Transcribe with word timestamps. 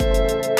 Welcome 0.00 0.59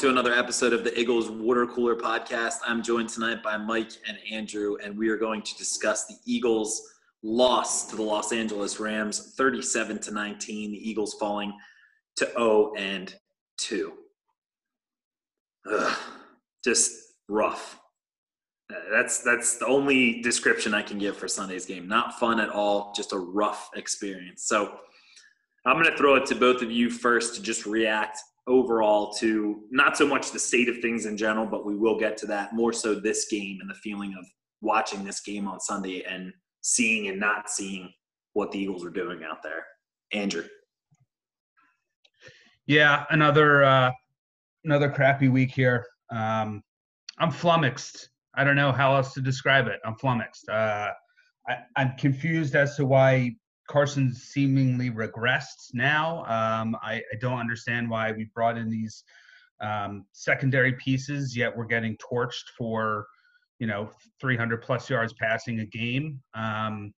to 0.00 0.08
another 0.08 0.32
episode 0.32 0.72
of 0.72 0.82
the 0.82 0.98
Eagles 0.98 1.28
Water 1.28 1.66
Cooler 1.66 1.94
Podcast. 1.94 2.54
I'm 2.66 2.82
joined 2.82 3.10
tonight 3.10 3.42
by 3.42 3.58
Mike 3.58 3.90
and 4.08 4.16
Andrew, 4.32 4.78
and 4.82 4.96
we 4.96 5.10
are 5.10 5.18
going 5.18 5.42
to 5.42 5.54
discuss 5.58 6.06
the 6.06 6.14
Eagles' 6.24 6.80
loss 7.22 7.86
to 7.90 7.96
the 7.96 8.02
Los 8.02 8.32
Angeles 8.32 8.80
Rams, 8.80 9.34
37 9.36 9.98
to 9.98 10.10
19. 10.10 10.72
The 10.72 10.88
Eagles 10.88 11.16
falling 11.20 11.52
to 12.16 12.24
0 12.32 12.72
and 12.78 13.14
2. 13.58 13.92
Ugh, 15.70 15.98
just 16.64 16.92
rough. 17.28 17.78
Uh, 18.72 18.76
That's 18.90 19.22
that's 19.22 19.58
the 19.58 19.66
only 19.66 20.22
description 20.22 20.72
I 20.72 20.80
can 20.80 20.96
give 20.96 21.14
for 21.14 21.28
Sunday's 21.28 21.66
game. 21.66 21.86
Not 21.86 22.18
fun 22.18 22.40
at 22.40 22.48
all, 22.48 22.94
just 22.96 23.12
a 23.12 23.18
rough 23.18 23.68
experience. 23.76 24.44
So 24.44 24.78
I'm 25.66 25.74
going 25.74 25.90
to 25.90 25.98
throw 25.98 26.14
it 26.14 26.24
to 26.24 26.34
both 26.34 26.62
of 26.62 26.70
you 26.70 26.88
first 26.88 27.34
to 27.34 27.42
just 27.42 27.66
react 27.66 28.18
overall 28.50 29.12
to 29.14 29.62
not 29.70 29.96
so 29.96 30.06
much 30.06 30.32
the 30.32 30.38
state 30.38 30.68
of 30.68 30.78
things 30.78 31.06
in 31.06 31.16
general, 31.16 31.46
but 31.46 31.64
we 31.64 31.76
will 31.76 31.98
get 31.98 32.16
to 32.18 32.26
that 32.26 32.52
more 32.52 32.72
so 32.72 32.94
this 32.94 33.26
game 33.28 33.58
and 33.60 33.70
the 33.70 33.74
feeling 33.74 34.14
of 34.18 34.26
watching 34.60 35.04
this 35.04 35.20
game 35.20 35.48
on 35.48 35.60
Sunday 35.60 36.02
and 36.02 36.32
seeing 36.60 37.08
and 37.08 37.18
not 37.18 37.48
seeing 37.48 37.92
what 38.32 38.50
the 38.52 38.58
Eagles 38.58 38.84
are 38.84 38.90
doing 38.90 39.22
out 39.24 39.42
there. 39.42 39.64
Andrew. 40.12 40.44
Yeah, 42.66 43.04
another 43.10 43.64
uh, 43.64 43.90
another 44.64 44.90
crappy 44.90 45.28
week 45.28 45.50
here. 45.50 45.86
Um, 46.10 46.62
I'm 47.18 47.30
flummoxed. 47.30 48.10
I 48.34 48.44
don't 48.44 48.56
know 48.56 48.72
how 48.72 48.94
else 48.94 49.12
to 49.14 49.20
describe 49.20 49.66
it. 49.66 49.80
I'm 49.84 49.96
flummoxed. 49.96 50.48
Uh, 50.48 50.90
I, 51.48 51.58
I'm 51.76 51.96
confused 51.98 52.54
as 52.54 52.76
to 52.76 52.86
why 52.86 53.34
Carson 53.70 54.12
seemingly 54.12 54.90
regressed 54.90 55.72
now. 55.72 56.24
Um, 56.24 56.76
I, 56.82 56.94
I 56.94 57.16
don't 57.20 57.38
understand 57.38 57.88
why 57.88 58.10
we 58.10 58.24
brought 58.34 58.58
in 58.58 58.68
these 58.68 59.04
um, 59.60 60.06
secondary 60.10 60.72
pieces, 60.72 61.36
yet 61.36 61.56
we're 61.56 61.66
getting 61.66 61.96
torched 61.98 62.48
for, 62.58 63.06
you 63.60 63.68
know, 63.68 63.88
300 64.20 64.60
plus 64.60 64.90
yards 64.90 65.12
passing 65.12 65.60
a 65.60 65.66
game. 65.66 66.20
Um, 66.34 66.92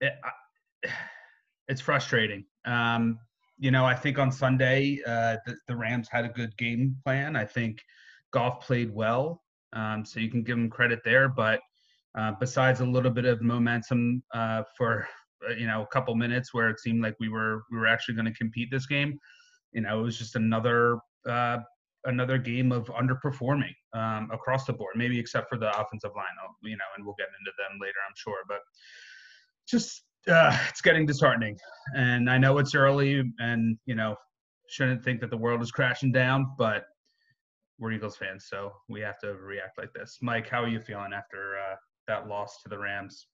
it, 0.00 0.12
I, 0.22 0.88
it's 1.68 1.80
frustrating. 1.80 2.44
Um, 2.64 3.18
you 3.58 3.72
know, 3.72 3.84
I 3.84 3.96
think 3.96 4.16
on 4.16 4.30
Sunday 4.30 5.00
uh, 5.04 5.38
the, 5.44 5.56
the 5.66 5.74
Rams 5.76 6.08
had 6.08 6.24
a 6.24 6.28
good 6.28 6.56
game 6.56 6.96
plan. 7.04 7.34
I 7.34 7.44
think 7.44 7.82
Goff 8.30 8.64
played 8.64 8.94
well, 8.94 9.42
um, 9.72 10.04
so 10.04 10.20
you 10.20 10.30
can 10.30 10.44
give 10.44 10.56
him 10.56 10.70
credit 10.70 11.00
there. 11.04 11.28
But 11.28 11.58
uh, 12.16 12.34
besides 12.38 12.78
a 12.78 12.86
little 12.86 13.10
bit 13.10 13.24
of 13.24 13.42
momentum 13.42 14.22
uh, 14.32 14.62
for 14.76 15.08
you 15.58 15.66
know 15.66 15.82
a 15.82 15.86
couple 15.86 16.14
minutes 16.14 16.52
where 16.52 16.68
it 16.68 16.80
seemed 16.80 17.02
like 17.02 17.14
we 17.20 17.28
were 17.28 17.62
we 17.70 17.78
were 17.78 17.86
actually 17.86 18.14
going 18.14 18.26
to 18.26 18.34
compete 18.34 18.70
this 18.70 18.86
game. 18.86 19.18
You 19.72 19.82
know 19.82 20.00
it 20.00 20.02
was 20.02 20.18
just 20.18 20.36
another 20.36 20.98
uh, 21.28 21.58
another 22.04 22.38
game 22.38 22.72
of 22.72 22.86
underperforming 22.86 23.74
um, 23.94 24.30
across 24.32 24.64
the 24.64 24.72
board 24.72 24.94
maybe 24.96 25.18
except 25.18 25.48
for 25.48 25.58
the 25.58 25.68
offensive 25.80 26.10
line 26.16 26.26
uh, 26.44 26.48
you 26.62 26.76
know 26.76 26.84
and 26.96 27.04
we'll 27.04 27.14
get 27.18 27.28
into 27.38 27.52
them 27.58 27.78
later 27.80 27.96
i'm 28.06 28.14
sure 28.16 28.38
but 28.48 28.60
just 29.68 30.04
uh, 30.28 30.56
it's 30.68 30.80
getting 30.80 31.06
disheartening. 31.06 31.56
And 31.94 32.30
i 32.30 32.38
know 32.38 32.58
it's 32.58 32.74
early 32.74 33.22
and 33.38 33.78
you 33.86 33.94
know 33.94 34.16
shouldn't 34.68 35.02
think 35.02 35.20
that 35.20 35.30
the 35.30 35.36
world 35.36 35.62
is 35.62 35.70
crashing 35.70 36.12
down 36.12 36.52
but 36.58 36.84
we're 37.78 37.92
eagles 37.92 38.16
fans 38.16 38.46
so 38.48 38.72
we 38.88 39.00
have 39.00 39.18
to 39.20 39.34
react 39.34 39.78
like 39.78 39.92
this. 39.92 40.18
Mike 40.22 40.48
how 40.48 40.62
are 40.62 40.68
you 40.68 40.80
feeling 40.80 41.12
after 41.12 41.58
uh, 41.58 41.76
that 42.06 42.28
loss 42.28 42.62
to 42.62 42.68
the 42.68 42.78
rams 42.78 43.26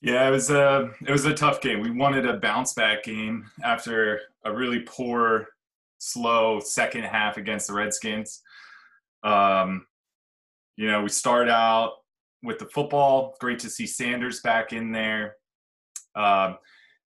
Yeah, 0.00 0.28
it 0.28 0.30
was 0.30 0.50
a 0.50 0.90
it 1.06 1.10
was 1.10 1.24
a 1.24 1.34
tough 1.34 1.60
game. 1.60 1.80
We 1.80 1.90
wanted 1.90 2.24
a 2.24 2.38
bounce 2.38 2.72
back 2.72 3.04
game 3.04 3.46
after 3.64 4.20
a 4.44 4.54
really 4.54 4.80
poor, 4.80 5.48
slow 5.98 6.60
second 6.60 7.04
half 7.04 7.36
against 7.36 7.66
the 7.66 7.74
Redskins. 7.74 8.42
Um, 9.24 9.86
you 10.76 10.88
know, 10.88 11.02
we 11.02 11.08
start 11.08 11.48
out 11.48 11.94
with 12.44 12.60
the 12.60 12.66
football. 12.66 13.34
Great 13.40 13.58
to 13.60 13.70
see 13.70 13.86
Sanders 13.86 14.40
back 14.40 14.72
in 14.72 14.92
there. 14.92 15.36
Um, 16.14 16.58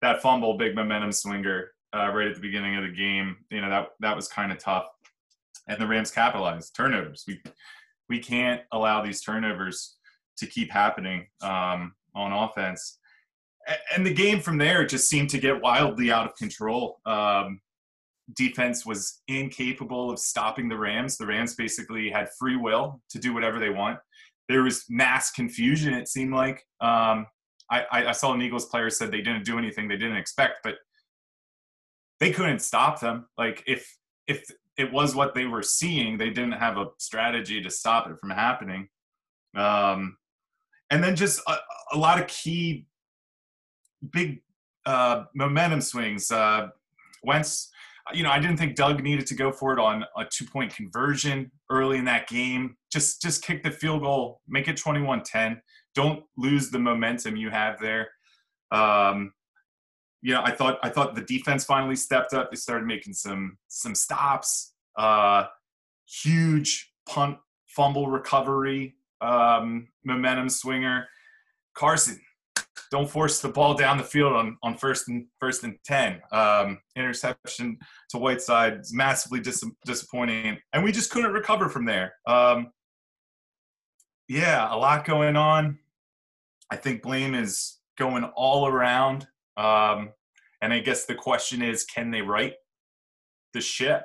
that 0.00 0.22
fumble, 0.22 0.56
big 0.56 0.74
momentum 0.74 1.12
swinger 1.12 1.72
uh, 1.94 2.10
right 2.12 2.28
at 2.28 2.34
the 2.34 2.40
beginning 2.40 2.76
of 2.76 2.84
the 2.84 2.96
game. 2.96 3.36
You 3.50 3.60
know 3.60 3.68
that 3.68 3.88
that 4.00 4.16
was 4.16 4.28
kind 4.28 4.50
of 4.50 4.58
tough, 4.58 4.88
and 5.68 5.78
the 5.78 5.86
Rams 5.86 6.10
capitalized 6.10 6.74
turnovers. 6.74 7.24
We 7.28 7.42
we 8.08 8.18
can't 8.18 8.62
allow 8.72 9.02
these 9.02 9.20
turnovers 9.20 9.96
to 10.38 10.46
keep 10.46 10.70
happening. 10.70 11.26
Um, 11.42 11.92
on 12.18 12.32
offense. 12.32 12.98
And 13.94 14.04
the 14.04 14.14
game 14.14 14.40
from 14.40 14.58
there 14.58 14.86
just 14.86 15.08
seemed 15.08 15.30
to 15.30 15.38
get 15.38 15.60
wildly 15.60 16.10
out 16.10 16.26
of 16.26 16.36
control. 16.36 17.00
Um, 17.04 17.60
defense 18.34 18.84
was 18.84 19.20
incapable 19.28 20.10
of 20.10 20.18
stopping 20.18 20.68
the 20.68 20.76
Rams. 20.76 21.16
The 21.16 21.26
Rams 21.26 21.54
basically 21.54 22.10
had 22.10 22.28
free 22.38 22.56
will 22.56 23.00
to 23.10 23.18
do 23.18 23.32
whatever 23.34 23.58
they 23.58 23.70
want. 23.70 23.98
There 24.48 24.62
was 24.62 24.84
mass 24.88 25.30
confusion, 25.30 25.92
it 25.94 26.08
seemed 26.08 26.32
like. 26.32 26.64
Um, 26.80 27.26
I, 27.70 27.84
I 27.92 28.12
saw 28.12 28.32
an 28.32 28.40
Eagles 28.40 28.66
player 28.66 28.88
said 28.88 29.10
they 29.10 29.20
didn't 29.20 29.44
do 29.44 29.58
anything 29.58 29.88
they 29.88 29.98
didn't 29.98 30.16
expect, 30.16 30.60
but 30.64 30.76
they 32.18 32.32
couldn't 32.32 32.60
stop 32.60 33.00
them. 33.00 33.26
Like 33.36 33.62
if 33.66 33.96
if 34.26 34.44
it 34.76 34.92
was 34.92 35.14
what 35.14 35.34
they 35.34 35.46
were 35.46 35.62
seeing, 35.62 36.16
they 36.16 36.30
didn't 36.30 36.52
have 36.52 36.78
a 36.78 36.86
strategy 36.98 37.62
to 37.62 37.70
stop 37.70 38.08
it 38.08 38.18
from 38.18 38.30
happening. 38.30 38.88
Um, 39.56 40.16
and 40.90 41.02
then 41.02 41.16
just 41.16 41.40
a, 41.46 41.56
a 41.92 41.98
lot 41.98 42.20
of 42.20 42.26
key 42.26 42.86
big 44.10 44.42
uh, 44.86 45.24
momentum 45.34 45.80
swings. 45.80 46.30
Uh, 46.30 46.68
Wentz, 47.22 47.70
you 48.14 48.22
know, 48.22 48.30
I 48.30 48.38
didn't 48.38 48.56
think 48.56 48.74
Doug 48.74 49.02
needed 49.02 49.26
to 49.26 49.34
go 49.34 49.52
for 49.52 49.72
it 49.72 49.78
on 49.78 50.04
a 50.16 50.24
two 50.24 50.46
point 50.46 50.74
conversion 50.74 51.50
early 51.70 51.98
in 51.98 52.04
that 52.06 52.28
game. 52.28 52.76
Just 52.90 53.20
just 53.20 53.44
kick 53.44 53.62
the 53.62 53.70
field 53.70 54.02
goal, 54.02 54.40
make 54.48 54.68
it 54.68 54.76
21-10. 54.76 55.60
Don't 55.94 56.24
lose 56.36 56.70
the 56.70 56.78
momentum 56.78 57.36
you 57.36 57.50
have 57.50 57.78
there. 57.80 58.08
Um, 58.70 59.32
you 60.22 60.34
know, 60.34 60.42
I 60.42 60.52
thought 60.52 60.78
I 60.82 60.88
thought 60.88 61.14
the 61.14 61.22
defense 61.22 61.64
finally 61.64 61.96
stepped 61.96 62.32
up. 62.32 62.50
They 62.50 62.56
started 62.56 62.86
making 62.86 63.12
some 63.12 63.58
some 63.68 63.94
stops. 63.94 64.74
Uh, 64.96 65.44
huge 66.06 66.92
punt 67.06 67.38
fumble 67.66 68.08
recovery 68.08 68.96
um, 69.20 69.88
momentum 70.04 70.48
swinger. 70.48 71.06
Carson, 71.74 72.20
don't 72.90 73.10
force 73.10 73.40
the 73.40 73.48
ball 73.48 73.74
down 73.74 73.98
the 73.98 74.04
field 74.04 74.32
on, 74.32 74.56
on 74.62 74.76
first 74.76 75.08
and 75.08 75.26
first 75.38 75.64
and 75.64 75.76
ten. 75.84 76.20
Um, 76.32 76.80
interception 76.96 77.78
to 78.10 78.18
Whiteside 78.18 78.80
is 78.80 78.94
massively 78.94 79.40
dis- 79.40 79.64
disappointing, 79.84 80.58
and 80.72 80.84
we 80.84 80.92
just 80.92 81.10
couldn't 81.10 81.32
recover 81.32 81.68
from 81.68 81.84
there. 81.84 82.14
Um, 82.26 82.72
yeah, 84.28 84.72
a 84.72 84.76
lot 84.76 85.04
going 85.04 85.36
on. 85.36 85.78
I 86.70 86.76
think 86.76 87.02
blame 87.02 87.34
is 87.34 87.78
going 87.98 88.24
all 88.24 88.66
around, 88.66 89.26
um, 89.56 90.10
and 90.62 90.72
I 90.72 90.80
guess 90.80 91.06
the 91.06 91.14
question 91.14 91.62
is, 91.62 91.84
can 91.84 92.10
they 92.10 92.22
right 92.22 92.54
the 93.54 93.60
ship? 93.60 94.04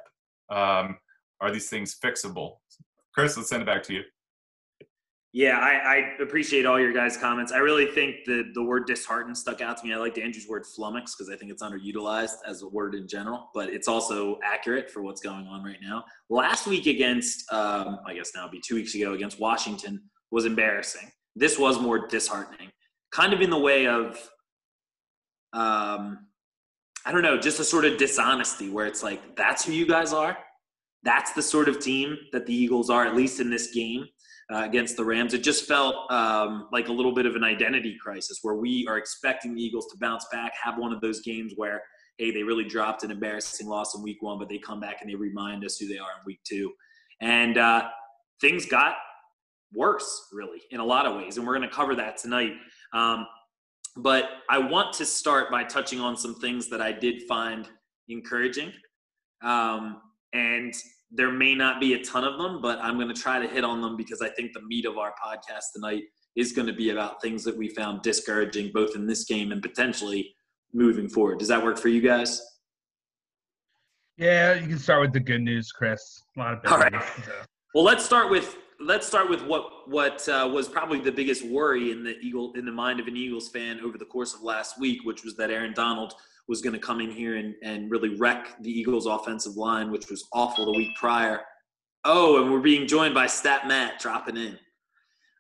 Um, 0.50 0.97
are 1.41 1.51
these 1.51 1.69
things 1.69 1.97
fixable? 2.01 2.57
Chris, 3.13 3.36
let's 3.38 3.50
send 3.50 3.62
it 3.62 3.66
back 3.66 3.83
to 3.83 3.94
you. 3.94 4.01
Yeah, 5.35 5.57
I, 5.57 5.71
I, 5.95 6.21
appreciate 6.21 6.68
all 6.68 6.80
your 6.80 6.94
guys' 6.94 7.18
comments. 7.18 7.51
I 7.51 7.57
really 7.57 7.88
think 7.88 8.18
the, 8.24 8.51
the 8.53 8.62
word 8.62 8.85
disheartened 8.85 9.35
stuck 9.35 9.62
out 9.62 9.77
to 9.77 9.83
me. 9.83 9.91
I 9.91 9.97
liked 9.97 10.19
Andrew's 10.19 10.47
word 10.47 10.63
flummox 10.63 11.18
because 11.18 11.27
I 11.27 11.35
think 11.35 11.51
it's 11.51 11.63
underutilized 11.63 12.35
as 12.47 12.62
a 12.62 12.68
word 12.68 12.94
in 12.94 13.07
general, 13.07 13.50
but 13.51 13.69
it's 13.69 13.88
also 13.88 14.38
accurate 14.44 14.91
for 14.91 15.01
what's 15.01 15.21
going 15.21 15.47
on 15.47 15.63
right 15.63 15.80
now. 15.81 16.06
Last 16.30 16.68
week 16.68 16.85
against, 16.85 17.51
um, 17.51 18.00
I 18.06 18.13
guess 18.13 18.33
now 18.35 18.41
it'd 18.41 18.51
be 18.51 18.62
two 18.63 18.75
weeks 18.75 18.94
ago 18.94 19.13
against 19.13 19.39
Washington 19.39 20.03
was 20.30 20.45
embarrassing. 20.45 21.12
This 21.35 21.57
was 21.57 21.80
more 21.80 22.07
disheartening, 22.07 22.69
kind 23.12 23.33
of 23.33 23.41
in 23.41 23.50
the 23.50 23.57
way 23.57 23.88
of, 23.88 24.18
um, 25.51 26.27
I 27.07 27.12
don't 27.12 27.24
know, 27.24 27.39
just 27.39 27.59
a 27.59 27.63
sort 27.63 27.85
of 27.85 27.97
dishonesty 27.97 28.69
where 28.69 28.85
it's 28.85 29.01
like, 29.01 29.35
that's 29.35 29.65
who 29.65 29.71
you 29.71 29.88
guys 29.88 30.13
are. 30.13 30.38
That's 31.01 31.33
the 31.33 31.41
sort 31.41 31.69
of 31.69 31.80
team 31.80 32.19
that 32.33 32.45
the 32.45 32.53
Eagles 32.53 32.91
are, 32.91 33.03
at 33.03 33.15
least 33.15 33.39
in 33.39 33.50
this 33.50 33.71
game 33.71 34.06
uh, 34.51 34.63
against 34.63 34.98
the 34.98 35.06
Rams. 35.06 35.34
It 35.34 35.44
just 35.44 35.66
felt 35.66 36.12
um, 36.12 36.68
like 36.72 36.88
a 36.88 36.92
little 36.92 37.13
bit 37.13 37.25
of 37.25 37.36
an 37.36 37.44
identity 37.44 37.98
crisis 38.01 38.40
where 38.42 38.56
we 38.56 38.86
are 38.88 38.98
expecting 38.98 39.56
the 39.56 39.62
Eagles 39.62 39.88
to 39.92 39.98
bounce 40.00 40.25
back, 40.31 40.54
have 40.62 40.78
one 40.78 40.92
of 40.92 41.01
those 41.01 41.22
games 41.22 41.54
where, 41.56 41.81
hey, 42.18 42.31
they 42.31 42.44
really 42.44 42.66
dropped 42.66 43.04
an 43.04 43.12
embarrassing 43.12 43.68
loss 43.68 43.95
in 43.95 44.04
week 44.04 44.22
one, 44.22 44.38
but 44.38 44.50
they 44.50 44.57
come 44.57 44.80
back 44.80 45.01
and 45.01 45.10
they 45.10 45.16
remind 45.16 45.63
us 45.63 45.78
who 45.78 45.88
they 45.88 45.98
are 45.98 46.12
in 46.19 46.25
week 46.25 46.40
two. 46.44 46.72
And 47.22 47.57
uh, 47.57 47.90
things 48.42 48.66
got 48.66 48.95
worse, 49.74 50.28
really, 50.31 50.62
in 50.72 50.80
a 50.80 50.86
lot 50.86 51.06
of 51.06 51.16
ways. 51.16 51.38
And 51.38 51.48
we're 51.48 51.57
going 51.57 51.68
to 51.68 51.75
cover 51.75 51.95
that 51.95 52.18
tonight. 52.18 52.54
Um, 52.94 53.25
but 53.95 54.25
I 54.50 54.57
want 54.57 54.94
to 54.94 55.06
start 55.06 55.51
by 55.51 55.63
touching 55.63 56.00
on 56.00 56.18
some 56.18 56.36
things 56.36 56.69
that 56.69 56.81
I 56.81 56.92
did 56.92 57.24
find 57.28 57.68
encouraging. 58.10 58.74
Um, 59.44 60.01
and 60.34 60.74
there 61.15 61.31
may 61.31 61.54
not 61.54 61.80
be 61.80 61.94
a 61.94 62.04
ton 62.04 62.24
of 62.24 62.39
them, 62.39 62.62
but 62.62 62.80
I'm 62.80 62.95
going 62.95 63.13
to 63.13 63.19
try 63.19 63.39
to 63.39 63.48
hit 63.48 63.63
on 63.63 63.81
them 63.81 63.95
because 63.95 64.21
I 64.21 64.30
think 64.30 64.54
the 64.54 64.62
meat 64.62 64.86
of 64.86 64.98
our 64.98 65.13
podcast 65.24 65.74
tonight 65.75 66.04
is 66.36 66.51
going 66.51 66.68
to 66.68 66.74
be 66.74 66.89
about 66.89 67.21
things 67.21 67.44
that 67.44 67.56
we 67.56 67.69
found 67.69 68.01
discouraging 68.01 68.71
both 68.74 68.95
in 68.95 69.06
this 69.06 69.24
game 69.24 69.51
and 69.51 69.62
potentially 69.62 70.33
moving 70.74 71.07
forward. 71.07 71.38
Does 71.38 71.48
that 71.50 71.63
work 71.63 71.77
for 71.77 71.89
you 71.89 72.01
guys? 72.01 72.42
Yeah, 74.18 74.56
you 74.56 74.68
can 74.68 74.80
start 74.80 75.01
with 75.01 75.13
the 75.13 75.19
good 75.19 75.42
news, 75.42 75.71
Chris. 75.71 76.24
A 76.36 76.39
lot 76.39 76.54
of 76.54 76.63
bad 76.63 76.71
All 76.71 76.80
right. 76.80 77.04
so. 77.25 77.31
Well, 77.75 77.83
let's 77.83 78.06
start 78.06 78.30
with 78.30 78.57
let's 78.80 79.07
start 79.07 79.30
with 79.30 79.44
what 79.44 79.89
what 79.89 80.27
uh, 80.30 80.50
was 80.51 80.68
probably 80.68 81.00
the 81.00 81.12
biggest 81.12 81.45
worry 81.45 81.92
in 81.92 82.04
the 82.04 82.18
Eagle 82.19 82.54
in 82.54 82.66
the 82.66 82.71
mind 82.71 83.00
of 83.00 83.07
an 83.07 83.16
Eagles 83.16 83.50
fan 83.50 83.80
over 83.81 83.98
the 83.98 84.06
course 84.06 84.33
of 84.33 84.42
last 84.42 84.80
week, 84.80 85.04
which 85.04 85.24
was 85.24 85.36
that 85.38 85.50
Aaron 85.50 85.74
Donald 85.74 86.13
was 86.48 86.62
going 86.62 86.74
to 86.74 86.80
come 86.80 87.00
in 87.00 87.10
here 87.10 87.38
and, 87.38 87.56
and 87.63 87.90
really 87.90 88.18
wreck 88.18 88.56
the 88.62 88.69
Eagles' 88.69 89.06
offensive 89.06 89.56
line, 89.56 89.92
which 89.92 90.10
was 90.10 90.28
awful 90.34 90.66
the 90.66 90.78
week 90.78 90.95
prior. 90.95 91.42
Oh, 92.06 92.42
and 92.42 92.51
we're 92.51 92.60
being 92.60 92.86
joined 92.86 93.13
by 93.13 93.28
Stat 93.28 93.68
Matt 93.68 94.00
dropping 94.00 94.38
in. 94.38 94.57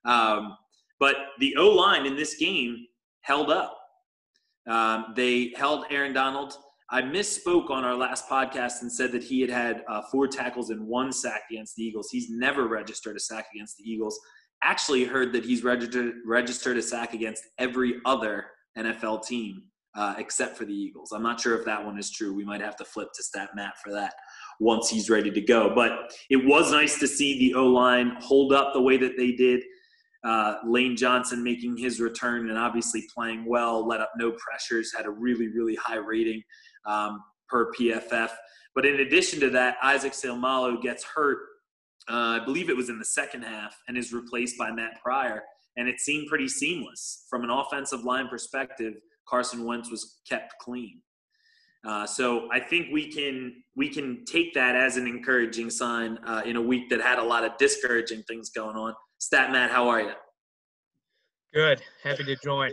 Um, 0.05 0.55
but 0.99 1.15
the 1.39 1.55
O 1.57 1.69
line 1.69 2.05
in 2.05 2.15
this 2.15 2.35
game 2.35 2.85
held 3.21 3.49
up. 3.49 3.77
Um, 4.69 5.07
they 5.15 5.53
held 5.57 5.85
Aaron 5.89 6.13
Donald. 6.13 6.55
I 6.89 7.01
misspoke 7.01 7.69
on 7.69 7.83
our 7.83 7.95
last 7.95 8.29
podcast 8.29 8.81
and 8.81 8.91
said 8.91 9.11
that 9.11 9.23
he 9.23 9.41
had 9.41 9.49
had 9.49 9.83
uh, 9.89 10.03
four 10.11 10.27
tackles 10.27 10.69
and 10.69 10.87
one 10.87 11.11
sack 11.11 11.41
against 11.51 11.75
the 11.75 11.83
Eagles. 11.83 12.09
He's 12.11 12.29
never 12.29 12.67
registered 12.67 13.17
a 13.17 13.19
sack 13.19 13.47
against 13.53 13.77
the 13.77 13.83
Eagles. 13.83 14.17
Actually, 14.63 15.03
heard 15.03 15.33
that 15.33 15.43
he's 15.43 15.63
registered 15.63 16.13
registered 16.25 16.77
a 16.77 16.81
sack 16.81 17.13
against 17.13 17.43
every 17.57 17.95
other 18.05 18.45
NFL 18.77 19.25
team 19.25 19.63
uh, 19.95 20.15
except 20.17 20.57
for 20.57 20.65
the 20.65 20.73
Eagles. 20.73 21.11
I'm 21.11 21.23
not 21.23 21.39
sure 21.39 21.57
if 21.57 21.65
that 21.65 21.83
one 21.83 21.97
is 21.99 22.09
true. 22.09 22.33
We 22.33 22.43
might 22.43 22.61
have 22.61 22.75
to 22.77 22.85
flip 22.85 23.09
to 23.15 23.23
Stat 23.23 23.49
Matt 23.55 23.77
for 23.83 23.91
that 23.91 24.13
once 24.59 24.89
he's 24.89 25.09
ready 25.09 25.31
to 25.31 25.41
go. 25.41 25.73
But 25.73 26.13
it 26.29 26.37
was 26.37 26.71
nice 26.71 26.99
to 26.99 27.07
see 27.07 27.39
the 27.39 27.53
O 27.55 27.67
line 27.67 28.17
hold 28.19 28.53
up 28.53 28.73
the 28.73 28.81
way 28.81 28.97
that 28.97 29.17
they 29.17 29.31
did. 29.31 29.63
Uh, 30.23 30.55
Lane 30.65 30.95
Johnson 30.95 31.43
making 31.43 31.77
his 31.77 31.99
return 31.99 32.49
and 32.49 32.57
obviously 32.57 33.05
playing 33.13 33.45
well, 33.45 33.85
let 33.85 33.99
up 33.99 34.11
no 34.17 34.31
pressures, 34.31 34.93
had 34.95 35.05
a 35.05 35.09
really, 35.09 35.49
really 35.49 35.75
high 35.75 35.97
rating 35.97 36.41
um, 36.85 37.21
per 37.49 37.71
PFF. 37.73 38.29
But 38.73 38.85
in 38.85 39.01
addition 39.01 39.39
to 39.41 39.49
that, 39.51 39.77
Isaac 39.83 40.13
Seumalo 40.13 40.81
gets 40.81 41.03
hurt. 41.03 41.39
Uh, 42.09 42.39
I 42.41 42.45
believe 42.45 42.69
it 42.69 42.75
was 42.75 42.89
in 42.89 42.99
the 42.99 43.05
second 43.05 43.43
half 43.43 43.75
and 43.87 43.97
is 43.97 44.13
replaced 44.13 44.57
by 44.57 44.71
Matt 44.71 45.01
Pryor. 45.03 45.43
And 45.75 45.87
it 45.87 45.99
seemed 45.99 46.27
pretty 46.27 46.47
seamless 46.47 47.25
from 47.29 47.43
an 47.43 47.49
offensive 47.49 48.03
line 48.03 48.27
perspective. 48.27 48.93
Carson 49.27 49.65
Wentz 49.65 49.89
was 49.89 50.19
kept 50.27 50.53
clean. 50.59 51.01
Uh, 51.85 52.05
so 52.05 52.47
I 52.51 52.59
think 52.59 52.87
we 52.93 53.11
can 53.11 53.55
we 53.75 53.89
can 53.89 54.23
take 54.25 54.53
that 54.53 54.75
as 54.75 54.95
an 54.95 55.05
encouraging 55.05 55.69
sign 55.69 56.17
uh, 56.25 56.41
in 56.45 56.55
a 56.55 56.61
week 56.61 56.89
that 56.89 57.01
had 57.01 57.19
a 57.19 57.23
lot 57.23 57.43
of 57.43 57.57
discouraging 57.57 58.23
things 58.23 58.49
going 58.51 58.77
on. 58.77 58.93
Stat 59.17 59.51
Matt, 59.51 59.69
how 59.69 59.89
are 59.89 60.01
you? 60.01 60.13
Good. 61.53 61.81
Happy 62.01 62.23
to 62.23 62.35
join. 62.37 62.71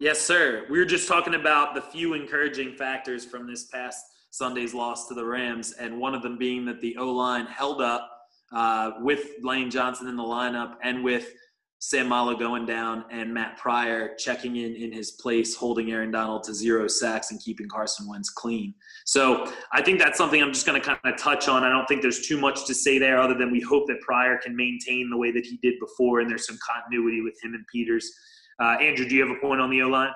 Yes, 0.00 0.20
sir. 0.20 0.64
We 0.70 0.78
were 0.78 0.84
just 0.84 1.08
talking 1.08 1.34
about 1.34 1.74
the 1.74 1.82
few 1.82 2.14
encouraging 2.14 2.74
factors 2.74 3.24
from 3.24 3.46
this 3.46 3.66
past 3.66 4.02
Sunday's 4.30 4.72
loss 4.72 5.08
to 5.08 5.14
the 5.14 5.24
Rams, 5.24 5.72
and 5.72 5.98
one 6.00 6.14
of 6.14 6.22
them 6.22 6.38
being 6.38 6.64
that 6.66 6.80
the 6.80 6.96
O 6.96 7.10
line 7.10 7.46
held 7.46 7.82
up 7.82 8.10
uh, 8.52 8.92
with 9.00 9.28
Lane 9.42 9.70
Johnson 9.70 10.08
in 10.08 10.16
the 10.16 10.22
lineup 10.22 10.76
and 10.82 11.04
with 11.04 11.32
Seumalo 11.80 12.36
going 12.36 12.66
down 12.66 13.04
and 13.10 13.32
Matt 13.32 13.56
Pryor 13.56 14.14
checking 14.16 14.56
in 14.56 14.74
in 14.74 14.92
his 14.92 15.12
place, 15.12 15.54
holding 15.54 15.92
Aaron 15.92 16.10
Donald 16.10 16.42
to 16.44 16.54
zero 16.54 16.88
sacks 16.88 17.30
and 17.30 17.40
keeping 17.40 17.68
Carson 17.68 18.08
Wentz 18.08 18.30
clean. 18.30 18.74
So 19.04 19.50
I 19.72 19.80
think 19.80 20.00
that's 20.00 20.18
something 20.18 20.42
I'm 20.42 20.52
just 20.52 20.66
going 20.66 20.80
to 20.80 20.84
kind 20.84 20.98
of 21.04 21.16
touch 21.16 21.46
on. 21.46 21.62
I 21.62 21.68
don't 21.68 21.86
think 21.86 22.02
there's 22.02 22.26
too 22.26 22.38
much 22.38 22.66
to 22.66 22.74
say 22.74 22.98
there 22.98 23.18
other 23.18 23.34
than 23.34 23.52
we 23.52 23.60
hope 23.60 23.86
that 23.86 24.00
Pryor 24.00 24.38
can 24.38 24.56
maintain 24.56 25.08
the 25.08 25.16
way 25.16 25.30
that 25.30 25.46
he 25.46 25.58
did 25.62 25.74
before 25.78 26.20
and 26.20 26.28
there's 26.28 26.46
some 26.46 26.58
continuity 26.66 27.20
with 27.20 27.34
him 27.42 27.54
and 27.54 27.64
Peters. 27.72 28.12
Uh, 28.60 28.76
Andrew, 28.80 29.08
do 29.08 29.14
you 29.14 29.26
have 29.26 29.36
a 29.36 29.40
point 29.40 29.60
on 29.60 29.70
the 29.70 29.80
O 29.82 29.88
line? 29.88 30.10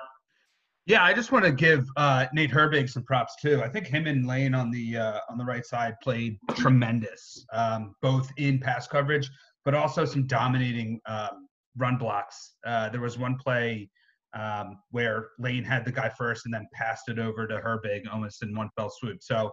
Yeah, 0.85 1.01
I 1.01 1.13
just 1.13 1.31
want 1.31 1.45
to 1.45 1.51
give 1.51 1.87
uh, 1.95 2.25
Nate 2.33 2.51
Herbig 2.51 2.89
some 2.89 3.03
props 3.03 3.35
too. 3.41 3.61
I 3.63 3.69
think 3.69 3.87
him 3.87 4.05
and 4.05 4.27
Lane 4.27 4.53
on 4.53 4.69
the 4.69 4.97
uh, 4.97 5.19
on 5.29 5.37
the 5.37 5.45
right 5.45 5.65
side 5.65 5.95
played 6.03 6.37
tremendous, 6.55 7.45
um, 7.53 7.95
both 8.01 8.29
in 8.35 8.59
pass 8.59 8.85
coverage, 8.85 9.31
but 9.63 9.73
also 9.73 10.03
some 10.03 10.27
dominating 10.27 10.99
um, 11.05 11.47
run 11.77 11.97
blocks. 11.97 12.53
Uh, 12.65 12.89
there 12.89 13.01
was 13.01 13.17
one 13.17 13.37
play 13.37 13.89
um, 14.33 14.79
where 14.91 15.29
Lane 15.39 15.63
had 15.63 15.85
the 15.85 15.91
guy 15.91 16.09
first 16.09 16.45
and 16.45 16.53
then 16.53 16.67
passed 16.73 17.03
it 17.07 17.19
over 17.19 17.47
to 17.47 17.59
Herbig 17.59 18.01
almost 18.11 18.43
in 18.43 18.55
one 18.55 18.69
fell 18.75 18.89
swoop. 18.89 19.17
So 19.21 19.51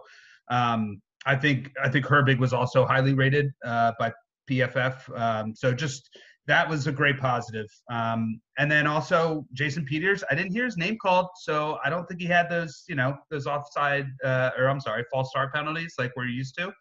um, 0.49 1.01
I 1.25 1.35
think 1.35 1.71
I 1.83 1.89
think 1.89 2.05
Herbig 2.05 2.39
was 2.39 2.53
also 2.53 2.85
highly 2.85 3.13
rated 3.13 3.47
uh, 3.65 3.93
by 3.99 4.11
PFF. 4.49 5.19
Um, 5.19 5.55
so 5.55 5.73
just 5.73 6.09
that 6.47 6.67
was 6.67 6.87
a 6.87 6.91
great 6.91 7.19
positive. 7.19 7.67
Um, 7.91 8.41
and 8.57 8.69
then 8.69 8.87
also 8.87 9.45
Jason 9.53 9.85
Peters, 9.85 10.23
I 10.29 10.35
didn't 10.35 10.51
hear 10.51 10.65
his 10.65 10.77
name 10.77 10.97
called, 10.99 11.27
so 11.41 11.77
I 11.85 11.89
don't 11.89 12.05
think 12.07 12.19
he 12.19 12.27
had 12.27 12.49
those, 12.49 12.83
you 12.89 12.95
know, 12.95 13.15
those 13.29 13.45
offside 13.45 14.07
uh, 14.23 14.49
or 14.57 14.67
I'm 14.67 14.79
sorry, 14.79 15.05
false 15.11 15.29
start 15.29 15.53
penalties 15.53 15.93
like 15.99 16.11
we're 16.15 16.25
used 16.25 16.57
to. 16.57 16.73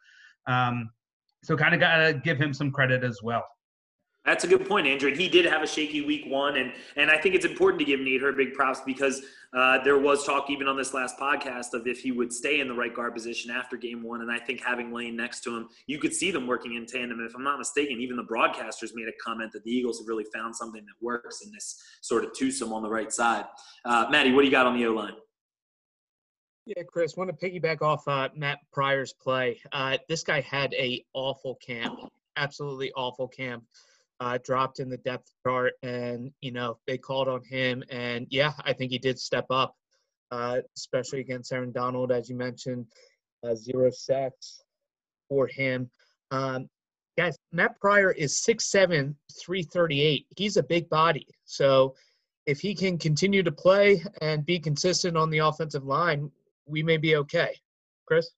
Um, 0.47 0.89
so 1.45 1.57
kind 1.57 1.75
of 1.75 1.81
got 1.81 1.99
to 1.99 2.15
give 2.15 2.39
him 2.39 2.55
some 2.55 2.71
credit 2.71 3.05
as 3.05 3.21
well. 3.23 3.45
That's 4.27 4.45
a 4.45 4.47
good 4.47 4.69
point, 4.69 4.87
Andrew. 4.87 5.09
And 5.09 5.19
he 5.19 5.29
did 5.29 5.47
have 5.47 5.63
a 5.63 5.67
shaky 5.67 6.03
week 6.03 6.25
one, 6.27 6.57
and 6.59 6.73
and 6.97 7.11
I 7.11 7.19
think 7.19 7.35
it's 7.35 7.47
important 7.47 7.79
to 7.81 7.87
give 7.87 8.01
Nate 8.01 8.21
Herbig 8.21 8.53
props 8.53 8.81
because 8.85 9.23
uh, 9.55 9.83
there 9.83 9.99
was 9.99 10.27
talk 10.27 10.51
even 10.51 10.69
on 10.69 10.77
this 10.77 10.93
last 10.93 11.19
podcast 11.19 11.73
of 11.73 11.87
if 11.87 12.01
he 12.01 12.13
would 12.13 12.31
stay 12.31 12.61
in 12.61 12.69
the 12.69 12.75
right 12.75 12.95
guard 12.95 13.15
position 13.15 13.51
after 13.51 13.79
game 13.79 14.03
one, 14.03 14.21
and 14.21 14.31
I 14.31 14.39
think 14.39 14.61
having 14.61 14.93
Lane 14.93 15.17
next 15.17 15.41
to 15.45 15.57
him, 15.57 15.69
you 15.87 15.99
could 15.99 16.15
see 16.15 16.31
them 16.31 16.47
working 16.47 16.75
in 16.75 16.85
tandem. 16.85 17.19
And 17.19 17.29
if 17.29 17.35
I'm 17.35 17.43
not 17.43 17.59
mistaken, 17.59 17.99
even 17.99 18.17
the 18.17 18.25
broadcasters 18.25 18.91
made 18.95 19.09
a 19.09 19.25
comment 19.25 19.53
that 19.53 19.65
the 19.65 19.71
Eagles 19.71 19.99
have 19.99 20.07
really 20.07 20.27
found 20.35 20.55
something 20.55 20.85
that 20.85 20.95
works 21.05 21.41
in 21.41 21.51
this 21.51 21.83
sort 22.03 22.23
of 22.23 22.37
twosome 22.39 22.75
on 22.75 22.83
the 22.83 22.91
right 22.91 23.13
side. 23.13 23.47
Uh, 23.87 24.07
Maddie, 24.11 24.33
what 24.33 24.43
do 24.43 24.47
you 24.47 24.53
got 24.53 24.67
on 24.67 24.79
the 24.79 24.87
O 24.87 24.93
line? 24.93 25.15
Yeah, 26.67 26.83
Chris, 26.87 27.17
want 27.17 27.31
to 27.31 27.51
piggyback 27.51 27.81
off 27.81 28.07
uh, 28.07 28.29
Matt 28.37 28.59
Pryor's 28.71 29.15
play. 29.15 29.61
Uh, 29.73 29.97
this 30.11 30.23
guy 30.23 30.43
had 30.43 30.75
a 30.75 31.03
awful 31.15 31.55
camp, 31.57 31.99
absolutely 32.37 32.93
awful 32.93 33.27
camp 33.27 33.65
uh, 34.21 34.39
dropped 34.45 34.81
in 34.81 34.89
the 34.89 34.99
depth 34.99 35.33
chart, 35.47 35.75
and 35.83 36.31
you 36.41 36.53
know 36.53 36.79
they 36.87 36.99
called 36.99 37.29
on 37.29 37.43
him, 37.45 37.83
and 37.91 38.27
yeah, 38.31 38.53
I 38.65 38.73
think 38.73 38.93
he 38.93 38.99
did 38.99 39.19
step 39.19 39.47
up, 39.51 39.75
uh, 40.31 40.59
especially 40.77 41.21
against 41.21 41.53
Aaron 41.53 41.73
Donald, 41.73 42.13
as 42.13 42.29
you 42.29 42.37
mentioned, 42.37 42.87
uh, 43.45 43.55
zero 43.55 43.91
sacks 43.91 44.63
for 45.29 45.47
him. 45.47 45.91
Um, 46.31 46.69
guys, 47.17 47.37
Matt 47.53 47.81
Pryor 47.81 48.13
is 48.13 48.43
6'7", 48.47 49.15
338. 49.43 50.27
He's 50.37 50.57
a 50.57 50.63
big 50.63 50.89
body, 50.91 51.27
so 51.45 51.95
if 52.47 52.61
he 52.61 52.75
can 52.75 52.99
continue 52.99 53.43
to 53.43 53.53
play 53.53 54.03
and 54.21 54.45
be 54.45 54.59
consistent 54.59 55.17
on 55.17 55.31
the 55.31 55.39
offensive 55.39 55.85
line, 55.85 56.31
we 56.67 56.83
may 56.83 56.97
be 56.97 57.17
okay. 57.17 57.55
Chris. 58.07 58.31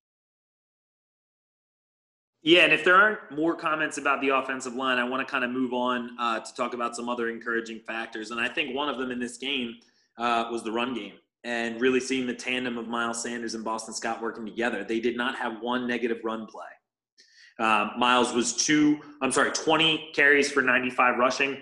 Yeah, 2.45 2.65
and 2.65 2.73
if 2.73 2.83
there 2.83 2.95
aren't 2.95 3.31
more 3.31 3.55
comments 3.55 3.97
about 3.97 4.19
the 4.19 4.29
offensive 4.29 4.75
line, 4.75 4.99
I 4.99 5.05
want 5.05 5.25
to 5.25 5.31
kind 5.31 5.45
of 5.45 5.51
move 5.51 5.71
on 5.71 6.09
uh, 6.19 6.41
to 6.41 6.53
talk 6.55 6.73
about 6.73 6.93
some 6.93 7.07
other 7.07 7.29
encouraging 7.29 7.79
factors. 7.79 8.31
And 8.31 8.39
I 8.39 8.49
think 8.49 8.75
one 8.75 8.89
of 8.89 8.97
them 8.97 9.11
in 9.11 9.19
this 9.19 9.37
game 9.37 9.75
uh, 10.17 10.49
was 10.51 10.61
the 10.61 10.71
run 10.71 10.93
game 10.93 11.13
and 11.45 11.79
really 11.79 12.01
seeing 12.01 12.27
the 12.27 12.33
tandem 12.33 12.77
of 12.77 12.89
Miles 12.89 13.23
Sanders 13.23 13.55
and 13.55 13.63
Boston 13.63 13.93
Scott 13.93 14.21
working 14.21 14.45
together. 14.45 14.83
They 14.83 14.99
did 14.99 15.15
not 15.15 15.35
have 15.35 15.61
one 15.61 15.87
negative 15.87 16.19
run 16.25 16.45
play. 16.45 17.65
Um, 17.65 17.91
Miles 17.97 18.33
was 18.33 18.53
two, 18.53 18.99
I'm 19.21 19.31
sorry, 19.31 19.51
20 19.51 20.11
carries 20.13 20.51
for 20.51 20.61
95 20.61 21.17
rushing 21.17 21.57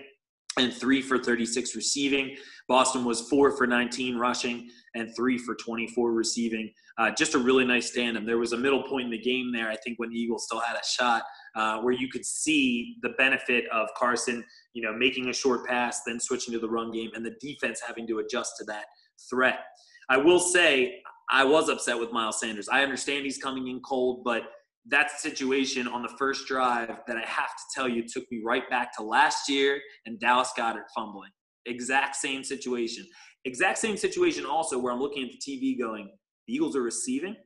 and 0.58 0.72
three 0.72 1.00
for 1.00 1.16
36 1.16 1.76
receiving. 1.76 2.36
Boston 2.66 3.04
was 3.04 3.28
four 3.28 3.56
for 3.56 3.68
19 3.68 4.16
rushing 4.16 4.68
and 4.94 5.10
three 5.16 5.38
for 5.38 5.54
24 5.54 6.12
receiving. 6.12 6.70
Uh, 6.98 7.10
just 7.10 7.34
a 7.34 7.38
really 7.38 7.64
nice 7.64 7.90
tandem. 7.90 8.26
There 8.26 8.38
was 8.38 8.52
a 8.52 8.56
middle 8.56 8.82
point 8.82 9.06
in 9.06 9.10
the 9.10 9.18
game 9.18 9.52
there, 9.52 9.68
I 9.70 9.76
think, 9.76 9.98
when 9.98 10.10
the 10.10 10.16
Eagles 10.16 10.44
still 10.44 10.60
had 10.60 10.76
a 10.76 10.86
shot, 10.86 11.22
uh, 11.56 11.80
where 11.80 11.94
you 11.94 12.08
could 12.08 12.24
see 12.24 12.96
the 13.02 13.10
benefit 13.18 13.64
of 13.72 13.88
Carson, 13.96 14.44
you 14.74 14.82
know, 14.82 14.92
making 14.92 15.28
a 15.28 15.32
short 15.32 15.66
pass, 15.66 16.02
then 16.06 16.20
switching 16.20 16.52
to 16.52 16.60
the 16.60 16.68
run 16.68 16.92
game, 16.92 17.10
and 17.14 17.24
the 17.24 17.34
defense 17.40 17.80
having 17.86 18.06
to 18.08 18.18
adjust 18.18 18.54
to 18.58 18.64
that 18.64 18.84
threat. 19.30 19.60
I 20.08 20.18
will 20.18 20.40
say, 20.40 21.00
I 21.30 21.44
was 21.44 21.68
upset 21.68 21.98
with 21.98 22.12
Miles 22.12 22.40
Sanders. 22.40 22.68
I 22.68 22.82
understand 22.82 23.24
he's 23.24 23.38
coming 23.38 23.68
in 23.68 23.80
cold, 23.80 24.22
but 24.24 24.42
that 24.86 25.10
situation 25.12 25.86
on 25.86 26.02
the 26.02 26.12
first 26.18 26.46
drive 26.46 26.90
that 27.06 27.16
I 27.16 27.24
have 27.24 27.48
to 27.48 27.62
tell 27.74 27.88
you 27.88 28.04
took 28.06 28.24
me 28.30 28.42
right 28.44 28.68
back 28.68 28.94
to 28.96 29.02
last 29.02 29.48
year 29.48 29.80
and 30.06 30.18
Dallas 30.18 30.50
Goedert 30.56 30.86
fumbling. 30.94 31.30
Exact 31.66 32.16
same 32.16 32.42
situation. 32.42 33.06
Exact 33.44 33.78
same 33.78 33.96
situation 33.96 34.46
also 34.46 34.78
where 34.78 34.92
I'm 34.92 35.00
looking 35.00 35.24
at 35.24 35.30
the 35.30 35.38
TV 35.38 35.78
going, 35.78 36.10
the 36.46 36.54
Eagles 36.54 36.76
are 36.76 36.82
receiving. 36.82 37.36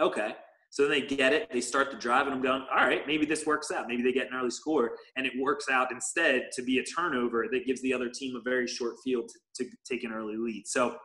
Okay. 0.00 0.34
So 0.70 0.82
then 0.82 0.90
they 0.90 1.06
get 1.06 1.32
it, 1.32 1.50
they 1.50 1.60
start 1.60 1.90
the 1.90 1.96
drive, 1.96 2.26
and 2.26 2.34
I'm 2.34 2.42
going, 2.42 2.66
all 2.70 2.86
right, 2.86 3.06
maybe 3.06 3.24
this 3.24 3.46
works 3.46 3.70
out. 3.70 3.86
Maybe 3.88 4.02
they 4.02 4.12
get 4.12 4.26
an 4.26 4.36
early 4.36 4.50
score, 4.50 4.92
and 5.16 5.24
it 5.24 5.32
works 5.40 5.66
out 5.70 5.92
instead 5.92 6.50
to 6.52 6.62
be 6.62 6.78
a 6.78 6.84
turnover 6.84 7.46
that 7.50 7.64
gives 7.64 7.80
the 7.82 7.94
other 7.94 8.10
team 8.10 8.36
a 8.36 8.40
very 8.42 8.66
short 8.66 8.96
field 9.02 9.30
to, 9.54 9.64
to 9.64 9.70
take 9.90 10.04
an 10.04 10.12
early 10.12 10.36
lead. 10.36 10.66
So 10.66 10.96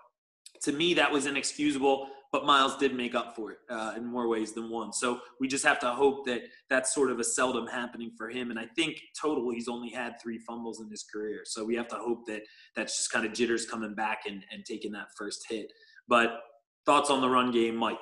to 0.63 0.71
me, 0.71 0.93
that 0.95 1.11
was 1.11 1.25
inexcusable, 1.25 2.07
but 2.31 2.45
Miles 2.45 2.77
did 2.77 2.95
make 2.95 3.13
up 3.13 3.35
for 3.35 3.51
it 3.51 3.57
uh, 3.69 3.93
in 3.97 4.05
more 4.05 4.27
ways 4.27 4.53
than 4.53 4.69
one. 4.69 4.93
So 4.93 5.19
we 5.39 5.47
just 5.47 5.65
have 5.65 5.79
to 5.79 5.89
hope 5.89 6.25
that 6.27 6.43
that's 6.69 6.93
sort 6.93 7.11
of 7.11 7.19
a 7.19 7.23
seldom 7.23 7.67
happening 7.67 8.11
for 8.17 8.29
him. 8.29 8.51
And 8.51 8.59
I 8.59 8.67
think 8.75 9.01
total, 9.19 9.51
he's 9.51 9.67
only 9.67 9.89
had 9.89 10.21
three 10.21 10.39
fumbles 10.39 10.81
in 10.81 10.89
his 10.89 11.03
career. 11.03 11.41
So 11.43 11.65
we 11.65 11.75
have 11.75 11.87
to 11.89 11.95
hope 11.95 12.25
that 12.27 12.43
that's 12.75 12.97
just 12.97 13.11
kind 13.11 13.25
of 13.25 13.33
jitters 13.33 13.65
coming 13.65 13.95
back 13.95 14.21
and, 14.27 14.43
and 14.51 14.63
taking 14.65 14.91
that 14.93 15.07
first 15.17 15.45
hit. 15.49 15.71
But 16.07 16.39
thoughts 16.85 17.09
on 17.09 17.21
the 17.21 17.29
run 17.29 17.51
game, 17.51 17.75
Mike? 17.75 17.99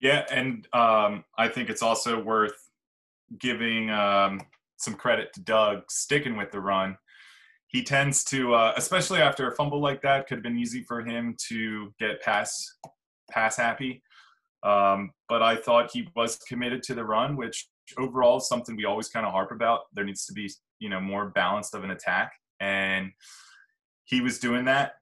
Yeah, 0.00 0.24
and 0.30 0.68
um, 0.72 1.24
I 1.38 1.48
think 1.48 1.70
it's 1.70 1.82
also 1.82 2.22
worth 2.22 2.70
giving 3.38 3.90
um, 3.90 4.42
some 4.76 4.94
credit 4.94 5.32
to 5.32 5.40
Doug 5.40 5.90
sticking 5.90 6.36
with 6.36 6.52
the 6.52 6.60
run 6.60 6.96
he 7.76 7.82
tends 7.82 8.24
to, 8.24 8.54
uh, 8.54 8.72
especially 8.78 9.20
after 9.20 9.50
a 9.50 9.54
fumble 9.54 9.82
like 9.82 10.00
that, 10.00 10.26
could 10.26 10.38
have 10.38 10.42
been 10.42 10.56
easy 10.56 10.82
for 10.84 11.02
him 11.02 11.36
to 11.48 11.92
get 12.00 12.22
pass 12.22 12.78
pass 13.30 13.58
happy. 13.58 14.02
Um, 14.62 15.10
but 15.28 15.42
I 15.42 15.56
thought 15.56 15.90
he 15.92 16.08
was 16.16 16.38
committed 16.48 16.82
to 16.84 16.94
the 16.94 17.04
run, 17.04 17.36
which 17.36 17.68
overall 17.98 18.38
is 18.38 18.48
something 18.48 18.76
we 18.76 18.86
always 18.86 19.10
kind 19.10 19.26
of 19.26 19.32
harp 19.32 19.50
about. 19.50 19.80
There 19.92 20.06
needs 20.06 20.24
to 20.24 20.32
be, 20.32 20.50
you 20.78 20.88
know, 20.88 21.00
more 21.00 21.28
balanced 21.28 21.74
of 21.74 21.84
an 21.84 21.90
attack, 21.90 22.32
and 22.60 23.10
he 24.04 24.22
was 24.22 24.38
doing 24.38 24.64
that. 24.64 24.92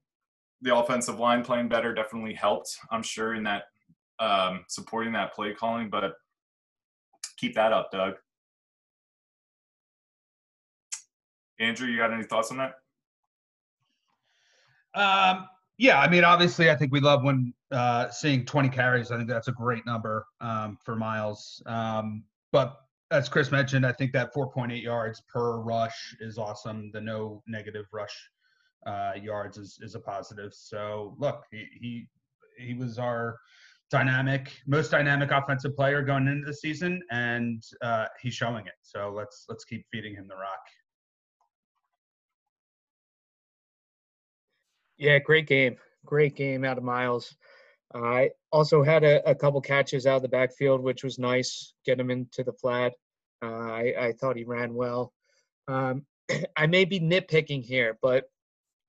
The 0.63 0.75
offensive 0.75 1.21
line 1.21 1.45
playing 1.45 1.69
better 1.69 1.95
definitely 1.95 2.35
helped, 2.35 2.77
I'm 2.91 3.05
sure, 3.05 3.35
in 3.35 3.45
that 3.45 3.67
um, 4.19 4.65
supporting 4.67 5.13
that 5.13 5.33
play 5.33 5.55
calling. 5.55 5.91
But 5.91 6.15
keep 7.37 7.55
that 7.55 7.73
up, 7.73 7.93
Doug. 7.93 8.15
Andrew, 11.61 11.89
you 11.89 11.97
got 11.97 12.13
any 12.13 12.25
thoughts 12.25 12.51
on 12.51 12.59
that? 12.59 12.75
Um, 14.95 15.47
yeah, 15.77 15.99
I 15.99 16.09
mean, 16.09 16.25
obviously, 16.25 16.71
I 16.71 16.77
think 16.77 16.93
we 16.93 17.01
love 17.01 17.25
when 17.25 17.53
uh, 17.73 18.09
seeing 18.11 18.45
20 18.45 18.69
carries. 18.69 19.11
I 19.11 19.17
think 19.17 19.29
that's 19.29 19.49
a 19.49 19.53
great 19.53 19.85
number 19.87 20.27
um, 20.41 20.79
for 20.85 20.95
Miles. 20.95 21.63
Um, 21.67 22.25
but 22.53 22.77
as 23.11 23.29
Chris 23.29 23.51
mentioned, 23.51 23.85
I 23.85 23.93
think 23.93 24.13
that 24.13 24.33
4.8 24.35 24.83
yards 24.83 25.23
per 25.33 25.59
rush 25.59 26.17
is 26.21 26.39
awesome. 26.39 26.91
The 26.93 27.01
no 27.01 27.43
negative 27.47 27.87
rush 27.93 28.31
uh, 28.87 29.13
yards 29.21 29.59
is, 29.59 29.79
is 29.83 29.95
a 29.95 30.01
positive. 30.01 30.53
So 30.55 31.17
look, 31.19 31.45
he, 31.51 31.67
he 31.81 32.09
he 32.57 32.75
was 32.75 32.99
our 32.99 33.39
dynamic, 33.91 34.53
most 34.67 34.91
dynamic 34.91 35.31
offensive 35.31 35.77
player 35.77 36.03
going 36.03 36.29
into 36.29 36.47
the 36.47 36.55
season, 36.55 37.03
and 37.11 37.63
uh, 37.83 38.07
he's 38.21 38.35
showing 38.35 38.67
it. 38.67 38.75
So 38.83 39.13
let's 39.15 39.47
let's 39.49 39.65
keep 39.65 39.87
feeding 39.91 40.15
him 40.15 40.29
the 40.29 40.37
rock. 40.37 40.61
Yeah, 44.99 45.19
great 45.19 45.47
game. 45.47 45.77
Great 46.05 46.37
game 46.37 46.65
out 46.65 46.79
of 46.79 46.85
Miles. 46.85 47.35
I 47.95 48.31
also 48.51 48.83
had 48.83 49.05
a, 49.05 49.29
a, 49.29 49.35
couple 49.35 49.61
catches 49.61 50.07
out 50.07 50.17
of 50.17 50.23
the 50.23 50.29
backfield, 50.29 50.81
which 50.81 51.05
was 51.05 51.19
nice. 51.19 51.75
Get 51.85 52.01
him 52.01 52.11
into 52.11 52.43
the 52.43 52.53
flat. 52.53 52.93
Uh, 53.43 53.47
I, 53.47 53.95
I, 53.99 54.13
thought 54.13 54.37
he 54.37 54.45
ran 54.45 54.75
well. 54.75 55.13
Um, 55.69 56.05
I 56.57 56.67
may 56.67 56.85
be 56.85 56.99
nitpicking 56.99 57.63
here, 57.63 57.99
but 58.03 58.25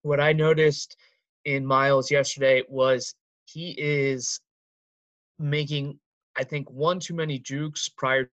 what 0.01 0.19
I 0.19 0.33
noticed 0.33 0.95
in 1.45 1.65
Miles 1.65 2.09
yesterday 2.09 2.63
was 2.67 3.13
he 3.45 3.71
is 3.77 4.39
making, 5.37 5.99
I 6.37 6.43
think, 6.43 6.69
one 6.71 6.99
too 6.99 7.13
many 7.13 7.37
jukes 7.37 7.89
prior 7.89 8.29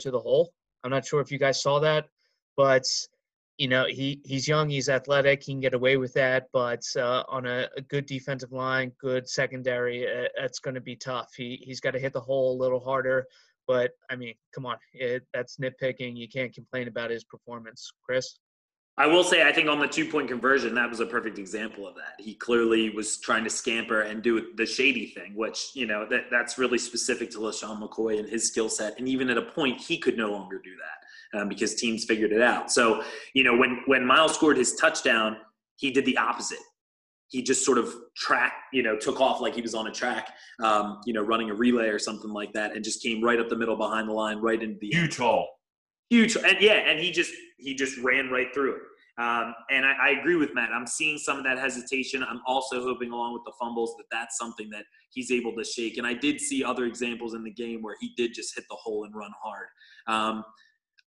to 0.00 0.10
the 0.10 0.20
hole. 0.20 0.52
I'm 0.84 0.90
not 0.90 1.06
sure 1.06 1.20
if 1.20 1.30
you 1.30 1.38
guys 1.38 1.62
saw 1.62 1.80
that, 1.80 2.06
but 2.56 2.84
you 3.58 3.68
know 3.68 3.86
he 3.86 4.20
he's 4.24 4.46
young 4.46 4.68
he's 4.68 4.88
athletic 4.88 5.42
he 5.42 5.52
can 5.52 5.60
get 5.60 5.74
away 5.74 5.96
with 5.96 6.12
that 6.14 6.48
but 6.52 6.82
uh, 6.96 7.22
on 7.28 7.46
a, 7.46 7.66
a, 7.76 7.82
good 7.82 8.06
defensive 8.06 8.52
line 8.52 8.92
good 9.00 9.28
secondary 9.28 10.06
uh, 10.06 10.28
it's 10.38 10.58
going 10.58 10.74
to 10.74 10.80
be 10.80 10.96
tough 10.96 11.32
he 11.36 11.58
he's 11.62 11.80
got 11.80 11.92
to 11.92 11.98
hit 11.98 12.12
the 12.12 12.20
hole 12.20 12.52
a 12.52 12.60
little 12.60 12.80
harder 12.80 13.24
but 13.66 13.92
i 14.10 14.16
mean 14.16 14.34
come 14.54 14.66
on 14.66 14.76
it, 14.92 15.26
that's 15.32 15.56
nitpicking 15.56 16.16
you 16.16 16.28
can't 16.28 16.54
complain 16.54 16.88
about 16.88 17.10
his 17.10 17.24
performance 17.24 17.90
chris 18.04 18.38
I 18.98 19.06
will 19.06 19.24
say, 19.24 19.46
I 19.46 19.52
think 19.52 19.68
on 19.68 19.78
the 19.78 19.86
two 19.86 20.10
point 20.10 20.26
conversion, 20.26 20.74
that 20.76 20.88
was 20.88 21.00
a 21.00 21.04
perfect 21.06 21.38
example 21.38 21.86
of 21.86 21.96
that. 21.96 22.14
He 22.18 22.32
clearly 22.32 22.88
was 22.88 23.18
trying 23.18 23.44
to 23.44 23.50
scamper 23.50 24.00
and 24.00 24.22
do 24.22 24.54
the 24.54 24.64
shady 24.64 25.08
thing, 25.08 25.34
which, 25.34 25.72
you 25.74 25.84
know, 25.84 26.06
that, 26.08 26.30
that's 26.30 26.56
really 26.56 26.78
specific 26.78 27.30
to 27.32 27.38
LeSean 27.40 27.78
McCoy 27.78 28.18
and 28.18 28.26
his 28.26 28.48
skill 28.48 28.70
set. 28.70 28.98
And 28.98 29.06
even 29.06 29.28
at 29.28 29.36
a 29.36 29.42
point, 29.42 29.82
he 29.82 29.98
could 29.98 30.16
no 30.16 30.32
longer 30.32 30.58
do 30.58 30.70
that 30.76 31.05
um, 31.34 31.48
because 31.48 31.74
teams 31.74 32.04
figured 32.04 32.32
it 32.32 32.42
out. 32.42 32.70
So, 32.70 33.02
you 33.34 33.44
know, 33.44 33.56
when 33.56 33.82
when 33.86 34.04
Miles 34.04 34.34
scored 34.34 34.56
his 34.56 34.74
touchdown, 34.74 35.36
he 35.76 35.90
did 35.90 36.04
the 36.04 36.16
opposite. 36.16 36.58
He 37.28 37.42
just 37.42 37.64
sort 37.64 37.78
of 37.78 37.92
track, 38.16 38.52
you 38.72 38.82
know, 38.82 38.96
took 38.96 39.20
off 39.20 39.40
like 39.40 39.54
he 39.54 39.60
was 39.60 39.74
on 39.74 39.88
a 39.88 39.92
track, 39.92 40.32
um, 40.62 41.00
you 41.06 41.12
know, 41.12 41.22
running 41.22 41.50
a 41.50 41.54
relay 41.54 41.88
or 41.88 41.98
something 41.98 42.30
like 42.30 42.52
that, 42.52 42.74
and 42.74 42.84
just 42.84 43.02
came 43.02 43.22
right 43.22 43.40
up 43.40 43.48
the 43.48 43.56
middle 43.56 43.76
behind 43.76 44.08
the 44.08 44.12
line, 44.12 44.38
right 44.38 44.62
into 44.62 44.78
the 44.80 44.88
huge 44.88 45.16
hole. 45.16 45.48
Huge, 46.08 46.36
and 46.36 46.56
yeah, 46.60 46.74
and 46.88 47.00
he 47.00 47.10
just 47.10 47.32
he 47.58 47.74
just 47.74 47.98
ran 47.98 48.30
right 48.30 48.54
through 48.54 48.76
it. 48.76 48.82
Um, 49.18 49.54
and 49.70 49.86
I, 49.86 49.92
I, 49.92 50.10
agree 50.10 50.36
with 50.36 50.54
Matt. 50.54 50.72
I'm 50.72 50.86
seeing 50.86 51.16
some 51.16 51.38
of 51.38 51.44
that 51.44 51.58
hesitation. 51.58 52.22
I'm 52.22 52.42
also 52.46 52.82
hoping, 52.82 53.12
along 53.12 53.32
with 53.32 53.44
the 53.46 53.52
fumbles, 53.58 53.94
that 53.96 54.04
that's 54.12 54.36
something 54.36 54.68
that 54.70 54.84
he's 55.08 55.30
able 55.30 55.54
to 55.56 55.64
shake. 55.64 55.96
And 55.96 56.06
I 56.06 56.12
did 56.12 56.38
see 56.38 56.62
other 56.62 56.84
examples 56.84 57.32
in 57.32 57.42
the 57.42 57.50
game 57.50 57.80
where 57.80 57.96
he 57.98 58.12
did 58.18 58.34
just 58.34 58.54
hit 58.54 58.64
the 58.68 58.76
hole 58.76 59.04
and 59.04 59.14
run 59.16 59.30
hard. 59.42 59.68
Um, 60.06 60.44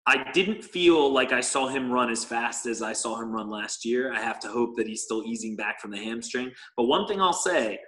I 0.09 0.25
didn't 0.33 0.65
feel 0.65 1.13
like 1.13 1.33
I 1.33 1.43
saw 1.43 1.69
him 1.69 1.93
run 1.93 2.09
as 2.09 2.25
fast 2.25 2.65
as 2.65 2.81
I 2.81 2.95
saw 2.95 3.21
him 3.21 3.31
run 3.31 3.51
last 3.51 3.85
year. 3.85 4.11
I 4.11 4.19
have 4.21 4.41
to 4.41 4.49
hope 4.49 4.75
that 4.79 4.87
he's 4.87 5.03
still 5.03 5.23
easing 5.27 5.55
back 5.55 5.81
from 5.81 5.91
the 5.91 5.99
hamstring. 5.99 6.51
But 6.79 6.85
one 6.85 7.07
thing 7.07 7.21
I'll 7.21 7.35
say 7.35 7.79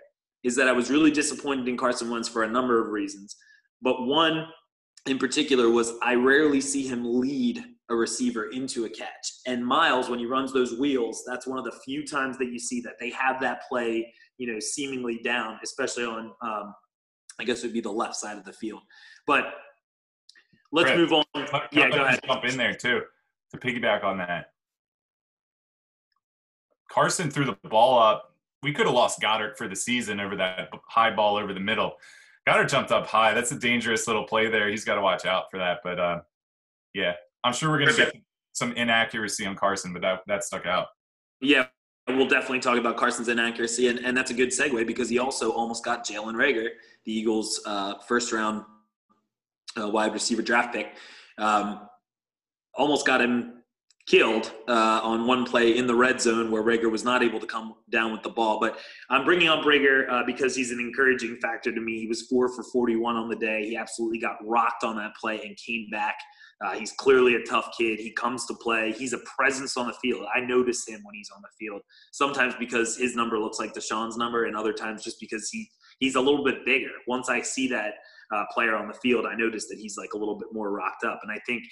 is 0.45 0.55
that 0.57 0.69
I 0.69 0.73
was 0.73 0.91
really 0.91 1.11
disappointed 1.11 1.67
in 1.67 1.79
Carson 1.79 2.11
Wentz 2.11 2.29
for 2.29 2.43
a 2.43 2.49
number 2.49 2.79
of 2.79 2.91
reasons. 2.91 3.35
But 3.81 4.03
one 4.07 4.45
in 5.07 5.17
particular 5.17 5.71
was 5.71 5.95
I 6.03 6.15
rarely 6.15 6.61
see 6.61 6.87
him 6.87 7.21
lead 7.21 7.65
a 7.89 7.95
receiver 7.95 8.51
into 8.51 8.85
a 8.85 8.91
catch. 8.91 9.33
And 9.47 9.65
Miles, 9.65 10.11
when 10.11 10.19
he 10.19 10.27
runs 10.27 10.53
those 10.53 10.79
wheels, 10.79 11.25
that's 11.27 11.47
one 11.47 11.59
of 11.59 11.65
the 11.65 11.81
few 11.87 12.07
times 12.07 12.37
that 12.37 12.53
you 12.53 12.59
see 12.59 12.83
that 12.83 12.97
they 13.01 13.09
have 13.13 13.41
that 13.41 13.63
play, 13.67 14.13
you 14.37 14.53
know, 14.53 14.61
seemingly 14.61 15.21
down, 15.25 15.59
especially 15.65 16.05
on, 16.05 16.33
um, 16.43 16.75
I 17.39 17.45
guess 17.45 17.61
it 17.61 17.69
would 17.69 17.73
be 17.73 17.81
the 17.81 17.91
left 17.91 18.17
side 18.17 18.37
of 18.37 18.45
the 18.45 18.53
field. 18.53 18.83
But 19.27 19.55
let's 20.73 20.97
move 20.97 21.13
on. 21.13 21.25
yeah, 21.73 21.91
go 21.91 22.05
ahead. 22.05 22.21
Jump 22.27 22.45
in 22.45 22.57
there 22.57 22.75
too 22.75 23.03
to 23.51 23.59
piggyback 23.59 24.05
on 24.05 24.19
that. 24.19 24.53
Carson 26.91 27.31
threw 27.31 27.45
the 27.45 27.57
ball 27.69 27.99
up. 27.99 28.35
We 28.63 28.73
could 28.73 28.87
have 28.87 28.95
lost 28.95 29.21
Goedert 29.21 29.57
for 29.57 29.69
the 29.69 29.77
season 29.77 30.21
over 30.21 30.37
that 30.37 30.71
high 30.89 31.15
ball 31.15 31.37
over 31.37 31.55
the 31.55 31.61
middle. 31.61 31.95
Goedert 32.49 32.69
jumped 32.69 32.91
up 32.91 33.07
high. 33.07 33.33
That's 33.33 33.53
a 33.53 33.59
dangerous 33.59 34.07
little 34.07 34.25
play 34.25 34.49
there. 34.49 34.69
He's 34.69 34.85
got 34.85 34.97
to 34.97 35.01
watch 35.01 35.25
out 35.25 35.51
for 35.51 35.59
that. 35.59 35.79
But 35.83 35.99
uh, 35.99 36.21
yeah, 36.95 37.15
I'm 37.45 37.53
sure 37.53 37.71
we're 37.71 37.79
going 37.79 37.91
to 37.91 37.97
get 37.97 38.15
some 38.53 38.73
inaccuracy 38.73 39.47
on 39.47 39.57
Carson, 39.57 39.93
but 39.93 40.03
that 40.03 40.21
that 40.27 40.45
stuck 40.45 40.67
out. 40.67 40.89
Yeah, 41.41 41.67
we'll 42.09 42.29
definitely 42.29 42.61
talk 42.61 42.79
about 42.79 42.97
Carson's 42.97 43.29
inaccuracy, 43.29 43.89
and, 43.89 44.01
and 44.01 44.17
that's 44.17 44.31
a 44.31 44.35
good 44.35 44.51
segue 44.51 44.87
because 44.87 45.09
he 45.09 45.19
also 45.19 45.53
almost 45.53 45.85
got 45.85 46.07
Jalen 46.07 46.35
Reagor, 46.35 46.69
the 47.05 47.13
Eagles' 47.13 47.61
uh, 47.65 47.95
first 48.07 48.33
round 48.33 48.65
uh, 49.79 49.89
wide 49.89 50.13
receiver 50.13 50.43
draft 50.43 50.75
pick. 50.75 50.95
Um, 51.39 51.89
almost 52.75 53.07
got 53.07 53.21
him 53.21 53.61
killed 54.07 54.53
uh, 54.67 55.01
on 55.05 55.27
one 55.27 55.45
play 55.45 55.77
in 55.77 55.87
the 55.87 55.95
red 55.95 56.21
zone 56.21 56.51
where 56.51 56.63
Reagor 56.63 56.91
was 56.91 57.05
not 57.05 57.23
able 57.23 57.39
to 57.39 57.47
come 57.47 57.75
down 57.91 58.11
with 58.11 58.23
the 58.23 58.29
ball. 58.29 58.59
But 58.59 58.79
I'm 59.09 59.25
bringing 59.25 59.49
up 59.49 59.65
Reagor 59.65 60.11
uh, 60.11 60.23
because 60.27 60.57
he's 60.57 60.73
an 60.73 60.81
encouraging 60.81 61.37
factor 61.37 61.73
to 61.73 61.81
me. 61.81 62.01
He 62.01 62.07
was 62.07 62.23
four 62.23 62.49
for 62.49 62.65
41 62.65 63.17
on 63.17 63.29
the 63.29 63.37
day. 63.37 63.67
He 63.69 63.77
absolutely 63.77 64.19
got 64.19 64.37
rocked 64.45 64.83
on 64.83 64.97
that 64.97 65.15
play 65.15 65.41
and 65.45 65.57
came 65.57 65.89
back. 65.91 66.17
Uh, 66.63 66.73
he's 66.73 66.93
clearly 66.93 67.37
a 67.37 67.43
tough 67.45 67.71
kid. 67.79 67.99
He 67.99 68.11
comes 68.11 68.47
to 68.47 68.55
play. 68.55 68.93
He's 68.93 69.13
a 69.13 69.21
presence 69.37 69.77
on 69.77 69.87
the 69.87 69.95
field. 69.95 70.27
I 70.35 70.41
notice 70.41 70.87
him 70.87 71.01
when 71.05 71.15
he's 71.15 71.31
on 71.35 71.41
the 71.41 71.49
field. 71.59 71.81
Sometimes 72.13 72.55
because 72.59 72.97
his 72.97 73.15
number 73.15 73.39
looks 73.39 73.59
like 73.59 73.75
DeSean's 73.75 74.17
number, 74.17 74.45
and 74.45 74.57
other 74.57 74.73
times 74.73 75.03
just 75.03 75.21
because 75.21 75.49
he 75.49 75.71
he's 76.01 76.17
a 76.17 76.21
little 76.21 76.45
bit 76.45 76.67
bigger. 76.67 76.91
Once 77.07 77.31
I 77.31 77.41
see 77.41 77.67
that 77.69 77.95
uh, 78.33 78.45
player 78.53 78.77
on 78.77 78.89
the 78.89 78.95
field, 78.95 79.27
I 79.27 79.35
noticed 79.35 79.69
that 79.71 79.79
he's 79.79 79.97
like 79.97 80.13
a 80.15 80.19
little 80.19 80.39
bit 80.39 80.49
more 80.53 80.71
rocked 80.71 81.05
up. 81.05 81.21
And 81.23 81.33
I 81.33 81.39
think 81.47 81.65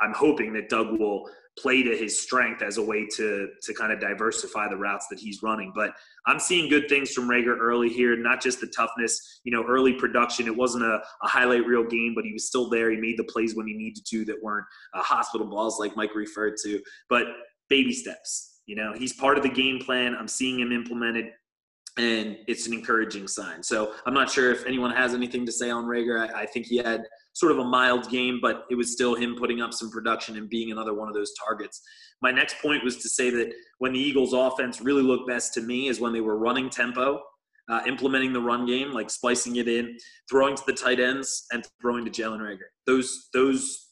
I'm 0.00 0.14
hoping 0.14 0.52
that 0.54 0.68
Doug 0.68 0.98
will 0.98 1.28
play 1.58 1.82
to 1.82 1.96
his 1.96 2.18
strength 2.18 2.62
as 2.62 2.78
a 2.78 2.82
way 2.82 3.06
to 3.16 3.48
to 3.62 3.74
kind 3.74 3.92
of 3.92 4.00
diversify 4.00 4.68
the 4.68 4.76
routes 4.76 5.06
that 5.08 5.18
he's 5.18 5.42
running. 5.42 5.72
But 5.74 5.92
I'm 6.26 6.40
seeing 6.40 6.68
good 6.68 6.88
things 6.88 7.12
from 7.12 7.28
Reagor 7.28 7.56
early 7.58 7.88
here, 7.88 8.16
not 8.16 8.42
just 8.42 8.60
the 8.60 8.66
toughness, 8.68 9.40
you 9.44 9.52
know, 9.52 9.64
early 9.68 9.92
production. 9.92 10.46
It 10.46 10.56
wasn't 10.56 10.84
a, 10.84 11.00
a 11.22 11.28
highlight 11.28 11.66
reel 11.66 11.84
game, 11.84 12.12
but 12.14 12.24
he 12.24 12.32
was 12.32 12.46
still 12.46 12.68
there. 12.68 12.90
He 12.90 12.96
made 12.96 13.18
the 13.18 13.24
plays 13.24 13.54
when 13.54 13.66
he 13.66 13.74
needed 13.74 14.04
to 14.06 14.24
that 14.24 14.42
weren't 14.42 14.66
uh, 14.94 15.02
hospital 15.02 15.46
balls 15.46 15.78
like 15.78 15.96
Mike 15.96 16.14
referred 16.14 16.56
to, 16.64 16.80
but 17.08 17.26
baby 17.68 17.92
steps. 17.92 18.60
You 18.66 18.76
know, 18.76 18.94
he's 18.96 19.12
part 19.12 19.36
of 19.36 19.42
the 19.42 19.50
game 19.50 19.78
plan. 19.78 20.16
I'm 20.18 20.28
seeing 20.28 20.58
him 20.58 20.72
implemented 20.72 21.26
and 21.96 22.38
it's 22.48 22.66
an 22.66 22.72
encouraging 22.72 23.28
sign. 23.28 23.62
So 23.62 23.92
I'm 24.04 24.14
not 24.14 24.30
sure 24.30 24.50
if 24.50 24.66
anyone 24.66 24.90
has 24.90 25.14
anything 25.14 25.46
to 25.46 25.52
say 25.52 25.70
on 25.70 25.84
Reagor. 25.84 26.28
I, 26.28 26.42
I, 26.42 26.46
think 26.46 26.66
he 26.66 26.78
had 26.78 27.04
sort 27.34 27.52
of 27.52 27.58
a 27.58 27.64
mild 27.64 28.10
game, 28.10 28.40
but 28.42 28.64
it 28.68 28.74
was 28.74 28.90
still 28.90 29.14
him 29.14 29.36
putting 29.38 29.60
up 29.60 29.72
some 29.72 29.90
production 29.90 30.36
and 30.36 30.48
being 30.48 30.72
another 30.72 30.92
one 30.92 31.06
of 31.06 31.14
those 31.14 31.32
targets. 31.34 31.80
My 32.20 32.32
next 32.32 32.56
point 32.60 32.82
was 32.82 32.96
to 32.96 33.08
say 33.08 33.30
that 33.30 33.52
when 33.78 33.92
the 33.92 33.98
Eagles' 34.00 34.32
offense 34.32 34.80
really 34.80 35.02
looked 35.02 35.28
best 35.28 35.54
to 35.54 35.60
me 35.60 35.86
is 35.86 36.00
when 36.00 36.12
they 36.12 36.20
were 36.20 36.36
running 36.36 36.68
tempo, 36.68 37.20
uh, 37.68 37.82
implementing 37.86 38.32
the 38.32 38.40
run 38.40 38.66
game, 38.66 38.90
like 38.90 39.08
splicing 39.08 39.56
it 39.56 39.68
in, 39.68 39.96
throwing 40.28 40.56
to 40.56 40.62
the 40.66 40.72
tight 40.72 40.98
ends, 40.98 41.46
and 41.52 41.64
throwing 41.80 42.04
to 42.04 42.10
Jalen 42.10 42.40
Reagor. 42.40 42.70
Those 42.86 43.28
those 43.32 43.88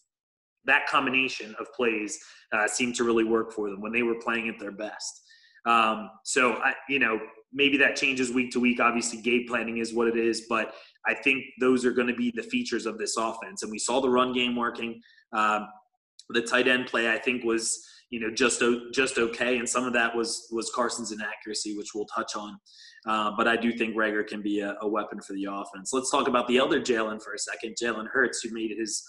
that 0.65 0.87
combination 0.87 1.55
of 1.59 1.73
plays 1.73 2.19
uh, 2.53 2.67
seemed 2.67 2.95
to 2.97 3.05
really 3.05 3.25
work 3.25 3.53
for 3.53 3.71
them 3.71 3.81
when 3.81 3.93
they 3.93 4.03
were 4.03 4.17
playing 4.17 4.49
at 4.49 4.59
their 4.59 4.73
best. 4.73 5.23
Um, 5.67 6.11
so 6.25 6.55
I, 6.55 6.75
you 6.89 6.99
know, 6.99 7.21
maybe 7.53 7.77
that 7.79 7.97
changes 7.97 8.33
week 8.33 8.51
to 8.53 8.61
week. 8.61 8.81
Obviously, 8.81 9.21
game 9.21 9.45
planning 9.49 9.79
is 9.79 9.93
what 9.93 10.09
it 10.09 10.17
is, 10.17 10.47
but 10.49 10.75
I 11.07 11.15
think 11.15 11.45
those 11.61 11.85
are 11.85 11.93
going 11.93 12.09
to 12.09 12.15
be 12.15 12.33
the 12.35 12.43
features 12.43 12.87
of 12.87 12.99
this 12.99 13.17
offense. 13.17 13.63
And 13.63 13.71
we 13.71 13.79
saw 13.79 14.01
the 14.01 14.11
run 14.11 14.33
game 14.33 14.57
working. 14.57 15.01
Um, 15.33 15.67
the 16.31 16.43
tight 16.43 16.69
end 16.69 16.87
play, 16.87 17.13
I 17.13 17.19
think, 17.19 17.45
was 17.45 17.85
you 18.11 18.21
know 18.21 18.31
just 18.31 18.63
just 18.93 19.19
okay, 19.19 19.59
and 19.59 19.69
some 19.69 19.85
of 19.85 19.93
that 19.95 20.15
was 20.15 20.49
was 20.53 20.71
Carson's 20.75 21.13
inaccuracy, 21.13 21.77
which 21.77 21.89
we'll 21.95 22.07
touch 22.07 22.37
on. 22.37 22.59
Uh, 23.07 23.33
but 23.37 23.49
I 23.49 23.57
do 23.57 23.73
think 23.73 23.97
Reagor 23.97 24.27
can 24.27 24.43
be 24.43 24.61
a, 24.61 24.77
a, 24.81 24.87
weapon 24.87 25.21
for 25.21 25.33
the 25.33 25.49
offense. 25.51 25.93
Let's 25.93 26.11
talk 26.11 26.29
about 26.29 26.47
the 26.47 26.61
other 26.61 26.81
Jalen 26.81 27.21
for 27.21 27.35
a 27.35 27.39
second, 27.39 27.75
Jalen 27.83 28.07
Hurts, 28.13 28.43
who 28.43 28.55
made 28.55 28.71
his 28.79 29.03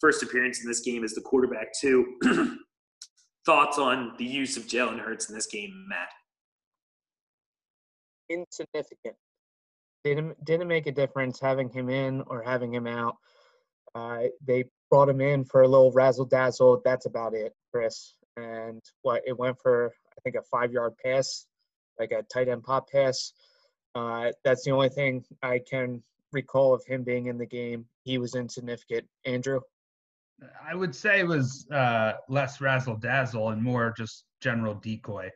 first 0.00 0.22
appearance 0.22 0.62
in 0.62 0.68
this 0.68 0.80
game 0.80 1.02
as 1.02 1.14
the 1.14 1.20
quarterback 1.20 1.68
too. 1.80 2.16
Thoughts 3.46 3.76
on 3.76 4.12
the 4.18 4.24
use 4.24 4.56
of 4.56 4.68
Jalen 4.68 5.00
Hurts 5.00 5.28
in 5.28 5.34
this 5.34 5.46
game, 5.46 5.72
Matt? 5.88 6.10
Insignificant. 8.30 9.16
Didn't 10.04 10.42
didn't 10.44 10.68
make 10.68 10.86
a 10.86 10.92
difference 10.92 11.38
having 11.38 11.68
him 11.68 11.90
in 11.90 12.22
or 12.28 12.42
having 12.42 12.72
him 12.72 12.86
out. 12.86 13.16
Uh, 13.94 14.24
they 14.46 14.64
brought 14.90 15.08
him 15.08 15.20
in 15.20 15.44
for 15.44 15.62
a 15.62 15.68
little 15.68 15.92
razzle 15.92 16.24
dazzle. 16.24 16.80
That's 16.84 17.06
about 17.06 17.34
it, 17.34 17.52
Chris. 17.72 18.14
And 18.36 18.80
what 19.02 19.22
it 19.26 19.38
went 19.38 19.58
for, 19.60 19.92
I 20.16 20.20
think 20.22 20.36
a 20.36 20.42
five 20.42 20.72
yard 20.72 20.94
pass, 21.04 21.46
like 21.98 22.12
a 22.12 22.22
tight 22.32 22.48
end 22.48 22.62
pop 22.62 22.88
pass. 22.88 23.32
Uh, 23.94 24.30
that's 24.44 24.64
the 24.64 24.70
only 24.70 24.88
thing 24.88 25.24
I 25.42 25.58
can 25.58 26.02
recall 26.32 26.72
of 26.72 26.84
him 26.86 27.02
being 27.02 27.26
in 27.26 27.36
the 27.36 27.46
game. 27.46 27.86
He 28.04 28.18
was 28.18 28.34
insignificant. 28.34 29.06
Andrew. 29.24 29.60
I 30.66 30.74
would 30.74 30.94
say 30.94 31.20
it 31.20 31.26
was 31.26 31.66
uh, 31.70 32.14
less 32.28 32.62
razzle 32.62 32.96
dazzle 32.96 33.50
and 33.50 33.62
more 33.62 33.92
just 33.94 34.24
general 34.40 34.74
decoy. 34.74 35.30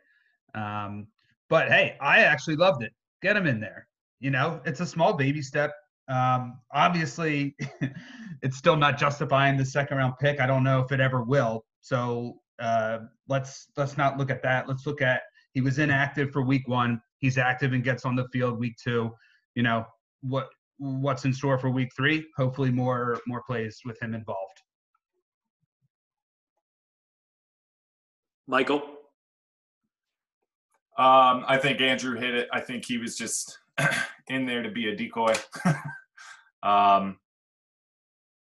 Um, 0.55 1.07
but 1.49 1.69
hey, 1.69 1.95
I 2.01 2.19
actually 2.19 2.55
loved 2.55 2.83
it. 2.83 2.91
Get 3.21 3.35
him 3.35 3.47
in 3.47 3.59
there. 3.59 3.87
You 4.19 4.31
know, 4.31 4.61
it's 4.65 4.79
a 4.79 4.85
small 4.85 5.13
baby 5.13 5.41
step. 5.41 5.73
Um, 6.07 6.59
obviously, 6.73 7.55
it's 8.41 8.57
still 8.57 8.75
not 8.75 8.97
justifying 8.97 9.57
the 9.57 9.65
second 9.65 9.97
round 9.97 10.13
pick. 10.19 10.39
I 10.39 10.45
don't 10.45 10.63
know 10.63 10.79
if 10.79 10.91
it 10.91 10.99
ever 10.99 11.23
will. 11.23 11.65
So 11.81 12.39
uh, 12.59 12.99
let's 13.27 13.67
let's 13.77 13.97
not 13.97 14.17
look 14.17 14.31
at 14.31 14.41
that. 14.43 14.67
Let's 14.67 14.85
look 14.85 15.01
at 15.01 15.21
he 15.53 15.61
was 15.61 15.79
inactive 15.79 16.31
for 16.31 16.41
week 16.41 16.67
one. 16.67 17.01
He's 17.19 17.37
active 17.37 17.73
and 17.73 17.83
gets 17.83 18.05
on 18.05 18.15
the 18.15 18.27
field 18.31 18.59
week 18.59 18.75
two. 18.83 19.11
You 19.55 19.63
know 19.63 19.85
what 20.21 20.49
what's 20.77 21.25
in 21.25 21.33
store 21.33 21.57
for 21.57 21.69
week 21.69 21.89
three? 21.95 22.25
Hopefully 22.37 22.71
more 22.71 23.19
more 23.27 23.43
plays 23.47 23.79
with 23.85 24.01
him 24.01 24.13
involved. 24.13 24.61
Michael. 28.47 28.94
Um, 30.97 31.43
I 31.47 31.57
think 31.57 31.81
Andrew 31.81 32.15
hit 32.15 32.33
it. 32.33 32.47
I 32.53 32.61
think 32.61 32.85
he 32.85 32.97
was 32.97 33.17
just 33.17 33.59
in 34.29 34.45
there 34.45 34.63
to 34.63 34.71
be 34.71 34.89
a 34.89 34.95
decoy. 34.95 35.33
um, 36.63 37.17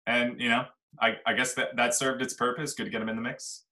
and 0.07 0.41
you 0.41 0.49
know, 0.49 0.65
I, 1.01 1.17
I 1.27 1.35
guess 1.35 1.55
that 1.55 1.77
that 1.77 1.95
served 1.95 2.23
its 2.23 2.35
purpose. 2.35 2.75
Good 2.75 2.85
to 2.85 2.91
get 2.91 3.03
him 3.03 3.09
in 3.09 3.17
the 3.17 3.23
mix. 3.23 3.65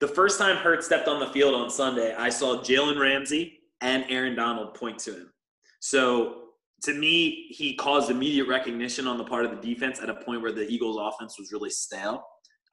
The 0.00 0.08
first 0.08 0.38
time 0.38 0.56
Hurt 0.56 0.82
stepped 0.82 1.08
on 1.08 1.20
the 1.20 1.28
field 1.28 1.54
on 1.54 1.70
Sunday, 1.70 2.14
I 2.14 2.28
saw 2.28 2.60
Jalen 2.60 3.00
Ramsey 3.00 3.60
and 3.80 4.04
Aaron 4.08 4.34
Donald 4.34 4.74
point 4.74 4.98
to 5.00 5.12
him. 5.12 5.32
So 5.80 6.42
to 6.82 6.92
me, 6.92 7.46
he 7.50 7.76
caused 7.76 8.10
immediate 8.10 8.48
recognition 8.48 9.06
on 9.06 9.16
the 9.16 9.24
part 9.24 9.44
of 9.44 9.52
the 9.52 9.74
defense 9.74 10.00
at 10.00 10.10
a 10.10 10.14
point 10.14 10.42
where 10.42 10.52
the 10.52 10.68
Eagles' 10.68 10.96
offense 11.00 11.38
was 11.38 11.52
really 11.52 11.70
stale. 11.70 12.24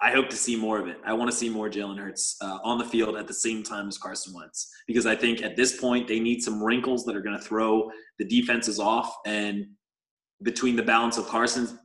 I 0.02 0.12
hope 0.12 0.30
to 0.30 0.36
see 0.36 0.56
more 0.56 0.80
of 0.80 0.88
it. 0.88 0.98
I 1.06 1.14
want 1.14 1.30
to 1.30 1.36
see 1.36 1.50
more 1.50 1.70
Jalen 1.70 2.00
Hurts 2.00 2.38
uh, 2.42 2.60
on 2.64 2.78
the 2.78 2.86
field 2.86 3.18
at 3.18 3.28
the 3.28 3.34
same 3.34 3.64
time 3.64 3.90
as 3.90 3.98
Carson 3.98 4.34
Wentz 4.34 4.72
because 4.88 5.06
I 5.06 5.16
think 5.16 5.44
at 5.44 5.58
this 5.58 5.80
point 5.80 6.08
they 6.08 6.22
need 6.22 6.42
some 6.42 6.64
wrinkles 6.64 7.04
that 7.06 7.18
are 7.18 7.22
going 7.22 7.38
to 7.38 7.44
throw 7.44 7.92
the 8.18 8.26
defenses 8.26 8.80
off. 8.80 9.14
And 9.26 9.68
between 10.42 10.78
the 10.78 10.84
balance 10.84 11.18
of 11.18 11.28
Carson's 11.28 11.76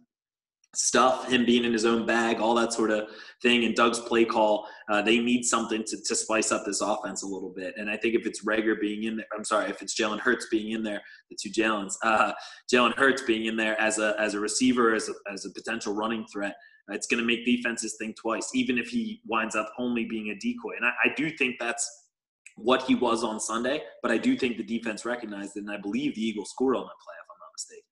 stuff, 0.77 1.29
him 1.29 1.44
being 1.44 1.64
in 1.64 1.72
his 1.72 1.85
own 1.85 2.07
bag, 2.07 2.38
all 2.38 2.55
that 2.55 2.72
sort 2.72 2.92
of 2.92 3.09
thing, 3.42 3.64
and 3.64 3.74
Doug's 3.74 3.98
play 3.98 4.24
call, 4.24 4.68
uh, 4.88 5.03
they 5.03 5.18
need 5.18 5.42
something 5.42 5.83
to, 5.85 5.96
to 6.05 6.14
spice 6.14 6.53
up 6.53 6.64
this 6.64 6.81
offense 6.81 7.24
a 7.24 7.27
little 7.27 7.50
bit. 7.50 7.74
And 7.77 7.90
I 7.90 7.96
think 7.96 8.14
if 8.14 8.27
it's 8.27 8.44
Reagor 8.44 8.81
being 8.81 9.05
in 9.05 9.16
there, 9.16 9.27
I'm 9.37 9.44
sorry, 9.44 9.70
if 9.70 9.83
it's 9.83 9.98
Jalen 10.00 10.20
Hurts 10.20 10.46
being 10.50 10.72
in 10.72 10.85
there, 10.85 11.03
the 11.31 11.37
two 11.40 11.50
Jalen's, 11.50 11.98
uh, 12.03 12.33
Jalen 12.72 12.94
Hurts 12.94 13.22
being 13.22 13.46
in 13.46 13.57
there 13.57 13.81
as 13.81 13.98
a 13.98 14.14
as 14.20 14.35
a 14.35 14.40
receiver, 14.40 14.94
as 14.94 15.09
a, 15.09 15.33
as 15.33 15.44
a 15.46 15.50
potential 15.50 15.94
running 15.94 16.24
threat 16.33 16.55
it's 16.88 17.06
going 17.06 17.20
to 17.20 17.26
make 17.26 17.44
defenses 17.44 17.96
think 17.98 18.16
twice, 18.16 18.50
even 18.54 18.78
if 18.78 18.88
he 18.88 19.20
winds 19.26 19.56
up 19.56 19.72
only 19.78 20.04
being 20.04 20.30
a 20.30 20.34
decoy. 20.34 20.72
And 20.76 20.84
I, 20.84 20.90
I, 21.04 21.14
do 21.16 21.30
think 21.30 21.56
that's 21.58 22.08
what 22.56 22.82
he 22.82 22.94
was 22.94 23.24
on 23.24 23.40
Sunday, 23.40 23.82
but 24.02 24.10
I 24.10 24.18
do 24.18 24.36
think 24.36 24.58
the 24.58 24.62
defense 24.62 25.04
recognized 25.04 25.56
it, 25.56 25.60
and 25.60 25.70
I 25.70 25.78
believe 25.78 26.14
the 26.14 26.22
Eagles 26.22 26.50
scored 26.50 26.76
on 26.76 26.82
that 26.82 27.00
play, 27.02 27.14
if 27.18 27.26
I'm 27.30 27.40
not 27.40 27.52
mistaken. 27.56 27.84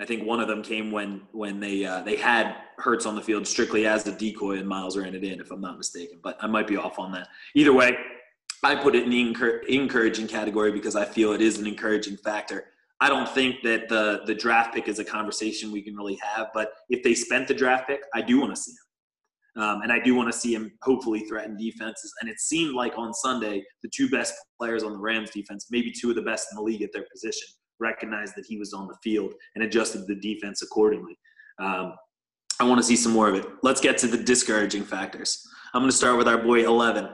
I 0.00 0.04
think 0.04 0.26
one 0.26 0.40
of 0.40 0.48
them 0.48 0.62
came 0.62 0.90
when 0.90 1.22
when 1.30 1.60
they 1.60 1.84
uh, 1.84 2.02
they 2.02 2.16
had 2.16 2.56
Hurts 2.78 3.06
on 3.06 3.14
the 3.14 3.22
field 3.22 3.46
strictly 3.46 3.86
as 3.86 4.04
a 4.08 4.18
decoy, 4.18 4.58
and 4.58 4.66
Miles 4.66 4.96
ran 4.96 5.14
it 5.14 5.22
in, 5.22 5.40
if 5.40 5.52
I'm 5.52 5.60
not 5.60 5.78
mistaken. 5.78 6.18
But 6.22 6.36
I 6.40 6.48
might 6.48 6.66
be 6.66 6.76
off 6.76 6.98
on 6.98 7.12
that. 7.12 7.28
Either 7.54 7.72
way, 7.72 7.96
I 8.64 8.74
put 8.74 8.96
it 8.96 9.04
in 9.04 9.10
the 9.10 9.20
encouraging 9.68 10.26
category 10.26 10.72
because 10.72 10.96
I 10.96 11.04
feel 11.04 11.32
it 11.32 11.40
is 11.40 11.58
an 11.58 11.68
encouraging 11.68 12.16
factor 12.16 12.64
I 13.02 13.08
don't 13.08 13.28
think 13.28 13.62
that 13.64 13.88
the 13.88 14.22
the 14.26 14.34
draft 14.34 14.72
pick 14.72 14.86
is 14.86 15.00
a 15.00 15.04
conversation 15.04 15.72
we 15.72 15.82
can 15.82 15.96
really 15.96 16.16
have. 16.22 16.50
But 16.54 16.72
if 16.88 17.02
they 17.02 17.14
spent 17.14 17.48
the 17.48 17.54
draft 17.54 17.88
pick, 17.88 18.00
I 18.14 18.22
do 18.22 18.38
want 18.38 18.54
to 18.54 18.62
see 18.62 18.70
him, 18.70 19.64
um, 19.64 19.82
and 19.82 19.90
I 19.90 19.98
do 19.98 20.14
want 20.14 20.32
to 20.32 20.38
see 20.38 20.54
him 20.54 20.70
hopefully 20.82 21.24
threaten 21.28 21.56
defenses. 21.56 22.14
And 22.20 22.30
it 22.30 22.38
seemed 22.38 22.76
like 22.76 22.96
on 22.96 23.12
Sunday, 23.12 23.64
the 23.82 23.90
two 23.92 24.08
best 24.08 24.34
players 24.56 24.84
on 24.84 24.92
the 24.92 25.00
Rams 25.00 25.30
defense, 25.30 25.66
maybe 25.72 25.90
two 25.90 26.10
of 26.10 26.14
the 26.14 26.22
best 26.22 26.46
in 26.52 26.56
the 26.56 26.62
league 26.62 26.82
at 26.82 26.92
their 26.92 27.04
position, 27.10 27.48
recognized 27.80 28.36
that 28.36 28.46
he 28.46 28.56
was 28.56 28.72
on 28.72 28.86
the 28.86 28.94
field 29.02 29.34
and 29.56 29.64
adjusted 29.64 30.06
the 30.06 30.14
defense 30.14 30.62
accordingly. 30.62 31.18
Um, 31.58 31.94
I 32.60 32.64
want 32.64 32.78
to 32.78 32.84
see 32.84 32.94
some 32.94 33.10
more 33.10 33.28
of 33.28 33.34
it. 33.34 33.44
Let's 33.64 33.80
get 33.80 33.98
to 33.98 34.06
the 34.06 34.16
discouraging 34.16 34.84
factors. 34.84 35.44
I'm 35.74 35.82
going 35.82 35.90
to 35.90 35.96
start 35.96 36.18
with 36.18 36.28
our 36.28 36.38
boy 36.38 36.64
11. 36.64 37.08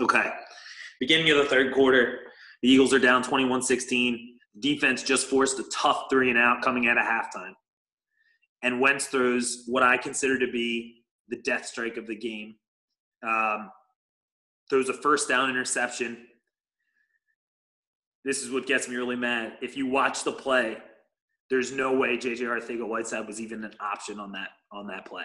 Okay. 0.00 0.28
Beginning 0.98 1.30
of 1.30 1.36
the 1.36 1.44
third 1.44 1.72
quarter, 1.72 2.18
the 2.62 2.68
Eagles 2.68 2.92
are 2.92 2.98
down 2.98 3.22
21 3.22 3.62
16 3.62 4.31
defense 4.58 5.02
just 5.02 5.26
forced 5.26 5.58
a 5.58 5.64
tough 5.72 6.04
three 6.10 6.30
and 6.30 6.38
out 6.38 6.62
coming 6.62 6.88
out 6.88 6.98
of 6.98 7.04
halftime. 7.04 7.54
And 8.62 8.80
Wentz 8.80 9.06
throws 9.06 9.64
what 9.66 9.82
I 9.82 9.96
consider 9.96 10.38
to 10.38 10.50
be 10.50 11.02
the 11.28 11.36
death 11.38 11.66
strike 11.66 11.96
of 11.96 12.06
the 12.06 12.16
game. 12.16 12.56
Um, 13.26 13.70
throws 14.68 14.88
a 14.88 14.94
first 14.94 15.28
down 15.28 15.50
interception. 15.50 16.26
This 18.24 18.42
is 18.42 18.50
what 18.50 18.66
gets 18.66 18.88
me 18.88 18.96
really 18.96 19.16
mad. 19.16 19.54
If 19.60 19.76
you 19.76 19.86
watch 19.86 20.22
the 20.22 20.32
play, 20.32 20.78
there's 21.50 21.72
no 21.72 21.92
way 21.92 22.16
JJ 22.16 22.40
Arcega-Whiteside 22.40 23.26
was 23.26 23.40
even 23.40 23.64
an 23.64 23.74
option 23.80 24.20
on 24.20 24.32
that 24.32 24.48
on 24.70 24.86
that 24.86 25.04
play. 25.04 25.24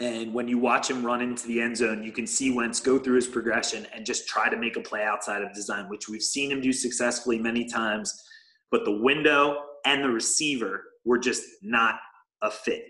And 0.00 0.32
when 0.32 0.48
you 0.48 0.58
watch 0.58 0.88
him 0.88 1.04
run 1.04 1.20
into 1.20 1.46
the 1.46 1.60
end 1.60 1.76
zone, 1.76 2.02
you 2.02 2.10
can 2.10 2.26
see 2.26 2.50
Wentz 2.50 2.80
go 2.80 2.98
through 2.98 3.16
his 3.16 3.26
progression 3.26 3.86
and 3.94 4.06
just 4.06 4.26
try 4.26 4.48
to 4.48 4.56
make 4.56 4.76
a 4.76 4.80
play 4.80 5.04
outside 5.04 5.42
of 5.42 5.52
design, 5.52 5.90
which 5.90 6.08
we've 6.08 6.22
seen 6.22 6.50
him 6.50 6.62
do 6.62 6.72
successfully 6.72 7.38
many 7.38 7.66
times. 7.66 8.22
But 8.70 8.86
the 8.86 8.98
window 8.98 9.62
and 9.84 10.02
the 10.02 10.08
receiver 10.08 10.84
were 11.04 11.18
just 11.18 11.42
not 11.62 11.96
a 12.40 12.50
fit. 12.50 12.84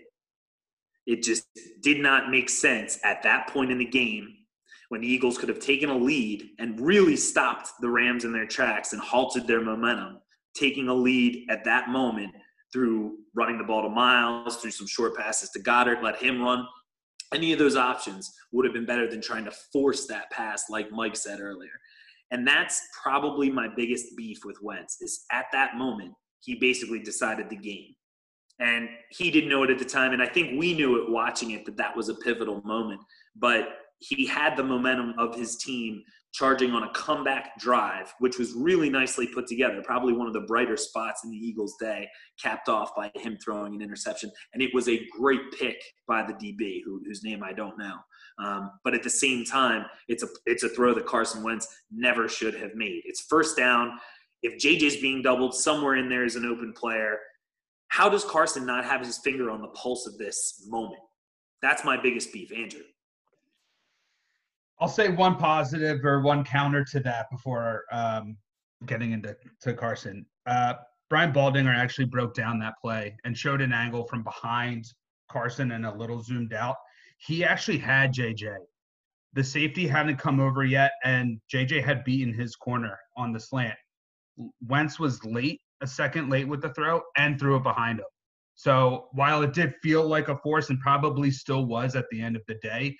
It 1.05 1.21
just 1.21 1.45
did 1.81 1.99
not 1.99 2.29
make 2.29 2.49
sense 2.49 2.97
at 3.03 3.23
that 3.23 3.47
point 3.47 3.71
in 3.71 3.77
the 3.77 3.85
game 3.85 4.33
when 4.87 5.01
the 5.01 5.07
Eagles 5.07 5.37
could 5.37 5.49
have 5.49 5.59
taken 5.59 5.89
a 5.89 5.97
lead 5.97 6.51
and 6.59 6.79
really 6.79 7.17
stopped 7.17 7.71
the 7.81 7.89
Rams 7.89 8.23
in 8.23 8.31
their 8.31 8.45
tracks 8.45 8.93
and 8.93 9.01
halted 9.01 9.47
their 9.47 9.61
momentum, 9.61 10.19
taking 10.53 10.87
a 10.87 10.93
lead 10.93 11.45
at 11.49 11.65
that 11.65 11.89
moment 11.89 12.31
through 12.71 13.17
running 13.35 13.57
the 13.57 13.63
ball 13.63 13.81
to 13.83 13.89
Miles, 13.89 14.57
through 14.57 14.71
some 14.71 14.87
short 14.87 15.17
passes 15.17 15.49
to 15.49 15.59
Goedert, 15.59 16.01
let 16.01 16.17
him 16.17 16.41
run 16.41 16.65
any 17.33 17.53
of 17.53 17.59
those 17.59 17.75
options 17.75 18.33
would 18.51 18.65
have 18.65 18.73
been 18.73 18.85
better 18.85 19.09
than 19.09 19.21
trying 19.21 19.45
to 19.45 19.51
force 19.51 20.05
that 20.07 20.29
pass, 20.31 20.69
like 20.69 20.91
Mike 20.91 21.15
said 21.15 21.39
earlier. 21.39 21.71
And 22.31 22.47
that's 22.47 22.81
probably 23.01 23.49
my 23.49 23.67
biggest 23.75 24.15
beef 24.15 24.45
with 24.45 24.57
Wentz 24.61 25.01
is 25.01 25.25
at 25.31 25.45
that 25.51 25.75
moment, 25.75 26.13
he 26.39 26.55
basically 26.55 26.99
decided 26.99 27.49
the 27.49 27.57
game. 27.57 27.93
And 28.59 28.89
he 29.09 29.31
didn't 29.31 29.49
know 29.49 29.63
it 29.63 29.69
at 29.69 29.79
the 29.79 29.85
time. 29.85 30.13
And 30.13 30.21
I 30.21 30.27
think 30.27 30.59
we 30.59 30.73
knew 30.73 31.01
it 31.01 31.11
watching 31.11 31.51
it 31.51 31.65
that 31.65 31.77
that 31.77 31.95
was 31.95 32.09
a 32.09 32.15
pivotal 32.15 32.61
moment. 32.63 33.01
But 33.35 33.69
he 34.01 34.25
had 34.25 34.57
the 34.57 34.63
momentum 34.63 35.13
of 35.17 35.35
his 35.35 35.57
team 35.57 36.03
charging 36.33 36.71
on 36.71 36.83
a 36.83 36.91
comeback 36.93 37.59
drive, 37.59 38.13
which 38.19 38.39
was 38.39 38.53
really 38.53 38.89
nicely 38.89 39.27
put 39.27 39.47
together. 39.47 39.81
Probably 39.83 40.13
one 40.13 40.27
of 40.27 40.33
the 40.33 40.41
brighter 40.41 40.77
spots 40.77 41.23
in 41.23 41.29
the 41.29 41.37
Eagles' 41.37 41.75
day, 41.79 42.07
capped 42.41 42.69
off 42.69 42.95
by 42.95 43.11
him 43.15 43.37
throwing 43.37 43.75
an 43.75 43.81
interception. 43.81 44.31
And 44.53 44.63
it 44.63 44.73
was 44.73 44.87
a 44.87 45.05
great 45.17 45.41
pick 45.59 45.81
by 46.07 46.23
the 46.23 46.33
DB, 46.33 46.81
who, 46.83 47.01
whose 47.05 47.23
name 47.23 47.43
I 47.43 47.53
don't 47.53 47.77
know. 47.77 47.97
Um, 48.39 48.71
but 48.83 48.93
at 48.93 49.03
the 49.03 49.09
same 49.09 49.45
time, 49.45 49.85
it's 50.07 50.23
a 50.23 50.27
it's 50.45 50.63
a 50.63 50.69
throw 50.69 50.93
that 50.95 51.05
Carson 51.05 51.43
Wentz 51.43 51.67
never 51.91 52.27
should 52.27 52.55
have 52.55 52.73
made. 52.75 53.01
It's 53.05 53.21
first 53.29 53.57
down. 53.57 53.99
If 54.41 54.57
JJ's 54.57 54.97
being 54.97 55.21
doubled, 55.21 55.53
somewhere 55.53 55.97
in 55.97 56.09
there 56.09 56.23
is 56.23 56.37
an 56.37 56.45
open 56.45 56.73
player. 56.73 57.19
How 57.89 58.09
does 58.09 58.23
Carson 58.23 58.65
not 58.65 58.85
have 58.85 59.05
his 59.05 59.19
finger 59.19 59.51
on 59.51 59.61
the 59.61 59.67
pulse 59.67 60.07
of 60.07 60.17
this 60.17 60.65
moment? 60.67 61.01
That's 61.61 61.83
my 61.83 62.01
biggest 62.01 62.33
beef, 62.33 62.51
Andrew. 62.51 62.81
I'll 64.81 64.89
say 64.89 65.09
one 65.09 65.35
positive 65.35 66.03
or 66.03 66.21
one 66.21 66.43
counter 66.43 66.83
to 66.85 66.99
that 67.01 67.29
before 67.29 67.83
um, 67.91 68.35
getting 68.87 69.11
into 69.11 69.37
to 69.61 69.73
Carson. 69.75 70.25
Uh, 70.47 70.73
Brian 71.07 71.31
Baldinger 71.31 71.75
actually 71.75 72.05
broke 72.05 72.33
down 72.33 72.57
that 72.59 72.73
play 72.81 73.15
and 73.23 73.37
showed 73.37 73.61
an 73.61 73.73
angle 73.73 74.05
from 74.05 74.23
behind 74.23 74.85
Carson 75.29 75.73
and 75.73 75.85
a 75.85 75.93
little 75.93 76.23
zoomed 76.23 76.53
out. 76.53 76.77
He 77.19 77.43
actually 77.43 77.77
had 77.77 78.11
JJ. 78.11 78.55
The 79.33 79.43
safety 79.43 79.87
hadn't 79.87 80.17
come 80.17 80.39
over 80.39 80.65
yet, 80.65 80.93
and 81.03 81.39
JJ 81.53 81.83
had 81.83 82.03
beaten 82.03 82.33
his 82.33 82.55
corner 82.55 82.97
on 83.15 83.31
the 83.31 83.39
slant. 83.39 83.77
Wentz 84.67 84.99
was 84.99 85.23
late, 85.23 85.61
a 85.81 85.87
second 85.87 86.29
late 86.29 86.47
with 86.47 86.61
the 86.61 86.73
throw, 86.73 87.01
and 87.17 87.39
threw 87.39 87.55
it 87.55 87.63
behind 87.63 87.99
him. 87.99 88.05
So 88.55 89.09
while 89.11 89.43
it 89.43 89.53
did 89.53 89.75
feel 89.83 90.07
like 90.07 90.27
a 90.27 90.37
force 90.37 90.69
and 90.71 90.79
probably 90.79 91.29
still 91.29 91.65
was 91.65 91.95
at 91.95 92.05
the 92.09 92.21
end 92.21 92.35
of 92.35 92.41
the 92.47 92.55
day, 92.55 92.97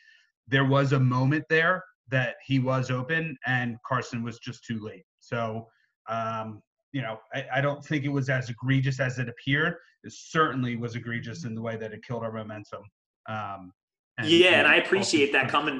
there 0.48 0.66
was 0.66 0.94
a 0.94 1.00
moment 1.00 1.46
there 1.50 1.84
that 2.10 2.36
he 2.46 2.60
was 2.60 2.92
open 2.92 3.38
and 3.46 3.78
Carson 3.86 4.24
was 4.24 4.38
just 4.40 4.64
too 4.66 4.80
late. 4.80 5.06
So, 5.20 5.68
um, 6.10 6.62
you 6.92 7.02
know, 7.02 7.18
I, 7.34 7.46
I, 7.56 7.62
don't 7.62 7.84
think 7.84 8.04
it 8.04 8.10
was 8.10 8.30
as 8.30 8.50
egregious 8.50 9.00
as 9.00 9.18
it 9.18 9.30
appeared. 9.30 9.76
It 10.04 10.12
certainly 10.12 10.76
was 10.76 10.96
egregious 10.96 11.46
in 11.46 11.56
the 11.56 11.62
way 11.62 11.78
that 11.78 11.94
it 11.94 12.04
killed 12.06 12.24
our 12.24 12.34
momentum. 12.34 12.84
Um, 13.30 13.72
and, 14.18 14.28
yeah, 14.28 14.60
and 14.60 14.68
I 14.68 14.76
appreciate 14.76 15.32
that 15.32 15.48
coming. 15.48 15.80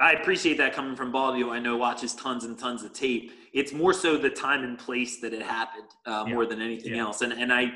I 0.00 0.12
appreciate 0.12 0.56
that 0.58 0.72
coming 0.72 0.96
from 0.96 1.12
Baldy, 1.12 1.40
who 1.40 1.50
I 1.50 1.58
know 1.58 1.76
watches 1.76 2.14
tons 2.14 2.44
and 2.44 2.58
tons 2.58 2.82
of 2.82 2.92
tape. 2.92 3.32
It's 3.52 3.72
more 3.72 3.92
so 3.92 4.16
the 4.16 4.30
time 4.30 4.62
and 4.62 4.78
place 4.78 5.20
that 5.20 5.32
it 5.32 5.42
happened 5.42 5.88
uh, 6.06 6.24
yeah. 6.26 6.34
more 6.34 6.46
than 6.46 6.62
anything 6.62 6.94
yeah. 6.94 7.02
else. 7.02 7.20
And 7.20 7.32
and 7.32 7.52
I 7.52 7.72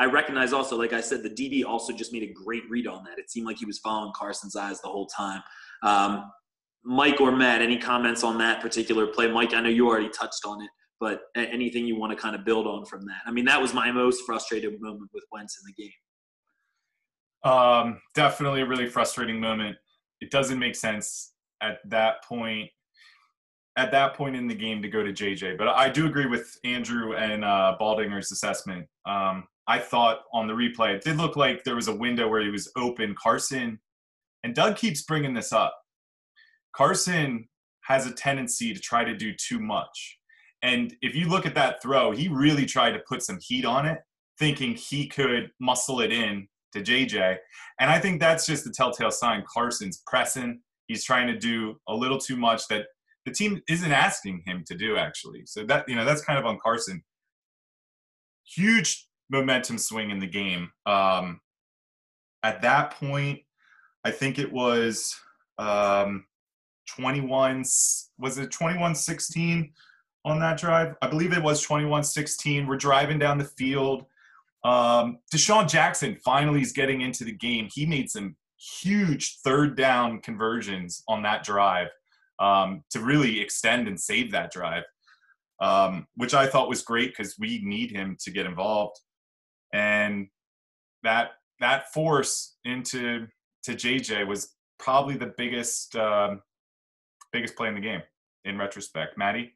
I 0.00 0.06
recognize 0.06 0.54
also, 0.54 0.78
like 0.78 0.94
I 0.94 1.02
said, 1.02 1.22
the 1.22 1.28
DB 1.28 1.62
also 1.62 1.92
just 1.92 2.10
made 2.10 2.22
a 2.22 2.32
great 2.32 2.62
read 2.70 2.86
on 2.86 3.04
that. 3.04 3.18
It 3.18 3.30
seemed 3.30 3.46
like 3.46 3.58
he 3.58 3.66
was 3.66 3.80
following 3.80 4.14
Carson's 4.16 4.56
eyes 4.56 4.80
the 4.80 4.88
whole 4.88 5.06
time. 5.06 5.42
Um, 5.82 6.30
Mike 6.82 7.20
or 7.20 7.30
Matt, 7.30 7.60
any 7.60 7.76
comments 7.76 8.24
on 8.24 8.38
that 8.38 8.62
particular 8.62 9.06
play? 9.06 9.30
Mike, 9.30 9.52
I 9.52 9.60
know 9.60 9.68
you 9.68 9.86
already 9.86 10.08
touched 10.08 10.46
on 10.46 10.62
it, 10.62 10.70
but 11.00 11.24
anything 11.36 11.84
you 11.84 11.98
want 11.98 12.12
to 12.12 12.16
kind 12.16 12.34
of 12.34 12.46
build 12.46 12.66
on 12.66 12.86
from 12.86 13.04
that? 13.04 13.20
I 13.26 13.30
mean, 13.30 13.44
that 13.44 13.60
was 13.60 13.74
my 13.74 13.92
most 13.92 14.22
frustrated 14.24 14.80
moment 14.80 15.10
with 15.12 15.24
Wentz 15.30 15.58
in 15.60 15.70
the 15.76 15.82
game. 15.82 17.52
Um, 17.52 18.00
definitely 18.14 18.62
a 18.62 18.66
really 18.66 18.88
frustrating 18.88 19.38
moment. 19.38 19.76
It 20.22 20.30
doesn't 20.30 20.58
make 20.58 20.76
sense 20.76 21.34
at 21.62 21.76
that 21.90 22.24
point. 22.24 22.70
At 23.76 23.90
that 23.90 24.14
point 24.14 24.34
in 24.34 24.48
the 24.48 24.54
game 24.54 24.80
to 24.80 24.88
go 24.88 25.02
to 25.02 25.12
JJ, 25.12 25.58
but 25.58 25.68
I 25.68 25.90
do 25.90 26.06
agree 26.06 26.26
with 26.26 26.58
Andrew 26.64 27.16
and 27.16 27.44
uh, 27.44 27.76
Baldinger's 27.78 28.32
assessment. 28.32 28.86
Um, 29.06 29.44
I 29.70 29.78
thought 29.78 30.22
on 30.32 30.48
the 30.48 30.52
replay, 30.52 30.96
it 30.96 31.04
did 31.04 31.16
look 31.16 31.36
like 31.36 31.62
there 31.62 31.76
was 31.76 31.86
a 31.86 31.94
window 31.94 32.28
where 32.28 32.42
he 32.42 32.50
was 32.50 32.72
open. 32.76 33.14
Carson, 33.14 33.78
and 34.42 34.52
Doug 34.52 34.76
keeps 34.76 35.02
bringing 35.02 35.32
this 35.32 35.52
up. 35.52 35.80
Carson 36.74 37.48
has 37.82 38.04
a 38.04 38.12
tendency 38.12 38.74
to 38.74 38.80
try 38.80 39.04
to 39.04 39.16
do 39.16 39.32
too 39.32 39.60
much. 39.60 40.18
And 40.62 40.96
if 41.02 41.14
you 41.14 41.28
look 41.28 41.46
at 41.46 41.54
that 41.54 41.80
throw, 41.80 42.10
he 42.10 42.26
really 42.26 42.66
tried 42.66 42.94
to 42.94 43.02
put 43.08 43.22
some 43.22 43.38
heat 43.40 43.64
on 43.64 43.86
it, 43.86 44.00
thinking 44.40 44.74
he 44.74 45.06
could 45.06 45.52
muscle 45.60 46.00
it 46.00 46.10
in 46.10 46.48
to 46.72 46.80
JJ. 46.80 47.36
And 47.78 47.90
I 47.90 48.00
think 48.00 48.18
that's 48.18 48.46
just 48.46 48.64
the 48.64 48.72
telltale 48.72 49.12
sign 49.12 49.44
Carson's 49.46 50.02
pressing. 50.04 50.62
He's 50.88 51.04
trying 51.04 51.28
to 51.28 51.38
do 51.38 51.76
a 51.88 51.94
little 51.94 52.18
too 52.18 52.36
much 52.36 52.66
that 52.70 52.86
the 53.24 53.30
team 53.30 53.62
isn't 53.68 53.92
asking 53.92 54.42
him 54.46 54.64
to 54.66 54.76
do, 54.76 54.96
actually. 54.96 55.42
So 55.46 55.62
that, 55.66 55.88
you 55.88 55.94
know, 55.94 56.04
that's 56.04 56.24
kind 56.24 56.40
of 56.40 56.44
on 56.44 56.58
Carson. 56.58 57.04
Huge 58.44 59.06
momentum 59.30 59.78
swing 59.78 60.10
in 60.10 60.18
the 60.18 60.26
game. 60.26 60.70
Um, 60.84 61.40
at 62.42 62.62
that 62.62 62.92
point, 62.92 63.40
I 64.04 64.10
think 64.10 64.38
it 64.38 64.52
was 64.52 65.14
um, 65.58 66.24
21, 66.88 67.64
was 68.18 68.38
it 68.38 68.50
21 68.50 68.94
16 68.94 69.72
on 70.24 70.40
that 70.40 70.58
drive? 70.58 70.96
I 71.00 71.06
believe 71.06 71.32
it 71.32 71.42
was 71.42 71.62
21 71.62 72.02
16. 72.04 72.66
We're 72.66 72.76
driving 72.76 73.18
down 73.18 73.38
the 73.38 73.44
field. 73.44 74.06
Um, 74.64 75.18
DeSean 75.32 75.68
Jackson 75.68 76.18
finally 76.24 76.60
is 76.60 76.72
getting 76.72 77.00
into 77.00 77.24
the 77.24 77.32
game. 77.32 77.68
He 77.72 77.86
made 77.86 78.10
some 78.10 78.36
huge 78.58 79.38
third 79.38 79.76
down 79.76 80.20
conversions 80.20 81.02
on 81.08 81.22
that 81.22 81.44
drive 81.44 81.88
um, 82.40 82.82
to 82.90 83.00
really 83.00 83.40
extend 83.40 83.88
and 83.88 83.98
save 83.98 84.32
that 84.32 84.50
drive, 84.50 84.84
um, 85.60 86.06
which 86.16 86.34
I 86.34 86.46
thought 86.46 86.68
was 86.68 86.82
great 86.82 87.10
because 87.10 87.38
we 87.38 87.60
need 87.62 87.90
him 87.90 88.16
to 88.20 88.30
get 88.30 88.44
involved 88.44 88.98
and 89.72 90.28
that 91.02 91.32
that 91.60 91.92
force 91.92 92.56
into 92.64 93.26
to 93.62 93.72
JJ 93.72 94.26
was 94.26 94.54
probably 94.78 95.16
the 95.16 95.32
biggest 95.36 95.94
um, 95.96 96.42
biggest 97.32 97.56
play 97.56 97.68
in 97.68 97.74
the 97.74 97.80
game 97.80 98.02
in 98.44 98.58
retrospect. 98.58 99.16
Maddie. 99.18 99.54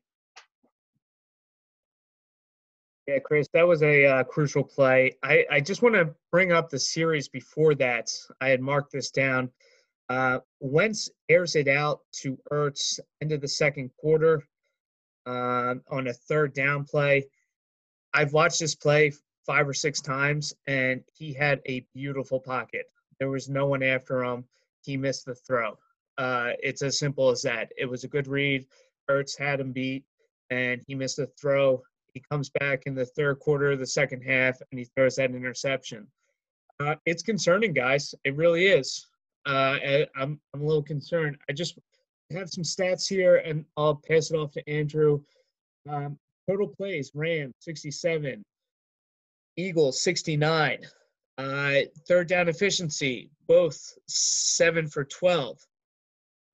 Yeah, 3.07 3.18
Chris, 3.18 3.48
that 3.53 3.66
was 3.66 3.83
a 3.83 4.07
uh, 4.07 4.24
crucial 4.24 4.64
play. 4.64 5.14
I, 5.22 5.44
I 5.50 5.61
just 5.61 5.83
want 5.83 5.94
to 5.94 6.14
bring 6.33 6.53
up 6.53 6.70
the 6.70 6.79
series 6.79 7.29
before 7.29 7.74
that. 7.74 8.09
I 8.40 8.48
had 8.48 8.62
marked 8.62 8.92
this 8.92 9.11
down. 9.11 9.50
Uh, 10.09 10.38
Wentz 10.61 11.11
airs 11.29 11.55
it 11.55 11.68
out 11.68 12.00
to 12.22 12.38
Ertz 12.50 12.98
into 13.20 13.37
the 13.37 13.48
second 13.48 13.90
quarter 13.98 14.42
uh, 15.27 15.74
on 15.90 16.07
a 16.07 16.12
third 16.14 16.55
down 16.55 16.85
play. 16.85 17.27
I've 18.14 18.33
watched 18.33 18.61
this 18.61 18.74
play 18.74 19.12
five 19.47 19.69
or 19.69 19.75
six 19.75 20.01
times, 20.01 20.55
and 20.67 21.03
he 21.13 21.33
had 21.33 21.61
a 21.67 21.87
beautiful 21.95 22.41
pocket. 22.41 22.87
There 23.19 23.31
was 23.31 23.49
no 23.49 23.67
one 23.67 23.83
after 23.83 24.25
him. 24.25 24.45
He 24.83 24.97
missed 24.97 25.27
the 25.27 25.35
throw. 25.35 25.79
Uh, 26.19 26.53
it's 26.63 26.83
as 26.83 26.99
simple 26.99 27.29
as 27.31 27.43
that. 27.43 27.73
It 27.77 27.87
was 27.87 28.05
a 28.05 28.09
good 28.09 28.27
read. 28.27 28.67
Ertz 29.11 29.39
had 29.39 29.61
him 29.61 29.73
beat, 29.73 30.05
and 30.51 30.83
he 30.87 30.95
missed 30.95 31.17
the 31.17 31.27
throw. 31.41 31.83
He 32.13 32.23
comes 32.31 32.51
back 32.51 32.85
in 32.87 32.95
the 32.95 33.07
third 33.07 33.41
quarter 33.41 33.73
of 33.73 33.79
the 33.79 33.87
second 33.87 34.23
half, 34.23 34.61
and 34.71 34.79
he 34.79 34.85
throws 34.85 35.17
that 35.17 35.31
interception. 35.31 36.07
Uh, 36.81 36.97
it's 37.07 37.23
concerning, 37.23 37.73
guys. 37.73 38.15
It 38.25 38.37
really 38.37 38.67
is. 38.67 39.07
Uh, 39.47 39.79
I'm 40.17 40.41
I'm 40.55 40.61
a 40.61 40.65
little 40.65 40.83
concerned. 40.83 41.37
I 41.49 41.53
just 41.53 41.79
have 42.33 42.49
some 42.49 42.65
stats 42.65 43.09
here, 43.09 43.37
and 43.37 43.65
I'll 43.77 43.97
pass 43.97 44.31
it 44.31 44.37
off 44.37 44.53
to 44.53 44.69
Andrew. 44.69 45.21
Um, 45.89 46.19
total 46.49 46.69
plays: 46.69 47.11
Ram 47.15 47.53
67, 47.61 48.43
Eagles 49.57 50.03
69. 50.03 50.79
Uh, 51.37 51.75
third 52.07 52.29
down 52.29 52.49
efficiency, 52.49 53.31
both 53.49 53.99
seven 54.07 54.87
for 54.88 55.05
12. 55.05 55.59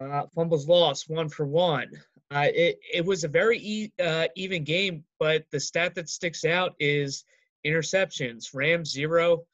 Uh, 0.00 0.22
fumbles 0.34 0.66
lost, 0.66 1.10
one 1.10 1.28
for 1.28 1.46
one. 1.46 1.90
Uh, 2.30 2.46
it, 2.54 2.78
it 2.94 3.04
was 3.04 3.24
a 3.24 3.28
very 3.28 3.58
e- 3.58 3.92
uh, 4.02 4.26
even 4.36 4.64
game, 4.64 5.04
but 5.18 5.44
the 5.50 5.60
stat 5.60 5.94
that 5.94 6.08
sticks 6.08 6.44
out 6.44 6.74
is 6.78 7.24
interceptions. 7.66 8.54
Rams 8.54 8.90
zero, 8.90 9.44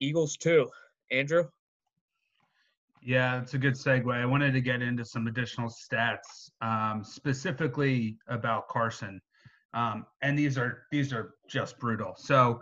Eagles 0.00 0.36
two. 0.36 0.68
Andrew? 1.10 1.48
Yeah, 3.02 3.40
it's 3.40 3.54
a 3.54 3.58
good 3.58 3.74
segue. 3.74 4.12
I 4.12 4.26
wanted 4.26 4.52
to 4.52 4.60
get 4.60 4.82
into 4.82 5.04
some 5.04 5.26
additional 5.26 5.70
stats, 5.70 6.50
um, 6.60 7.04
specifically 7.04 8.18
about 8.28 8.68
Carson. 8.68 9.20
Um, 9.74 10.06
and 10.22 10.38
these 10.38 10.56
are 10.56 10.84
these 10.90 11.12
are 11.12 11.34
just 11.48 11.78
brutal. 11.78 12.14
So 12.16 12.60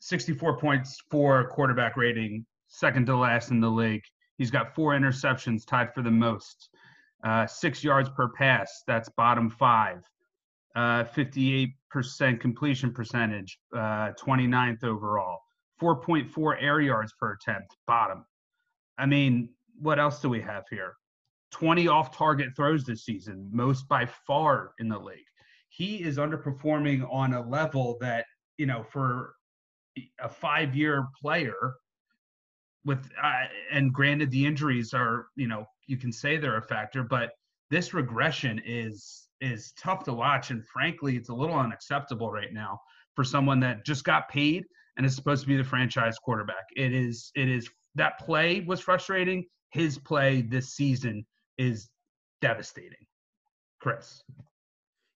64 0.00 0.58
points 0.58 0.98
for 1.10 1.48
quarterback 1.48 1.96
rating, 1.96 2.46
second 2.68 3.06
to 3.06 3.16
last 3.16 3.50
in 3.50 3.60
the 3.60 3.70
league. 3.70 4.02
He's 4.38 4.50
got 4.50 4.74
four 4.74 4.92
interceptions, 4.92 5.66
tied 5.66 5.94
for 5.94 6.02
the 6.02 6.10
most. 6.10 6.68
Uh, 7.24 7.46
six 7.46 7.82
yards 7.82 8.08
per 8.10 8.28
pass, 8.28 8.82
that's 8.86 9.08
bottom 9.10 9.50
five. 9.50 10.02
Uh, 10.74 11.04
58% 11.04 11.72
completion 12.38 12.92
percentage, 12.92 13.58
uh, 13.74 14.12
29th 14.22 14.84
overall. 14.84 15.40
4.4 15.80 16.62
air 16.62 16.80
yards 16.80 17.12
per 17.18 17.32
attempt, 17.32 17.76
bottom. 17.86 18.24
I 18.98 19.06
mean, 19.06 19.48
what 19.80 19.98
else 19.98 20.20
do 20.20 20.28
we 20.28 20.40
have 20.42 20.64
here? 20.70 20.94
20 21.52 21.88
off 21.88 22.16
target 22.16 22.48
throws 22.54 22.84
this 22.84 23.04
season, 23.04 23.48
most 23.52 23.88
by 23.88 24.06
far 24.26 24.72
in 24.78 24.88
the 24.88 24.98
league 24.98 25.24
he 25.76 25.96
is 25.96 26.16
underperforming 26.16 27.06
on 27.12 27.34
a 27.34 27.48
level 27.48 27.98
that 28.00 28.24
you 28.56 28.66
know 28.66 28.82
for 28.82 29.34
a 30.20 30.28
five 30.28 30.74
year 30.74 31.06
player 31.20 31.74
with 32.84 33.10
uh, 33.22 33.44
and 33.72 33.92
granted 33.92 34.30
the 34.30 34.46
injuries 34.46 34.94
are 34.94 35.26
you 35.36 35.48
know 35.48 35.66
you 35.86 35.96
can 35.96 36.12
say 36.12 36.36
they're 36.36 36.56
a 36.56 36.62
factor, 36.62 37.02
but 37.02 37.30
this 37.70 37.92
regression 37.92 38.60
is 38.64 39.28
is 39.40 39.72
tough 39.78 40.04
to 40.04 40.14
watch, 40.14 40.50
and 40.50 40.64
frankly, 40.66 41.16
it's 41.16 41.28
a 41.28 41.34
little 41.34 41.58
unacceptable 41.58 42.30
right 42.30 42.52
now 42.52 42.80
for 43.14 43.24
someone 43.24 43.60
that 43.60 43.84
just 43.84 44.04
got 44.04 44.28
paid 44.28 44.64
and 44.96 45.04
is 45.04 45.14
supposed 45.14 45.42
to 45.42 45.48
be 45.48 45.56
the 45.56 45.64
franchise 45.64 46.16
quarterback. 46.18 46.64
It 46.74 46.92
is 46.94 47.30
it 47.34 47.48
is 47.48 47.68
that 47.96 48.18
play 48.18 48.60
was 48.60 48.80
frustrating. 48.80 49.44
His 49.70 49.98
play 49.98 50.42
this 50.42 50.74
season 50.74 51.26
is 51.58 51.88
devastating. 52.40 53.06
Chris. 53.80 54.22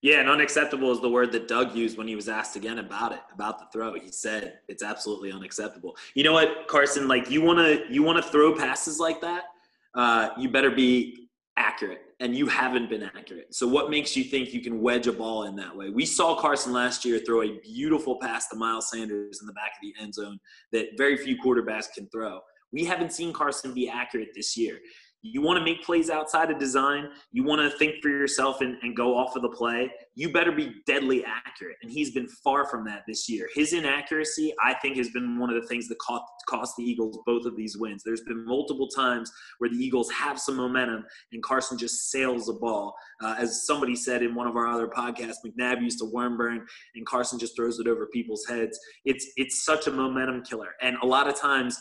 Yeah, 0.01 0.19
and 0.19 0.29
unacceptable 0.29 0.91
is 0.91 0.99
the 0.99 1.09
word 1.09 1.31
that 1.33 1.47
Doug 1.47 1.75
used 1.75 1.97
when 1.97 2.07
he 2.07 2.15
was 2.15 2.27
asked 2.27 2.55
again 2.55 2.79
about 2.79 3.11
it, 3.11 3.21
about 3.33 3.59
the 3.59 3.65
throw. 3.71 3.93
He 3.93 4.11
said 4.11 4.59
it's 4.67 4.81
absolutely 4.81 5.31
unacceptable. 5.31 5.95
You 6.15 6.23
know 6.23 6.33
what, 6.33 6.67
Carson? 6.67 7.07
Like 7.07 7.29
you 7.29 7.41
want 7.41 7.59
to 7.59 7.83
you 7.93 8.01
want 8.01 8.23
to 8.23 8.31
throw 8.31 8.55
passes 8.55 8.99
like 8.99 9.21
that, 9.21 9.43
uh, 9.93 10.29
you 10.39 10.49
better 10.49 10.71
be 10.71 11.29
accurate, 11.55 12.01
and 12.19 12.35
you 12.35 12.47
haven't 12.47 12.89
been 12.89 13.03
accurate. 13.03 13.53
So 13.53 13.67
what 13.67 13.91
makes 13.91 14.17
you 14.17 14.23
think 14.23 14.53
you 14.55 14.61
can 14.61 14.81
wedge 14.81 15.05
a 15.05 15.13
ball 15.13 15.43
in 15.43 15.55
that 15.57 15.75
way? 15.75 15.91
We 15.91 16.07
saw 16.07 16.35
Carson 16.35 16.73
last 16.73 17.05
year 17.05 17.19
throw 17.19 17.43
a 17.43 17.59
beautiful 17.59 18.17
pass 18.19 18.47
to 18.47 18.55
Miles 18.55 18.89
Sanders 18.89 19.39
in 19.41 19.45
the 19.45 19.53
back 19.53 19.73
of 19.75 19.81
the 19.83 19.93
end 20.01 20.15
zone 20.15 20.39
that 20.71 20.97
very 20.97 21.15
few 21.15 21.37
quarterbacks 21.37 21.93
can 21.93 22.09
throw. 22.09 22.39
We 22.73 22.85
haven't 22.85 23.13
seen 23.13 23.33
Carson 23.33 23.73
be 23.73 23.87
accurate 23.87 24.29
this 24.33 24.57
year. 24.57 24.79
You 25.23 25.41
want 25.41 25.59
to 25.59 25.63
make 25.63 25.83
plays 25.83 26.09
outside 26.09 26.49
of 26.49 26.57
design. 26.57 27.09
You 27.31 27.43
want 27.43 27.61
to 27.61 27.77
think 27.77 28.01
for 28.01 28.09
yourself 28.09 28.61
and, 28.61 28.77
and 28.81 28.95
go 28.95 29.15
off 29.15 29.35
of 29.35 29.43
the 29.43 29.49
play. 29.49 29.91
You 30.15 30.31
better 30.33 30.51
be 30.51 30.75
deadly 30.87 31.23
accurate. 31.23 31.77
And 31.83 31.91
he's 31.91 32.11
been 32.11 32.27
far 32.27 32.65
from 32.65 32.83
that 32.85 33.03
this 33.07 33.29
year. 33.29 33.47
His 33.53 33.73
inaccuracy, 33.73 34.53
I 34.63 34.73
think, 34.75 34.97
has 34.97 35.09
been 35.09 35.37
one 35.37 35.49
of 35.49 35.61
the 35.61 35.67
things 35.67 35.87
that 35.89 35.99
cost, 35.99 36.23
cost 36.47 36.75
the 36.75 36.83
Eagles 36.83 37.19
both 37.25 37.45
of 37.45 37.55
these 37.55 37.77
wins. 37.77 38.03
There's 38.03 38.21
been 38.21 38.45
multiple 38.45 38.87
times 38.87 39.31
where 39.59 39.69
the 39.69 39.77
Eagles 39.77 40.09
have 40.11 40.39
some 40.39 40.55
momentum 40.55 41.05
and 41.31 41.43
Carson 41.43 41.77
just 41.77 42.09
sails 42.09 42.47
the 42.47 42.53
ball. 42.53 42.95
Uh, 43.21 43.35
as 43.37 43.65
somebody 43.65 43.95
said 43.95 44.23
in 44.23 44.33
one 44.33 44.47
of 44.47 44.55
our 44.55 44.67
other 44.67 44.87
podcasts, 44.87 45.37
McNabb 45.45 45.81
used 45.81 45.99
to 45.99 46.05
worm 46.05 46.37
burn 46.37 46.65
and 46.95 47.05
Carson 47.05 47.37
just 47.37 47.55
throws 47.55 47.79
it 47.79 47.87
over 47.87 48.07
people's 48.07 48.45
heads. 48.47 48.79
It's, 49.05 49.31
it's 49.35 49.63
such 49.63 49.87
a 49.87 49.91
momentum 49.91 50.43
killer. 50.43 50.69
And 50.81 50.97
a 51.03 51.05
lot 51.05 51.27
of 51.27 51.35
times, 51.35 51.77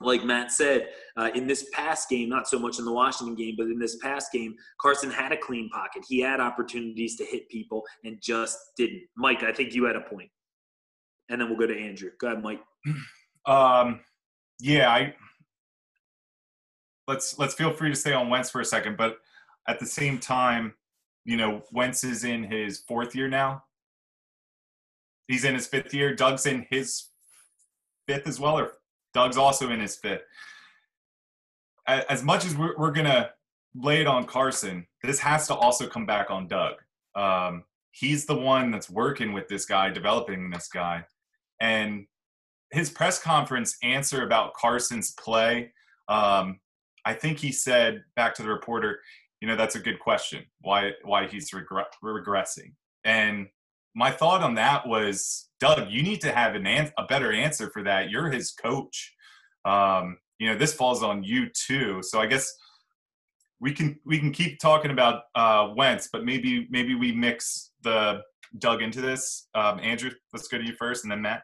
like 0.00 0.24
Matt 0.24 0.50
said, 0.50 0.88
uh, 1.16 1.30
in 1.34 1.46
this 1.46 1.68
past 1.72 2.08
game, 2.08 2.28
not 2.28 2.48
so 2.48 2.58
much 2.58 2.78
in 2.78 2.84
the 2.84 2.92
Washington 2.92 3.34
game, 3.34 3.54
but 3.56 3.66
in 3.66 3.78
this 3.78 3.96
past 3.96 4.32
game, 4.32 4.54
Carson 4.80 5.10
had 5.10 5.30
a 5.32 5.36
clean 5.36 5.68
pocket. 5.68 6.02
He 6.08 6.20
had 6.20 6.40
opportunities 6.40 7.16
to 7.16 7.24
hit 7.24 7.48
people 7.50 7.84
and 8.04 8.18
just 8.22 8.58
didn't. 8.76 9.02
Mike, 9.16 9.42
I 9.42 9.52
think 9.52 9.74
you 9.74 9.84
had 9.84 9.96
a 9.96 10.00
point. 10.00 10.30
And 11.28 11.40
then 11.40 11.48
we'll 11.48 11.58
go 11.58 11.66
to 11.66 11.78
Andrew. 11.78 12.10
Go 12.18 12.28
ahead, 12.28 12.42
Mike. 12.42 12.60
Um, 13.46 14.00
yeah, 14.60 14.90
I 14.90 15.14
let's 17.08 17.38
let's 17.38 17.54
feel 17.54 17.72
free 17.72 17.88
to 17.88 17.96
stay 17.96 18.12
on 18.12 18.28
Wentz 18.28 18.50
for 18.50 18.60
a 18.60 18.64
second, 18.66 18.98
but 18.98 19.16
at 19.66 19.80
the 19.80 19.86
same 19.86 20.18
time, 20.18 20.74
you 21.24 21.38
know, 21.38 21.62
Wentz 21.72 22.04
is 22.04 22.24
in 22.24 22.44
his 22.44 22.80
fourth 22.80 23.14
year 23.14 23.28
now. 23.28 23.64
He's 25.26 25.44
in 25.44 25.54
his 25.54 25.66
fifth 25.66 25.94
year. 25.94 26.14
Doug's 26.14 26.44
in 26.44 26.66
his 26.70 27.06
fifth 28.06 28.28
as 28.28 28.38
well, 28.38 28.58
or 28.58 28.72
Doug's 29.14 29.36
also 29.36 29.70
in 29.70 29.80
his 29.80 29.96
fifth. 29.96 30.22
As 31.86 32.22
much 32.22 32.44
as 32.44 32.56
we're, 32.56 32.76
we're 32.76 32.92
to 32.92 33.30
lay 33.74 34.00
it 34.00 34.06
on 34.06 34.24
Carson, 34.24 34.86
this 35.02 35.18
has 35.18 35.46
to 35.48 35.54
also 35.54 35.86
come 35.86 36.06
back 36.06 36.30
on 36.30 36.46
Doug. 36.46 36.74
Um, 37.16 37.64
he's 37.90 38.26
the 38.26 38.36
one 38.36 38.70
that's 38.70 38.88
working 38.88 39.32
with 39.32 39.48
this 39.48 39.66
guy, 39.66 39.90
developing 39.90 40.50
this 40.50 40.68
guy. 40.68 41.04
And 41.60 42.06
his 42.70 42.90
press 42.90 43.20
conference 43.20 43.76
answer 43.82 44.22
about 44.22 44.54
Carson's 44.54 45.12
play, 45.12 45.72
um, 46.08 46.60
I 47.04 47.14
think 47.14 47.38
he 47.38 47.50
said 47.50 48.04
back 48.14 48.34
to 48.34 48.42
the 48.42 48.48
reporter, 48.48 49.00
you 49.40 49.48
know, 49.48 49.56
that's 49.56 49.74
a 49.74 49.80
good 49.80 49.98
question. 49.98 50.44
Why 50.60 50.92
why 51.02 51.26
he's 51.26 51.50
regre- 51.50 51.84
regressing? 52.04 52.74
And 53.04 53.48
my 53.94 54.10
thought 54.10 54.42
on 54.42 54.54
that 54.54 54.86
was, 54.86 55.48
Doug, 55.58 55.90
you 55.90 56.02
need 56.02 56.20
to 56.22 56.32
have 56.32 56.54
an 56.54 56.66
an- 56.66 56.92
a 56.98 57.04
better 57.06 57.32
answer 57.32 57.70
for 57.70 57.82
that. 57.82 58.10
You're 58.10 58.30
his 58.30 58.52
coach. 58.52 59.14
Um, 59.64 60.18
you 60.38 60.48
know, 60.48 60.56
this 60.56 60.72
falls 60.72 61.02
on 61.02 61.22
you 61.22 61.48
too. 61.54 62.00
So 62.02 62.20
I 62.20 62.26
guess 62.26 62.52
we 63.60 63.72
can 63.72 63.98
we 64.06 64.18
can 64.18 64.32
keep 64.32 64.58
talking 64.58 64.90
about 64.90 65.24
uh, 65.34 65.68
Wentz, 65.76 66.08
but 66.12 66.24
maybe 66.24 66.66
maybe 66.70 66.94
we 66.94 67.12
mix 67.12 67.72
the 67.82 68.22
Doug 68.58 68.82
into 68.82 69.00
this. 69.00 69.48
Um, 69.54 69.78
Andrew, 69.80 70.10
let's 70.32 70.48
go 70.48 70.58
to 70.58 70.64
you 70.64 70.74
first, 70.74 71.04
and 71.04 71.12
then 71.12 71.22
Matt. 71.22 71.42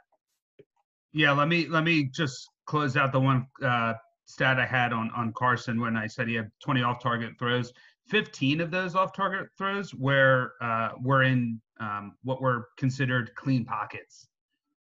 Yeah, 1.12 1.32
let 1.32 1.48
me 1.48 1.66
let 1.66 1.84
me 1.84 2.04
just 2.04 2.48
close 2.66 2.96
out 2.96 3.12
the 3.12 3.20
one 3.20 3.46
uh, 3.62 3.94
stat 4.26 4.58
I 4.58 4.66
had 4.66 4.92
on 4.92 5.10
on 5.14 5.32
Carson 5.36 5.80
when 5.80 5.96
I 5.96 6.06
said 6.06 6.28
he 6.28 6.34
had 6.34 6.50
20 6.64 6.82
off 6.82 7.02
target 7.02 7.34
throws. 7.38 7.72
15 8.08 8.60
of 8.60 8.70
those 8.70 8.94
off 8.94 9.12
target 9.12 9.48
throws 9.58 9.94
were 9.94 10.52
uh, 10.60 10.90
were 11.02 11.22
in 11.22 11.60
um, 11.80 12.16
what 12.22 12.40
were 12.40 12.68
considered 12.78 13.30
clean 13.36 13.64
pockets, 13.64 14.28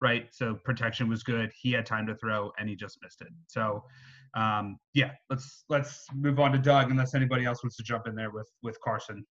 right? 0.01 0.27
So 0.31 0.55
protection 0.63 1.09
was 1.09 1.23
good. 1.23 1.51
He 1.59 1.71
had 1.71 1.85
time 1.85 2.07
to 2.07 2.15
throw, 2.15 2.51
and 2.57 2.69
he 2.69 2.75
just 2.75 2.99
missed 3.01 3.21
it. 3.21 3.29
So 3.47 3.83
um, 4.35 4.77
yeah, 4.93 5.11
let's 5.29 5.63
let's 5.69 6.05
move 6.13 6.39
on 6.39 6.51
to 6.51 6.57
Doug, 6.57 6.91
unless 6.91 7.13
anybody 7.13 7.45
else 7.45 7.63
wants 7.63 7.77
to 7.77 7.83
jump 7.83 8.07
in 8.07 8.15
there 8.15 8.31
with 8.31 8.49
with 8.61 8.79
Carson. 8.81 9.25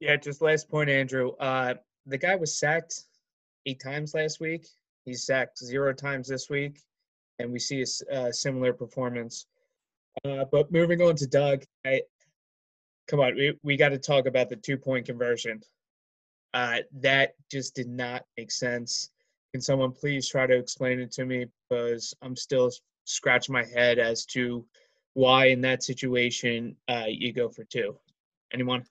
Yeah, 0.00 0.16
just 0.16 0.42
last 0.42 0.68
point, 0.70 0.90
Andrew. 0.90 1.32
Uh, 1.40 1.74
the 2.04 2.18
guy 2.18 2.36
was 2.36 2.58
sacked 2.58 3.04
eight 3.64 3.80
times 3.82 4.14
last 4.14 4.40
week. 4.40 4.66
He's 5.04 5.24
sacked 5.24 5.58
zero 5.58 5.92
times 5.92 6.28
this 6.28 6.48
week, 6.50 6.80
and 7.38 7.50
we 7.50 7.58
see 7.58 7.82
a, 7.82 8.16
a 8.16 8.32
similar 8.32 8.72
performance. 8.72 9.46
Uh, 10.24 10.44
but 10.50 10.70
moving 10.70 11.00
on 11.02 11.14
to 11.16 11.26
Doug, 11.26 11.64
I, 11.84 12.02
come 13.08 13.20
on, 13.20 13.34
we, 13.34 13.58
we 13.62 13.76
got 13.76 13.90
to 13.90 13.98
talk 13.98 14.26
about 14.26 14.48
the 14.48 14.56
two 14.56 14.76
point 14.76 15.06
conversion. 15.06 15.60
Uh, 16.56 16.78
that 17.00 17.34
just 17.50 17.74
did 17.74 17.86
not 17.86 18.24
make 18.38 18.50
sense. 18.50 19.10
Can 19.52 19.60
someone 19.60 19.92
please 19.92 20.26
try 20.26 20.46
to 20.46 20.56
explain 20.56 21.00
it 21.00 21.12
to 21.12 21.26
me? 21.26 21.44
Because 21.68 22.14
I'm 22.22 22.34
still 22.34 22.70
scratching 23.04 23.52
my 23.52 23.62
head 23.62 23.98
as 23.98 24.24
to 24.26 24.64
why, 25.12 25.48
in 25.48 25.60
that 25.60 25.82
situation, 25.82 26.74
uh, 26.88 27.04
you 27.08 27.34
go 27.34 27.50
for 27.50 27.64
two. 27.64 27.94
Anyone? 28.54 28.84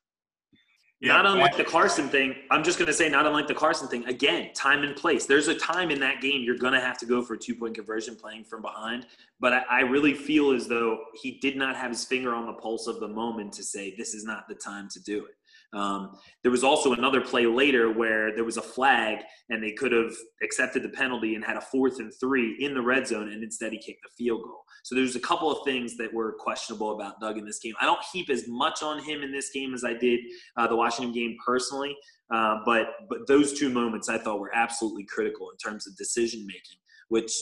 Yeah, 1.02 1.14
not 1.14 1.26
unlike 1.26 1.58
the 1.58 1.64
Carson 1.64 2.08
thing. 2.08 2.36
I'm 2.52 2.64
just 2.64 2.78
going 2.78 2.88
to 2.88 2.94
say, 2.94 3.10
not 3.10 3.26
unlike 3.26 3.48
the 3.48 3.56
Carson 3.56 3.88
thing. 3.88 4.06
Again, 4.06 4.54
time 4.54 4.84
and 4.84 4.96
place. 4.96 5.26
There's 5.26 5.48
a 5.48 5.56
time 5.56 5.90
in 5.90 6.00
that 6.02 6.22
game 6.22 6.44
you're 6.44 6.58
going 6.58 6.74
to 6.74 6.80
have 6.80 7.00
to 7.00 7.08
go 7.08 7.24
for 7.24 7.34
a 7.34 7.38
two 7.38 7.56
point 7.56 7.74
conversion 7.74 8.16
playing 8.16 8.44
from 8.44 8.62
behind. 8.62 9.08
But 9.40 9.54
I, 9.54 9.64
I, 9.70 9.80
really 9.82 10.14
feel 10.14 10.52
as 10.52 10.68
though 10.68 11.00
he 11.20 11.40
did 11.40 11.58
not 11.58 11.76
have 11.76 11.92
his 11.92 12.06
finger 12.06 12.34
on 12.34 12.46
the 12.46 12.54
pulse 12.54 12.88
of 12.88 13.00
the 13.00 13.08
moment 13.08 13.54
to 13.54 13.64
say, 13.64 13.96
this 13.98 14.14
is 14.14 14.24
not 14.24 14.48
the 14.48 14.56
time 14.56 14.88
to 14.90 15.00
do 15.02 15.26
it. 15.26 15.36
Um, 15.76 16.18
there 16.42 16.52
was 16.52 16.64
also 16.64 16.94
another 16.94 17.20
play 17.20 17.46
later 17.46 17.92
where 17.92 18.34
there 18.34 18.46
was 18.46 18.56
a 18.58 18.62
flag 18.62 19.20
and 19.50 19.62
they 19.62 19.74
could 19.74 19.92
have 19.92 20.14
accepted 20.42 20.84
the 20.84 20.90
penalty 20.90 21.36
and 21.36 21.44
had 21.44 21.58
a 21.58 21.62
fourth 21.62 22.00
and 22.00 22.12
three 22.20 22.56
in 22.60 22.74
the 22.74 22.82
red 22.82 23.06
zone, 23.06 23.28
and 23.30 23.44
instead 23.44 23.74
he 23.74 23.78
kicked 23.78 24.02
the 24.04 24.10
field 24.18 24.42
goal. 24.44 24.64
So 24.84 24.96
there's 24.96 25.16
a 25.16 25.20
couple 25.20 25.52
of 25.52 25.66
things 25.66 25.98
that 25.98 26.14
were 26.14 26.36
questionable 26.40 26.96
about 26.96 27.20
Doug 27.20 27.38
in 27.38 27.46
this 27.46 27.60
game. 27.60 27.74
I 27.82 27.86
don't 27.86 28.00
heap 28.14 28.30
as 28.30 28.48
much 28.48 28.82
on 28.84 29.04
him 29.04 29.22
in 29.22 29.32
this 29.32 29.50
game 29.50 29.74
as 29.74 29.84
I 29.84 29.94
did 29.94 30.22
uh, 30.56 30.68
the 30.68 30.76
Washington 30.76 31.14
game 31.14 31.36
personally, 31.46 31.96
uh, 32.34 32.60
but 32.66 32.88
but 33.10 33.28
those 33.28 33.54
two 33.54 33.70
moments 33.70 34.08
I 34.08 34.18
thought 34.18 34.40
were 34.40 34.56
absolutely 34.56 35.06
critical 35.06 35.50
in 35.50 35.58
terms 35.58 35.88
of 35.88 35.98
decision 35.98 36.46
making, 36.48 36.78
which 37.10 37.34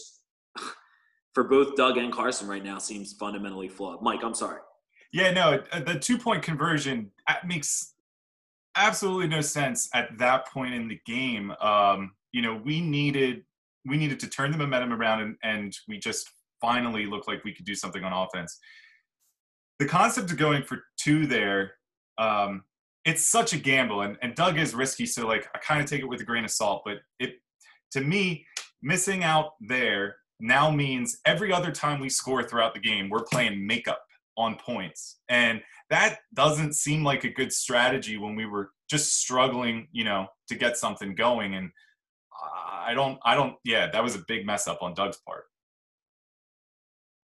for 1.34 1.43
both 1.43 1.76
Doug 1.76 1.98
and 1.98 2.12
Carson 2.12 2.48
right 2.48 2.63
now 2.63 2.80
seems 2.80 3.13
fundamentally 3.13 3.69
flawed. 3.69 4.02
Mike, 4.02 4.24
I'm 4.24 4.34
sorry. 4.34 4.62
Yeah, 5.12 5.32
no, 5.32 5.63
uh, 5.72 5.80
the 5.82 6.00
two 6.00 6.17
point 6.17 6.41
conversion 6.41 7.12
makes 7.46 7.92
absolutely 8.75 9.27
no 9.27 9.41
sense 9.41 9.89
at 9.93 10.17
that 10.17 10.47
point 10.47 10.73
in 10.73 10.88
the 10.88 10.99
game. 11.05 11.51
Um, 11.62 12.12
you 12.31 12.41
know, 12.41 12.55
we 12.63 12.81
needed 12.81 13.43
we 13.86 13.97
needed 13.97 14.19
to 14.21 14.29
turn 14.29 14.51
the 14.51 14.57
momentum 14.57 14.93
around, 14.93 15.21
and, 15.21 15.36
and 15.43 15.77
we 15.89 15.99
just 15.99 16.29
finally 16.62 17.05
looked 17.05 17.27
like 17.27 17.43
we 17.43 17.53
could 17.53 17.65
do 17.65 17.75
something 17.75 18.03
on 18.03 18.13
offense. 18.13 18.57
The 19.79 19.86
concept 19.86 20.31
of 20.31 20.38
going 20.38 20.63
for 20.63 20.83
two 20.97 21.27
there, 21.27 21.73
um, 22.17 22.63
it's 23.03 23.27
such 23.27 23.51
a 23.51 23.57
gamble, 23.57 24.01
and, 24.01 24.17
and 24.21 24.36
Doug 24.36 24.57
is 24.57 24.73
risky, 24.73 25.05
so 25.05 25.27
like 25.27 25.49
I 25.53 25.59
kind 25.59 25.81
of 25.81 25.89
take 25.89 26.01
it 26.01 26.07
with 26.07 26.21
a 26.21 26.23
grain 26.23 26.45
of 26.45 26.51
salt. 26.51 26.83
But 26.86 26.99
it, 27.19 27.36
to 27.91 28.01
me, 28.01 28.45
missing 28.81 29.23
out 29.23 29.53
there 29.59 30.15
now 30.39 30.71
means 30.71 31.19
every 31.25 31.51
other 31.51 31.71
time 31.71 31.99
we 31.99 32.09
score 32.09 32.43
throughout 32.43 32.73
the 32.73 32.79
game, 32.79 33.09
we're 33.09 33.23
playing 33.23 33.67
makeup 33.67 34.01
on 34.38 34.56
points. 34.56 35.19
And 35.30 35.62
that 35.89 36.19
doesn't 36.34 36.74
seem 36.74 37.04
like 37.04 37.24
a 37.24 37.30
good 37.30 37.52
strategy 37.54 38.17
when 38.17 38.36
we 38.36 38.46
were 38.46 38.72
just 38.89 39.19
struggling, 39.19 39.88
you 39.91 40.04
know, 40.04 40.28
to 40.48 40.56
get 40.56 40.78
something 40.78 41.15
going. 41.15 41.56
And 41.56 41.72
I 42.86 42.93
don't, 42.93 43.19
I 43.24 43.36
don't, 43.36 43.56
yeah, 43.63 43.89
that 43.91 44.04
was 44.04 44.15
a 44.15 44.24
big 44.28 44.46
mess 44.46 44.67
up 44.67 44.82
on 44.82 44.93
Doug's 44.93 45.19
part. 45.26 45.46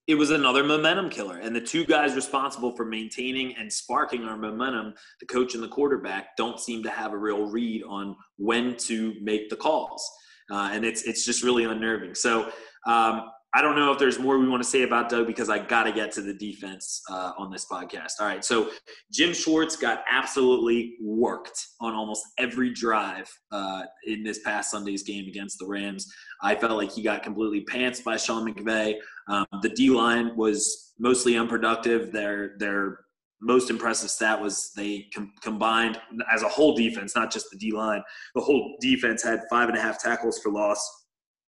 It 0.06 0.14
was 0.14 0.30
another 0.30 0.62
momentum 0.62 1.10
killer. 1.10 1.38
And 1.38 1.54
the 1.54 1.60
two 1.60 1.84
guys 1.84 2.14
responsible 2.14 2.76
for 2.76 2.84
maintaining 2.84 3.56
and 3.56 3.72
sparking 3.72 4.24
our 4.24 4.36
momentum, 4.36 4.94
the 5.20 5.26
coach 5.26 5.54
and 5.54 5.62
the 5.62 5.68
quarterback, 5.68 6.36
don't 6.36 6.60
seem 6.60 6.82
to 6.84 6.90
have 6.90 7.12
a 7.12 7.18
real 7.18 7.46
read 7.46 7.82
on 7.82 8.14
when 8.36 8.76
to 8.76 9.14
make 9.20 9.50
the 9.50 9.56
calls. 9.56 10.08
Uh, 10.48 10.70
and 10.72 10.84
it's, 10.84 11.02
it's 11.02 11.24
just 11.24 11.42
really 11.42 11.64
unnerving. 11.64 12.14
So, 12.14 12.50
um, 12.86 13.30
I 13.56 13.62
don't 13.62 13.74
know 13.74 13.90
if 13.90 13.98
there's 13.98 14.18
more 14.18 14.38
we 14.38 14.46
want 14.46 14.62
to 14.62 14.68
say 14.68 14.82
about 14.82 15.08
Doug 15.08 15.26
because 15.26 15.48
I 15.48 15.58
got 15.58 15.84
to 15.84 15.92
get 15.92 16.12
to 16.12 16.20
the 16.20 16.34
defense 16.34 17.00
uh, 17.10 17.32
on 17.38 17.50
this 17.50 17.64
podcast. 17.64 18.20
All 18.20 18.26
right, 18.26 18.44
so 18.44 18.68
Jim 19.10 19.32
Schwartz 19.32 19.76
got 19.76 20.04
absolutely 20.10 20.96
worked 21.00 21.58
on 21.80 21.94
almost 21.94 22.22
every 22.36 22.74
drive 22.74 23.32
uh, 23.50 23.84
in 24.04 24.22
this 24.22 24.40
past 24.40 24.70
Sunday's 24.70 25.02
game 25.02 25.26
against 25.26 25.58
the 25.58 25.66
Rams. 25.66 26.06
I 26.42 26.54
felt 26.54 26.76
like 26.76 26.92
he 26.92 27.02
got 27.02 27.22
completely 27.22 27.62
pants 27.62 28.02
by 28.02 28.18
Sean 28.18 28.46
McVay. 28.46 28.96
Um, 29.30 29.46
the 29.62 29.70
D 29.70 29.88
line 29.88 30.36
was 30.36 30.92
mostly 30.98 31.38
unproductive. 31.38 32.12
Their 32.12 32.58
their 32.58 32.98
most 33.40 33.70
impressive 33.70 34.10
stat 34.10 34.38
was 34.38 34.72
they 34.76 35.06
com- 35.14 35.32
combined 35.40 35.98
as 36.30 36.42
a 36.42 36.48
whole 36.48 36.76
defense, 36.76 37.16
not 37.16 37.32
just 37.32 37.50
the 37.50 37.56
D 37.56 37.72
line. 37.72 38.02
The 38.34 38.42
whole 38.42 38.76
defense 38.82 39.22
had 39.22 39.44
five 39.48 39.70
and 39.70 39.78
a 39.78 39.80
half 39.80 39.98
tackles 39.98 40.40
for 40.40 40.52
loss 40.52 41.05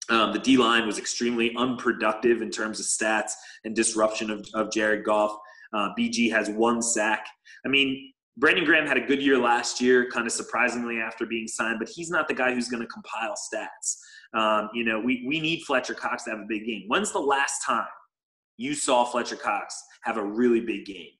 um, 0.09 0.33
the 0.33 0.38
D 0.38 0.57
line 0.57 0.87
was 0.87 0.99
extremely 0.99 1.55
unproductive 1.57 2.43
in 2.43 2.51
terms 2.51 2.81
of 2.81 2.87
stats 2.87 3.33
and 3.64 3.75
disruption 3.75 4.31
of, 4.31 4.47
of 4.55 4.71
Jared 4.71 5.05
Goff. 5.05 5.37
Uh, 5.73 5.90
BG 5.99 6.31
has 6.31 6.51
one 6.51 6.83
sack. 6.83 7.27
I 7.64 7.69
mean, 7.69 8.12
Brandon 8.37 8.64
Graham 8.64 8.87
had 8.87 8.97
a 8.97 9.01
good 9.01 9.23
year 9.23 9.38
last 9.38 9.81
year, 9.81 10.09
kind 10.11 10.27
of 10.27 10.33
surprisingly 10.33 10.99
after 10.99 11.25
being 11.25 11.47
signed, 11.47 11.79
but 11.79 11.88
he's 11.88 12.11
not 12.11 12.27
the 12.29 12.35
guy 12.35 12.53
who's 12.53 12.69
going 12.69 12.83
to 12.83 12.88
compile 12.88 13.35
stats. 13.35 13.97
Um, 14.35 14.71
you 14.75 14.85
know, 14.85 14.99
we, 14.99 15.25
we 15.27 15.40
need 15.40 15.62
Fletcher 15.62 15.95
Cox 15.95 16.25
to 16.25 16.31
have 16.31 16.40
a 16.40 16.47
big 16.49 16.67
game. 16.67 16.85
When's 16.88 17.12
the 17.12 17.21
last 17.21 17.64
time 17.64 17.87
you 18.57 18.75
saw 18.75 19.05
Fletcher 19.05 19.37
Cox 19.37 19.81
have 20.03 20.17
a 20.17 20.25
really 20.25 20.61
big 20.61 20.85
game? 20.85 21.11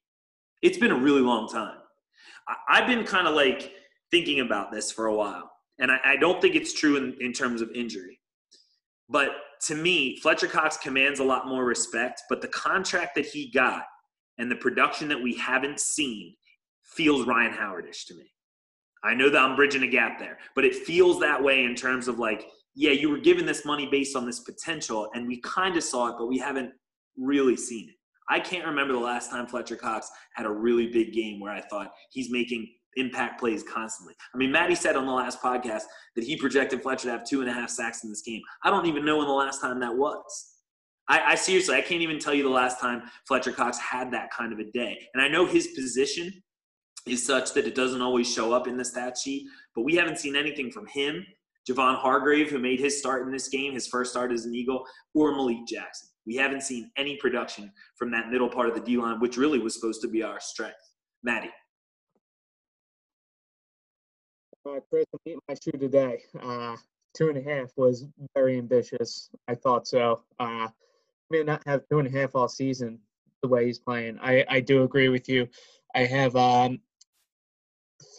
It's 0.63 0.79
been 0.79 0.91
a 0.91 0.99
really 0.99 1.21
long 1.21 1.49
time. 1.49 1.77
I, 2.69 2.79
have 2.79 2.89
been 2.89 3.05
kind 3.05 3.29
of 3.29 3.35
like 3.35 3.73
thinking 4.11 4.41
about 4.41 4.73
this 4.73 4.91
for 4.91 5.07
a 5.07 5.15
while, 5.15 5.51
and 5.79 5.91
I, 5.91 5.99
I 6.05 6.17
don't 6.17 6.43
think 6.43 6.57
it's 6.57 6.73
true 6.73 6.97
in, 6.97 7.17
in 7.21 7.33
terms 7.33 7.63
of 7.63 7.71
injury. 7.71 8.19
But 9.09 9.31
to 9.63 9.75
me, 9.75 10.19
Fletcher 10.19 10.47
Cox 10.47 10.77
commands 10.77 11.21
a 11.21 11.25
lot 11.25 11.47
more 11.47 11.65
respect, 11.65 12.23
but 12.29 12.41
the 12.41 12.49
contract 12.49 13.15
that 13.17 13.27
he 13.27 13.51
got 13.51 13.85
and 14.39 14.51
the 14.51 14.57
production 14.57 15.09
that 15.09 15.23
we 15.23 15.35
haven't 15.37 15.81
seen 15.81 16.35
feels 16.83 17.27
Ryan 17.27 17.53
Howardish 17.53 18.07
to 18.07 18.15
me. 18.15 18.31
I 19.03 19.15
know 19.15 19.29
that 19.29 19.41
I'm 19.41 19.57
bridging 19.57 19.83
a 19.83 19.89
gap 19.89 20.19
there, 20.19 20.39
but 20.55 20.65
it 20.65 20.75
feels 20.75 21.21
that 21.21 21.43
way 21.43 21.65
in 21.65 21.75
terms 21.75 22.09
of 22.09 22.19
like, 22.19 22.47
yeah, 22.75 22.93
you 22.93 23.11
were 23.11 23.19
given 23.19 23.47
this 23.47 23.65
money 23.65 23.87
based 23.91 24.17
on 24.17 24.27
this 24.27 24.41
potential, 24.41 25.11
and 25.15 25.29
we 25.29 25.41
kind 25.43 25.77
of 25.77 25.85
saw 25.85 26.09
it, 26.09 26.17
but 26.19 26.27
we 26.27 26.39
haven't 26.39 26.73
really 27.17 27.57
seen 27.57 27.89
it. 27.89 27.95
I 28.29 28.41
can't 28.41 28.67
remember 28.67 28.95
the 28.95 29.01
last 29.01 29.31
time 29.31 29.47
Fletcher 29.47 29.77
Cox 29.77 30.11
had 30.35 30.47
a 30.47 30.51
really 30.51 30.89
big 30.89 31.13
game 31.13 31.41
where 31.41 31.53
I 31.53 31.61
thought 31.61 31.93
he's 32.11 32.31
making 32.31 32.67
impact 32.97 33.41
plays 33.41 33.63
constantly. 33.63 34.15
I 34.35 34.39
mean, 34.39 34.51
Maddie 34.51 34.75
said 34.75 34.97
on 34.97 35.07
the 35.07 35.13
last 35.13 35.41
podcast 35.41 35.83
that 36.17 36.25
he 36.25 36.37
projected 36.37 36.83
Fletcher 36.83 37.09
to 37.09 37.13
have 37.13 37.25
two 37.25 37.41
and 37.41 37.51
a 37.51 37.53
half 37.53 37.71
sacks 37.71 38.05
in 38.05 38.11
this 38.11 38.23
game. 38.23 38.43
I 38.63 38.71
don't 38.71 38.87
even 38.87 39.05
know 39.05 39.19
when 39.19 39.27
the 39.27 39.33
last 39.33 39.61
time 39.61 39.81
that 39.81 39.95
was. 39.95 40.51
I, 41.09 41.33
I, 41.33 41.35
seriously, 41.35 41.75
I 41.75 41.83
can't 41.83 42.01
even 42.01 42.19
tell 42.19 42.33
you 42.33 42.43
the 42.43 42.49
last 42.49 42.81
time 42.81 43.03
Fletcher 43.29 43.53
Cox 43.53 43.79
had 43.79 44.11
that 44.13 44.31
kind 44.31 44.53
of 44.53 44.59
a 44.59 44.71
day. 44.71 44.99
And 45.13 45.23
I 45.23 45.29
know 45.29 45.45
his 45.45 45.69
position 45.69 46.33
is 47.07 47.25
such 47.25 47.53
that 47.53 47.67
it 47.67 47.75
doesn't 47.75 48.01
always 48.01 48.33
show 48.33 48.53
up 48.53 48.67
in 48.67 48.79
the 48.79 48.85
stat 48.85 49.19
sheet, 49.19 49.47
but 49.75 49.83
we 49.83 49.95
haven't 49.95 50.19
seen 50.19 50.37
anything 50.37 50.71
from 50.71 50.87
him, 50.87 51.27
Javon 51.69 51.97
Hargrave, 51.97 52.51
who 52.51 52.59
made 52.59 52.81
his 52.81 52.99
start 52.99 53.27
in 53.27 53.33
this 53.33 53.49
game, 53.49 53.75
his 53.75 53.87
first 53.87 54.11
start 54.11 54.33
as 54.33 54.47
an 54.47 54.55
Eagle, 54.55 54.85
or 55.15 55.33
Malik 55.33 55.67
Jackson. 55.67 56.09
We 56.27 56.37
haven't 56.37 56.63
seen 56.63 56.91
any 56.97 57.17
production 57.17 57.71
from 57.97 58.11
that 58.13 58.31
middle 58.31 58.49
part 58.49 58.69
of 58.69 58.75
the 58.75 58.81
D 58.81 58.97
line, 58.97 59.21
which 59.21 59.37
really 59.37 59.59
was 59.59 59.75
supposed 59.75 60.01
to 60.03 60.09
be 60.09 60.23
our 60.23 60.41
strength. 60.41 60.77
Maddie. 61.23 61.51
Uh, 64.67 64.81
Chris, 64.89 65.05
I'm 65.13 65.39
my 65.47 65.55
shoe 65.63 65.79
today. 65.79 66.23
Uh, 66.41 66.77
two 67.15 67.29
and 67.29 67.37
a 67.37 67.43
half 67.43 67.71
was 67.77 68.07
very 68.35 68.57
ambitious. 68.57 69.29
I 69.47 69.55
thought 69.55 69.87
so. 69.87 70.23
Uh, 70.39 70.69
may 71.31 71.43
not 71.43 71.63
have 71.67 71.83
two 71.91 71.99
and 71.99 72.09
a 72.09 72.11
half 72.11 72.35
all 72.35 72.49
season 72.49 72.99
the 73.43 73.49
way 73.49 73.67
he's 73.67 73.79
playing. 73.79 74.19
I, 74.23 74.45
I 74.49 74.61
do 74.61 74.83
agree 74.83 75.11
with 75.11 75.29
you. 75.29 75.49
I 75.95 76.07
have 76.07 76.35
um, 76.35 76.81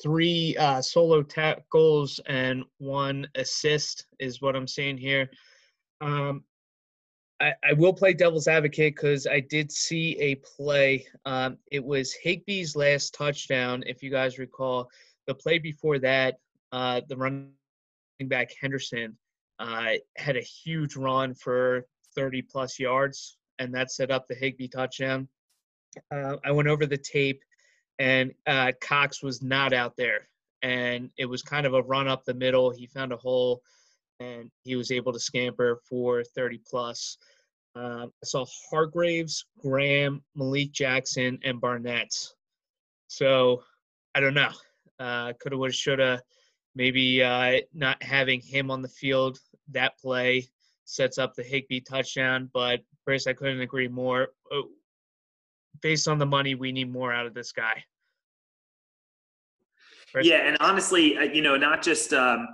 three 0.03 0.55
uh, 0.57 0.83
solo 0.83 1.23
tackles 1.23 2.19
and 2.27 2.63
one 2.77 3.27
assist 3.33 4.05
is 4.19 4.39
what 4.39 4.55
I'm 4.55 4.67
seeing 4.67 4.99
here. 4.99 5.31
Um, 5.99 6.43
I, 7.41 7.53
I 7.67 7.73
will 7.73 7.93
play 7.93 8.13
devil's 8.13 8.47
advocate 8.47 8.95
because 8.95 9.25
I 9.25 9.39
did 9.39 9.71
see 9.71 10.15
a 10.19 10.35
play. 10.35 11.07
Um, 11.25 11.57
it 11.71 11.83
was 11.83 12.15
Higbee's 12.23 12.75
last 12.75 13.15
touchdown, 13.15 13.83
if 13.87 14.03
you 14.03 14.11
guys 14.11 14.37
recall 14.37 14.91
the 15.27 15.35
play 15.35 15.59
before 15.59 15.99
that, 15.99 16.35
uh, 16.71 17.01
the 17.07 17.17
running 17.17 17.51
back 18.27 18.51
Henderson 18.59 19.17
uh, 19.59 19.93
had 20.17 20.37
a 20.37 20.41
huge 20.41 20.95
run 20.95 21.33
for 21.35 21.85
30 22.15 22.41
plus 22.43 22.79
yards, 22.79 23.37
and 23.59 23.73
that 23.73 23.91
set 23.91 24.11
up 24.11 24.27
the 24.27 24.35
Higbee 24.35 24.67
touchdown. 24.67 25.27
Uh, 26.11 26.35
I 26.43 26.51
went 26.51 26.67
over 26.67 26.85
the 26.85 26.97
tape, 26.97 27.41
and 27.99 28.33
uh, 28.47 28.71
Cox 28.81 29.23
was 29.23 29.41
not 29.41 29.73
out 29.73 29.95
there, 29.97 30.27
and 30.61 31.09
it 31.17 31.25
was 31.25 31.41
kind 31.41 31.65
of 31.65 31.73
a 31.73 31.83
run 31.83 32.07
up 32.07 32.25
the 32.25 32.33
middle. 32.33 32.69
He 32.69 32.87
found 32.87 33.13
a 33.13 33.17
hole, 33.17 33.61
and 34.19 34.49
he 34.63 34.75
was 34.75 34.91
able 34.91 35.13
to 35.13 35.19
scamper 35.19 35.79
for 35.87 36.23
30 36.23 36.61
plus. 36.69 37.17
Uh, 37.75 38.07
I 38.07 38.25
saw 38.25 38.45
Hargraves, 38.69 39.45
Graham, 39.59 40.23
Malik 40.35 40.71
Jackson, 40.71 41.39
and 41.43 41.59
Barnett. 41.59 42.13
So 43.07 43.63
I 44.13 44.21
don't 44.21 44.33
know. 44.33 44.51
Uh, 44.99 45.33
coulda, 45.33 45.57
woulda, 45.57 45.73
shoulda. 45.73 46.21
Maybe 46.75 47.23
uh, 47.23 47.61
not 47.73 48.01
having 48.03 48.41
him 48.41 48.69
on 48.69 48.81
the 48.81 48.89
field 48.89 49.39
that 49.71 49.97
play 49.97 50.49
sets 50.83 51.17
up 51.17 51.33
the 51.33 51.43
Higbee 51.43 51.81
touchdown. 51.81 52.49
But 52.53 52.81
Chris, 53.05 53.27
I 53.27 53.33
couldn't 53.33 53.61
agree 53.61 53.87
more. 53.87 54.29
Oh, 54.51 54.69
based 55.81 56.07
on 56.07 56.17
the 56.17 56.25
money, 56.25 56.55
we 56.55 56.71
need 56.71 56.91
more 56.91 57.13
out 57.13 57.25
of 57.25 57.33
this 57.33 57.51
guy. 57.51 57.83
Chris? 60.11 60.27
Yeah, 60.27 60.47
and 60.47 60.57
honestly, 60.59 61.17
uh, 61.17 61.23
you 61.23 61.41
know, 61.41 61.57
not 61.57 61.81
just 61.81 62.13
um, 62.13 62.47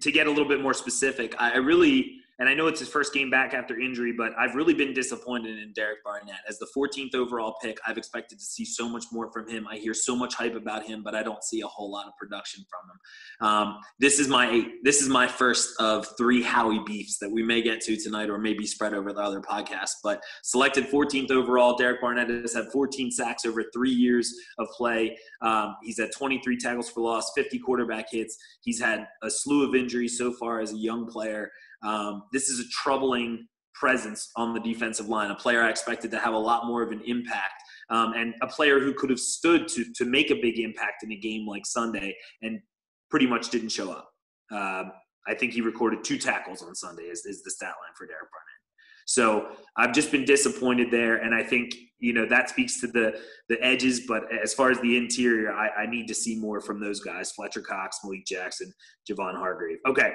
to 0.00 0.12
get 0.12 0.26
a 0.26 0.30
little 0.30 0.48
bit 0.48 0.60
more 0.60 0.74
specific, 0.74 1.34
I 1.38 1.56
really 1.56 2.19
and 2.40 2.48
I 2.48 2.54
know 2.54 2.68
it's 2.68 2.80
his 2.80 2.88
first 2.88 3.12
game 3.12 3.28
back 3.28 3.52
after 3.52 3.78
injury, 3.78 4.12
but 4.16 4.32
I've 4.38 4.54
really 4.54 4.72
been 4.72 4.94
disappointed 4.94 5.58
in 5.58 5.74
Derek 5.74 6.02
Barnett. 6.02 6.40
As 6.48 6.58
the 6.58 6.66
14th 6.74 7.14
overall 7.14 7.56
pick, 7.62 7.76
I've 7.86 7.98
expected 7.98 8.38
to 8.38 8.44
see 8.44 8.64
so 8.64 8.88
much 8.88 9.04
more 9.12 9.30
from 9.30 9.46
him. 9.46 9.68
I 9.68 9.76
hear 9.76 9.92
so 9.92 10.16
much 10.16 10.34
hype 10.34 10.54
about 10.54 10.86
him, 10.86 11.02
but 11.02 11.14
I 11.14 11.22
don't 11.22 11.44
see 11.44 11.60
a 11.60 11.66
whole 11.66 11.92
lot 11.92 12.06
of 12.06 12.14
production 12.18 12.64
from 12.70 12.90
him. 12.90 13.46
Um, 13.46 13.78
this 13.98 14.18
is 14.18 14.26
my 14.26 14.66
this 14.82 15.02
is 15.02 15.10
my 15.10 15.26
first 15.26 15.78
of 15.80 16.06
three 16.16 16.42
Howie 16.42 16.80
beefs 16.86 17.18
that 17.18 17.30
we 17.30 17.42
may 17.42 17.60
get 17.60 17.82
to 17.82 17.96
tonight, 17.96 18.30
or 18.30 18.38
maybe 18.38 18.66
spread 18.66 18.94
over 18.94 19.12
the 19.12 19.20
other 19.20 19.42
podcasts. 19.42 19.96
But 20.02 20.22
selected 20.42 20.86
14th 20.86 21.30
overall, 21.30 21.76
Derek 21.76 22.00
Barnett 22.00 22.30
has 22.30 22.54
had 22.54 22.72
14 22.72 23.10
sacks 23.10 23.44
over 23.44 23.64
three 23.74 23.90
years 23.90 24.34
of 24.58 24.66
play. 24.68 25.14
Um, 25.42 25.76
he's 25.82 26.00
had 26.00 26.10
23 26.12 26.56
tackles 26.56 26.88
for 26.88 27.00
loss, 27.02 27.32
50 27.36 27.58
quarterback 27.58 28.06
hits. 28.10 28.38
He's 28.62 28.80
had 28.80 29.08
a 29.22 29.30
slew 29.30 29.68
of 29.68 29.74
injuries 29.74 30.16
so 30.16 30.32
far 30.32 30.60
as 30.60 30.72
a 30.72 30.78
young 30.78 31.06
player. 31.06 31.50
Um, 31.82 32.24
this 32.32 32.48
is 32.48 32.60
a 32.60 32.68
troubling 32.70 33.46
presence 33.74 34.30
on 34.36 34.52
the 34.52 34.60
defensive 34.60 35.08
line, 35.08 35.30
a 35.30 35.34
player 35.34 35.62
I 35.62 35.70
expected 35.70 36.10
to 36.10 36.18
have 36.18 36.34
a 36.34 36.38
lot 36.38 36.66
more 36.66 36.82
of 36.82 36.92
an 36.92 37.00
impact, 37.06 37.62
um, 37.88 38.12
and 38.14 38.34
a 38.42 38.46
player 38.46 38.78
who 38.78 38.92
could 38.92 39.10
have 39.10 39.20
stood 39.20 39.68
to, 39.68 39.84
to 39.94 40.04
make 40.04 40.30
a 40.30 40.34
big 40.34 40.58
impact 40.58 41.02
in 41.02 41.12
a 41.12 41.16
game 41.16 41.46
like 41.46 41.64
Sunday 41.64 42.14
and 42.42 42.60
pretty 43.10 43.26
much 43.26 43.50
didn't 43.50 43.70
show 43.70 43.90
up. 43.90 44.10
Uh, 44.52 44.84
I 45.26 45.34
think 45.34 45.52
he 45.52 45.60
recorded 45.60 46.04
two 46.04 46.18
tackles 46.18 46.62
on 46.62 46.74
Sunday, 46.74 47.04
is, 47.04 47.24
is 47.24 47.42
the 47.42 47.50
stat 47.50 47.68
line 47.68 47.94
for 47.96 48.06
Derek 48.06 48.30
Barnett. 48.30 48.60
So 49.06 49.48
I've 49.76 49.92
just 49.92 50.12
been 50.12 50.24
disappointed 50.24 50.92
there, 50.92 51.16
and 51.16 51.34
I 51.34 51.42
think 51.42 51.74
you 51.98 52.12
know 52.12 52.26
that 52.26 52.48
speaks 52.48 52.80
to 52.80 52.86
the 52.86 53.20
the 53.48 53.60
edges. 53.60 54.02
But 54.06 54.22
as 54.32 54.54
far 54.54 54.70
as 54.70 54.80
the 54.80 54.96
interior, 54.96 55.52
I, 55.52 55.82
I 55.82 55.86
need 55.86 56.06
to 56.06 56.14
see 56.14 56.38
more 56.38 56.60
from 56.60 56.78
those 56.78 57.00
guys: 57.00 57.32
Fletcher 57.32 57.60
Cox, 57.60 57.98
Malik 58.04 58.24
Jackson, 58.24 58.72
Javon 59.10 59.36
Hargrave. 59.36 59.78
Okay, 59.88 60.12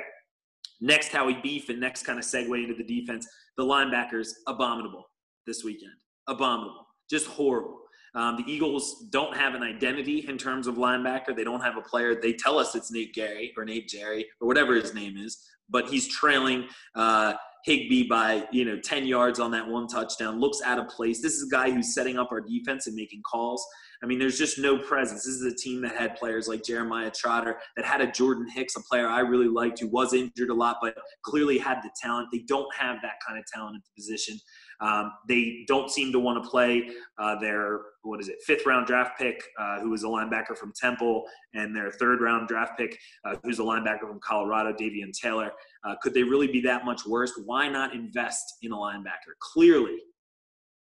Next, 0.81 1.09
Howie 1.09 1.39
Beef, 1.41 1.69
and 1.69 1.79
next 1.79 2.03
kind 2.03 2.19
of 2.19 2.25
segue 2.25 2.61
into 2.61 2.75
the 2.75 2.83
defense. 2.83 3.27
The 3.57 3.63
linebackers, 3.63 4.29
abominable 4.47 5.05
this 5.47 5.63
weekend. 5.63 5.93
Abominable. 6.27 6.85
Just 7.09 7.27
horrible. 7.27 7.79
Um, 8.15 8.37
the 8.37 8.51
Eagles 8.51 9.07
don't 9.09 9.35
have 9.35 9.55
an 9.55 9.63
identity 9.63 10.25
in 10.27 10.37
terms 10.37 10.67
of 10.67 10.75
linebacker. 10.75 11.35
They 11.35 11.43
don't 11.43 11.61
have 11.61 11.75
a 11.77 11.81
player. 11.81 12.15
They 12.19 12.33
tell 12.33 12.57
us 12.57 12.73
it's 12.73 12.91
Nate 12.91 13.13
Gary 13.13 13.53
or 13.57 13.65
Nate 13.65 13.89
Jerry 13.89 14.25
or 14.39 14.47
whatever 14.47 14.73
his 14.73 14.93
name 14.93 15.17
is, 15.17 15.37
but 15.69 15.89
he's 15.89 16.07
trailing 16.07 16.65
uh, 16.95 17.33
Higbee 17.65 18.07
by 18.07 18.47
you 18.51 18.63
know 18.63 18.79
10 18.79 19.05
yards 19.05 19.39
on 19.39 19.51
that 19.51 19.67
one 19.67 19.87
touchdown. 19.87 20.39
Looks 20.39 20.61
out 20.63 20.79
of 20.79 20.87
place. 20.87 21.21
This 21.21 21.33
is 21.33 21.47
a 21.47 21.51
guy 21.51 21.71
who's 21.71 21.93
setting 21.93 22.17
up 22.17 22.31
our 22.31 22.39
defense 22.39 22.87
and 22.87 22.95
making 22.95 23.21
calls. 23.29 23.65
I 24.03 24.05
mean, 24.05 24.19
there's 24.19 24.37
just 24.37 24.59
no 24.59 24.77
presence. 24.77 25.25
This 25.25 25.35
is 25.35 25.53
a 25.53 25.55
team 25.55 25.81
that 25.81 25.95
had 25.95 26.15
players 26.15 26.47
like 26.47 26.63
Jeremiah 26.63 27.11
Trotter, 27.11 27.57
that 27.75 27.85
had 27.85 28.01
a 28.01 28.11
Jordan 28.11 28.47
Hicks, 28.47 28.75
a 28.75 28.81
player 28.81 29.07
I 29.07 29.21
really 29.21 29.47
liked 29.47 29.79
who 29.79 29.87
was 29.87 30.13
injured 30.13 30.49
a 30.49 30.53
lot, 30.53 30.77
but 30.81 30.97
clearly 31.23 31.57
had 31.57 31.81
the 31.81 31.89
talent. 32.01 32.29
They 32.31 32.43
don't 32.47 32.73
have 32.75 32.97
that 33.01 33.15
kind 33.25 33.39
of 33.39 33.45
talent 33.53 33.77
at 33.77 33.81
the 33.83 34.01
position. 34.01 34.39
Um, 34.81 35.11
they 35.27 35.63
don't 35.67 35.89
seem 35.89 36.11
to 36.11 36.19
want 36.19 36.43
to 36.43 36.49
play 36.49 36.89
uh, 37.17 37.39
their 37.39 37.79
what 38.03 38.19
is 38.19 38.27
it 38.27 38.35
fifth 38.45 38.65
round 38.65 38.85
draft 38.85 39.17
pick, 39.17 39.41
uh, 39.59 39.79
who 39.79 39.93
is 39.93 40.03
a 40.03 40.07
linebacker 40.07 40.57
from 40.57 40.73
Temple, 40.79 41.23
and 41.53 41.75
their 41.75 41.91
third 41.91 42.21
round 42.21 42.47
draft 42.47 42.77
pick, 42.77 42.97
uh, 43.23 43.35
who's 43.43 43.59
a 43.59 43.63
linebacker 43.63 44.01
from 44.01 44.19
Colorado, 44.19 44.73
Davion 44.73 45.11
Taylor. 45.11 45.51
Uh, 45.83 45.95
could 46.01 46.13
they 46.13 46.23
really 46.23 46.47
be 46.47 46.61
that 46.61 46.85
much 46.85 47.05
worse? 47.05 47.31
Why 47.45 47.69
not 47.69 47.93
invest 47.93 48.43
in 48.61 48.71
a 48.71 48.75
linebacker? 48.75 49.33
Clearly, 49.39 49.97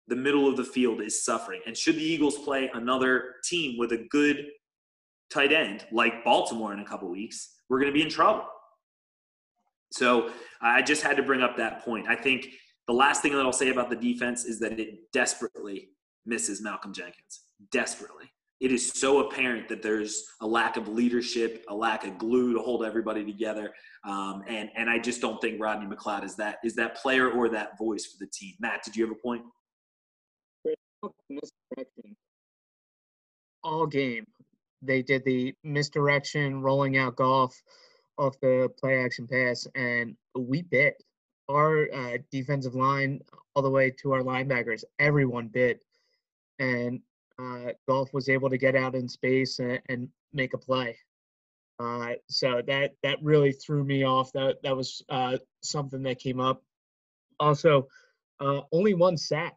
the 0.08 0.16
middle 0.16 0.48
of 0.48 0.58
the 0.58 0.64
field 0.64 1.02
is 1.02 1.24
suffering. 1.24 1.62
And 1.66 1.78
should 1.78 1.96
the 1.96 2.04
Eagles 2.04 2.38
play 2.40 2.70
another 2.74 3.36
team 3.44 3.78
with 3.78 3.92
a 3.92 4.06
good 4.10 4.48
tight 5.30 5.52
end 5.52 5.86
like 5.92 6.24
Baltimore 6.24 6.74
in 6.74 6.80
a 6.80 6.86
couple 6.86 7.10
weeks, 7.10 7.56
we're 7.70 7.80
going 7.80 7.92
to 7.92 7.98
be 7.98 8.04
in 8.04 8.10
trouble. 8.10 8.46
So 9.92 10.32
I 10.62 10.82
just 10.82 11.04
had 11.04 11.18
to 11.18 11.24
bring 11.24 11.42
up 11.42 11.56
that 11.58 11.84
point. 11.86 12.08
I 12.08 12.16
think 12.16 12.48
the 12.88 12.94
last 12.94 13.22
thing 13.22 13.32
that 13.34 13.42
I'll 13.42 13.54
say 13.54 13.70
about 13.70 13.90
the 13.90 13.96
defense 13.96 14.46
is 14.46 14.60
that 14.60 14.80
it 14.80 15.12
desperately 15.14 15.90
misses 16.26 16.62
Malcolm 16.62 16.94
Jenkins. 16.94 17.42
Desperately. 17.72 18.26
It 18.60 18.72
is 18.72 18.92
so 18.92 19.28
apparent 19.28 19.68
that 19.70 19.82
there's 19.82 20.26
a 20.42 20.48
lack 20.48 20.78
of 20.78 20.88
leadership, 20.88 21.66
a 21.70 21.76
lack 21.76 22.06
of 22.06 22.18
glue 22.18 22.54
to 22.54 22.60
hold 22.60 22.86
everybody 22.86 23.26
together, 23.26 23.74
um, 24.08 24.42
and 24.48 24.70
and 24.78 24.90
I 24.90 25.00
just 25.00 25.20
don't 25.20 25.42
think 25.42 25.62
Rodney 25.62 25.86
McLeod 25.86 26.24
is 26.24 26.38
that 26.38 26.60
is 26.64 26.74
that 26.76 26.96
player 26.96 27.30
or 27.30 27.50
that 27.50 27.78
voice 27.78 28.06
for 28.06 28.24
the 28.24 28.32
team. 28.32 28.54
Matt, 28.62 28.84
did 28.84 28.96
you 28.96 29.06
have 29.06 29.12
a 29.12 29.20
point? 29.20 29.44
Misdirection 31.30 32.16
all 33.64 33.88
game. 33.88 34.26
They 34.82 35.02
did 35.02 35.24
the 35.24 35.56
misdirection, 35.64 36.62
rolling 36.62 36.98
out 36.98 37.16
Goff 37.16 37.62
off 38.18 38.40
the 38.42 38.70
play 38.80 39.04
action 39.04 39.28
pass, 39.28 39.68
and 39.76 40.16
we 40.36 40.62
bit 40.62 41.02
our 41.50 41.88
uh, 41.94 42.18
defensive 42.32 42.76
line 42.76 43.22
all 43.56 43.64
the 43.64 43.70
way 43.70 43.92
to 44.02 44.12
our 44.14 44.22
linebackers. 44.22 44.84
Everyone 45.00 45.48
bit, 45.48 45.84
and 46.60 47.02
uh, 47.40 47.72
Goff 47.88 48.14
was 48.14 48.30
able 48.30 48.50
to 48.50 48.58
get 48.58 48.76
out 48.76 48.96
in 48.96 49.08
space 49.08 49.60
and, 49.60 49.80
and 49.90 50.10
make 50.34 50.54
a 50.54 50.58
play. 50.58 50.98
Uh, 51.80 52.14
so 52.30 52.62
that 52.68 52.92
that 53.02 53.24
really 53.24 53.52
threw 53.52 53.84
me 53.84 54.04
off. 54.04 54.32
That 54.34 54.62
that 54.64 54.76
was 54.76 55.02
uh, 55.10 55.38
something 55.62 56.04
that 56.04 56.20
came 56.20 56.40
up. 56.40 56.62
Also, 57.40 57.88
uh, 58.40 58.62
only 58.72 58.94
one 58.94 59.18
sack 59.18 59.56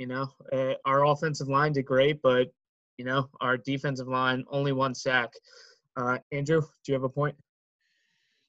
you 0.00 0.06
know, 0.06 0.32
uh, 0.50 0.72
our 0.86 1.04
offensive 1.04 1.48
line 1.48 1.74
did 1.74 1.84
great, 1.84 2.22
but 2.22 2.48
you 2.96 3.04
know, 3.04 3.28
our 3.42 3.58
defensive 3.58 4.08
line 4.08 4.42
only 4.50 4.72
one 4.72 4.94
sack. 4.94 5.28
Uh, 5.94 6.16
Andrew, 6.32 6.62
do 6.62 6.66
you 6.86 6.94
have 6.94 7.04
a 7.04 7.08
point? 7.08 7.36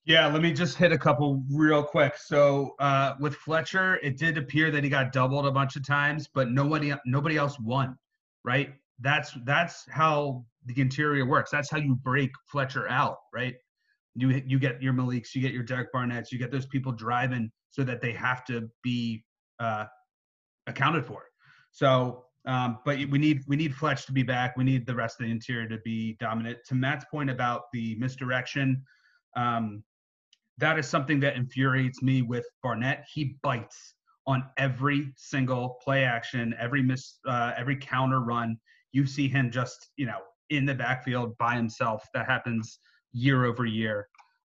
Yeah, 0.06 0.28
let 0.28 0.41
me 0.41 0.54
just 0.54 0.78
hit 0.78 0.93
a 0.93 0.97
couple 0.97 1.43
real 1.52 1.84
quick. 1.84 2.18
So 2.18 2.76
uh, 2.80 3.16
with 3.20 3.36
Fletcher, 3.36 3.99
it 4.02 4.18
did 4.18 4.38
appear 4.38 4.72
that 4.72 4.82
he 4.84 4.89
got 4.89 5.12
doubled 5.12 5.45
a 5.45 5.52
bunch 5.52 5.76
of 5.76 5.86
times, 5.86 6.30
but 6.34 6.49
nobody 6.49 6.93
nobody 7.06 7.36
else 7.36 7.60
won, 7.60 7.97
right? 8.45 8.74
That's 8.99 9.38
that's 9.45 9.86
how 9.89 10.45
the 10.66 10.80
interior 10.80 11.26
works. 11.26 11.52
That's 11.52 11.70
how 11.70 11.80
you 11.80 11.95
break 11.95 12.32
Fletcher 12.47 12.88
out, 12.89 13.18
right? 13.34 13.56
You 14.16 14.41
you 14.47 14.58
get 14.58 14.82
your 14.82 14.93
Maliks, 14.93 15.36
you 15.36 15.41
get 15.41 15.52
your 15.52 15.64
Derek 15.64 15.91
Barnett's, 15.91 16.32
you 16.32 16.39
get 16.39 16.49
those 16.49 16.66
people 16.66 16.93
driving 16.93 17.52
so 17.72 17.84
that 17.84 18.02
they 18.02 18.14
have 18.14 18.45
to 18.45 18.70
be 18.84 19.26
uh, 19.60 19.86
accounted 20.66 21.06
for. 21.06 21.26
So, 21.72 22.26
um, 22.45 22.80
but 22.86 22.97
we 23.09 23.17
need 23.17 23.41
we 23.47 23.55
need 23.55 23.76
Fletch 23.76 24.05
to 24.07 24.11
be 24.11 24.24
back. 24.24 24.57
We 24.57 24.63
need 24.63 24.86
the 24.86 24.95
rest 24.95 25.19
of 25.19 25.26
the 25.26 25.32
interior 25.32 25.67
to 25.69 25.78
be 25.80 26.17
dominant. 26.19 26.59
To 26.67 26.76
Matt's 26.76 27.05
point 27.11 27.30
about 27.30 27.63
the 27.72 27.95
misdirection, 27.95 28.84
um, 29.36 29.84
that 30.57 30.78
is 30.80 30.88
something 30.88 31.19
that 31.22 31.36
infuriates 31.36 32.01
me 32.01 32.22
with 32.22 32.45
Barnett. 32.63 33.05
He 33.13 33.38
bites 33.43 33.93
on 34.28 34.43
every 34.57 35.13
single 35.15 35.78
play 35.84 36.03
action, 36.03 36.55
every 36.59 36.82
miss, 36.82 37.19
uh, 37.28 37.53
every 37.57 37.76
counter 37.76 38.22
run. 38.22 38.57
You 38.91 39.05
see 39.05 39.28
him 39.28 39.51
just 39.51 39.89
you 39.95 40.07
know 40.07 40.19
in 40.49 40.65
the 40.65 40.76
backfield 40.76 41.38
by 41.38 41.55
himself. 41.55 42.03
That 42.13 42.26
happens 42.26 42.80
year 43.13 43.45
over 43.45 43.65
year. 43.65 44.07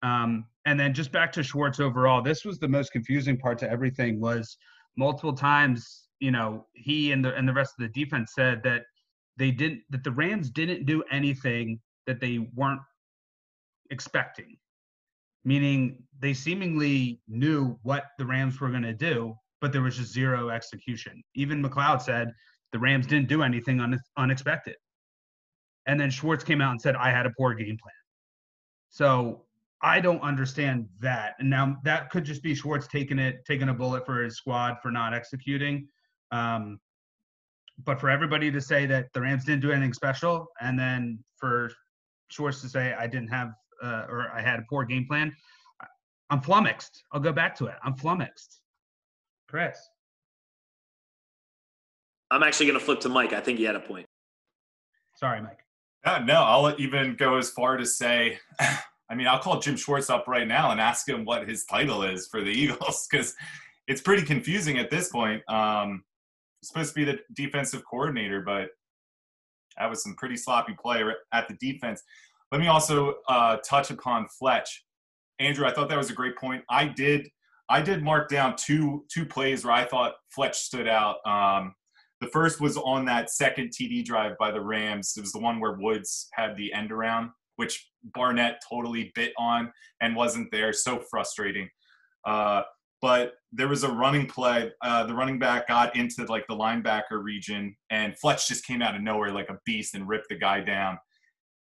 Um, 0.03 0.45
and 0.65 0.79
then 0.79 0.93
just 0.93 1.11
back 1.11 1.31
to 1.33 1.43
Schwartz 1.43 1.79
overall, 1.79 2.21
this 2.21 2.45
was 2.45 2.59
the 2.59 2.67
most 2.67 2.91
confusing 2.91 3.37
part 3.37 3.57
to 3.59 3.69
everything 3.69 4.19
was 4.19 4.57
multiple 4.95 5.33
times 5.33 6.06
you 6.19 6.31
know, 6.31 6.65
he 6.73 7.11
and 7.11 7.23
the 7.23 7.35
and 7.35 7.47
the 7.47 7.53
rest 7.53 7.73
of 7.77 7.83
the 7.83 8.03
defense 8.03 8.33
said 8.33 8.61
that 8.63 8.83
they 9.37 9.51
didn't 9.51 9.81
that 9.89 10.03
the 10.03 10.11
Rams 10.11 10.49
didn't 10.49 10.85
do 10.85 11.03
anything 11.11 11.79
that 12.05 12.19
they 12.19 12.49
weren't 12.55 12.81
expecting. 13.91 14.57
Meaning 15.45 16.03
they 16.19 16.33
seemingly 16.33 17.21
knew 17.27 17.79
what 17.83 18.05
the 18.17 18.25
Rams 18.25 18.59
were 18.59 18.69
going 18.69 18.81
to 18.83 18.93
do, 18.93 19.35
but 19.61 19.71
there 19.71 19.81
was 19.81 19.97
just 19.97 20.11
zero 20.11 20.49
execution. 20.49 21.23
Even 21.35 21.63
McLeod 21.63 22.01
said 22.01 22.33
the 22.73 22.79
Rams 22.79 23.07
didn't 23.07 23.29
do 23.29 23.43
anything 23.43 23.79
un- 23.79 23.99
unexpected. 24.17 24.75
And 25.85 25.99
then 25.99 26.09
Schwartz 26.09 26.43
came 26.43 26.61
out 26.61 26.71
and 26.71 26.81
said, 26.81 26.95
I 26.95 27.11
had 27.11 27.25
a 27.25 27.31
poor 27.37 27.53
game 27.53 27.77
plan. 27.81 27.93
So 28.89 29.45
I 29.81 30.01
don't 30.01 30.21
understand 30.21 30.87
that. 30.99 31.35
And 31.39 31.49
now 31.49 31.77
that 31.83 32.09
could 32.09 32.25
just 32.25 32.43
be 32.43 32.53
Schwartz 32.53 32.87
taking 32.87 33.19
it, 33.19 33.45
taking 33.45 33.69
a 33.69 33.73
bullet 33.73 34.05
for 34.05 34.21
his 34.21 34.35
squad 34.35 34.77
for 34.81 34.91
not 34.91 35.13
executing. 35.13 35.87
Um, 36.31 36.79
but 37.85 37.99
for 37.99 38.09
everybody 38.09 38.51
to 38.51 38.59
say 38.59 38.85
that 38.87 39.07
the 39.13 39.21
Rams 39.21 39.45
didn't 39.45 39.61
do 39.61 39.71
anything 39.71 39.93
special, 39.93 40.47
and 40.61 40.77
then 40.77 41.19
for 41.37 41.71
Schwartz 42.29 42.61
to 42.61 42.69
say 42.69 42.93
I 42.93 43.07
didn't 43.07 43.29
have 43.29 43.51
uh, 43.83 44.05
or 44.09 44.31
I 44.33 44.41
had 44.41 44.59
a 44.59 44.63
poor 44.69 44.83
game 44.83 45.05
plan, 45.05 45.33
I'm 46.29 46.41
flummoxed. 46.41 47.03
I'll 47.11 47.19
go 47.19 47.31
back 47.31 47.55
to 47.57 47.67
it. 47.67 47.75
I'm 47.83 47.95
flummoxed. 47.95 48.59
Chris. 49.47 49.77
I'm 52.29 52.43
actually 52.43 52.65
going 52.65 52.79
to 52.79 52.83
flip 52.83 52.99
to 53.01 53.09
Mike. 53.09 53.31
I 53.31 53.39
think 53.39 53.57
he 53.57 53.63
had 53.63 53.75
a 53.75 53.79
point. 53.79 54.05
Sorry, 55.15 55.41
Mike. 55.41 55.59
Uh, 56.05 56.19
no, 56.19 56.43
I'll 56.43 56.75
even 56.79 57.15
go 57.15 57.37
as 57.37 57.51
far 57.51 57.77
to 57.77 57.85
say, 57.85 58.39
I 58.59 59.15
mean, 59.15 59.27
I'll 59.27 59.39
call 59.39 59.59
Jim 59.59 59.77
Schwartz 59.77 60.09
up 60.09 60.27
right 60.27 60.47
now 60.47 60.71
and 60.71 60.81
ask 60.81 61.07
him 61.07 61.23
what 61.23 61.47
his 61.47 61.63
title 61.65 62.03
is 62.03 62.27
for 62.27 62.41
the 62.41 62.49
Eagles 62.51 63.07
because 63.09 63.33
it's 63.87 64.01
pretty 64.01 64.23
confusing 64.23 64.77
at 64.77 64.89
this 64.89 65.09
point. 65.09 65.41
Um, 65.49 66.03
supposed 66.63 66.89
to 66.89 66.95
be 66.95 67.05
the 67.05 67.19
defensive 67.33 67.83
coordinator, 67.89 68.41
but 68.41 68.69
that 69.77 69.89
was 69.89 70.03
some 70.03 70.15
pretty 70.15 70.37
sloppy 70.37 70.75
play 70.79 71.03
at 71.33 71.47
the 71.47 71.55
defense. 71.55 72.03
Let 72.51 72.61
me 72.61 72.67
also 72.67 73.15
uh, 73.27 73.57
touch 73.57 73.91
upon 73.91 74.27
Fletch. 74.39 74.83
Andrew, 75.39 75.67
I 75.67 75.71
thought 75.71 75.89
that 75.89 75.97
was 75.97 76.09
a 76.09 76.13
great 76.15 76.37
point. 76.37 76.63
I 76.69 76.85
did 76.85 77.29
I 77.69 77.81
did 77.81 78.01
mark 78.01 78.29
down 78.29 78.55
two 78.55 79.05
two 79.11 79.25
plays 79.25 79.65
where 79.65 79.73
I 79.73 79.83
thought 79.85 80.15
Fletch 80.29 80.57
stood 80.57 80.87
out. 80.87 81.17
Um, 81.25 81.75
the 82.21 82.27
first 82.27 82.59
was 82.59 82.77
on 82.77 83.05
that 83.05 83.29
second 83.29 83.69
TD 83.69 84.03
drive 84.03 84.37
by 84.39 84.51
the 84.51 84.61
Rams. 84.61 85.13
It 85.17 85.21
was 85.21 85.33
the 85.33 85.39
one 85.39 85.59
where 85.59 85.73
Woods 85.73 86.29
had 86.33 86.55
the 86.55 86.73
end 86.73 86.91
around, 86.91 87.29
which 87.57 87.89
Barnett 88.15 88.61
totally 88.67 89.11
bit 89.13 89.33
on 89.37 89.71
and 90.01 90.15
wasn't 90.15 90.49
there. 90.51 90.73
So 90.73 90.99
frustrating. 91.11 91.69
Uh, 92.25 92.63
but 93.01 93.33
there 93.51 93.67
was 93.67 93.83
a 93.83 93.91
running 93.91 94.25
play. 94.25 94.71
Uh, 94.81 95.05
the 95.05 95.13
running 95.13 95.39
back 95.39 95.67
got 95.67 95.95
into 95.95 96.25
like 96.25 96.45
the 96.47 96.55
linebacker 96.55 97.21
region, 97.23 97.75
and 97.89 98.17
Fletch 98.17 98.47
just 98.47 98.65
came 98.65 98.81
out 98.81 98.95
of 98.95 99.01
nowhere 99.01 99.31
like 99.31 99.49
a 99.49 99.57
beast 99.65 99.95
and 99.95 100.07
ripped 100.07 100.29
the 100.29 100.35
guy 100.35 100.61
down. 100.61 100.97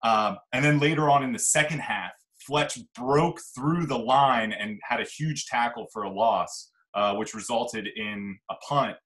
Um, 0.03 0.39
and 0.53 0.65
then 0.65 0.79
later 0.79 1.11
on 1.11 1.23
in 1.23 1.33
the 1.33 1.39
second 1.39 1.81
half, 1.81 2.13
Fletch 2.47 2.79
broke 2.95 3.41
through 3.55 3.87
the 3.87 3.99
line 3.99 4.53
and 4.53 4.79
had 4.83 5.01
a 5.01 5.05
huge 5.05 5.47
tackle 5.47 5.87
for 5.93 6.05
a 6.05 6.11
loss, 6.11 6.71
uh, 6.95 7.15
which 7.15 7.35
resulted 7.35 7.89
in 7.97 8.39
a 8.51 8.55
punt. 8.69 8.97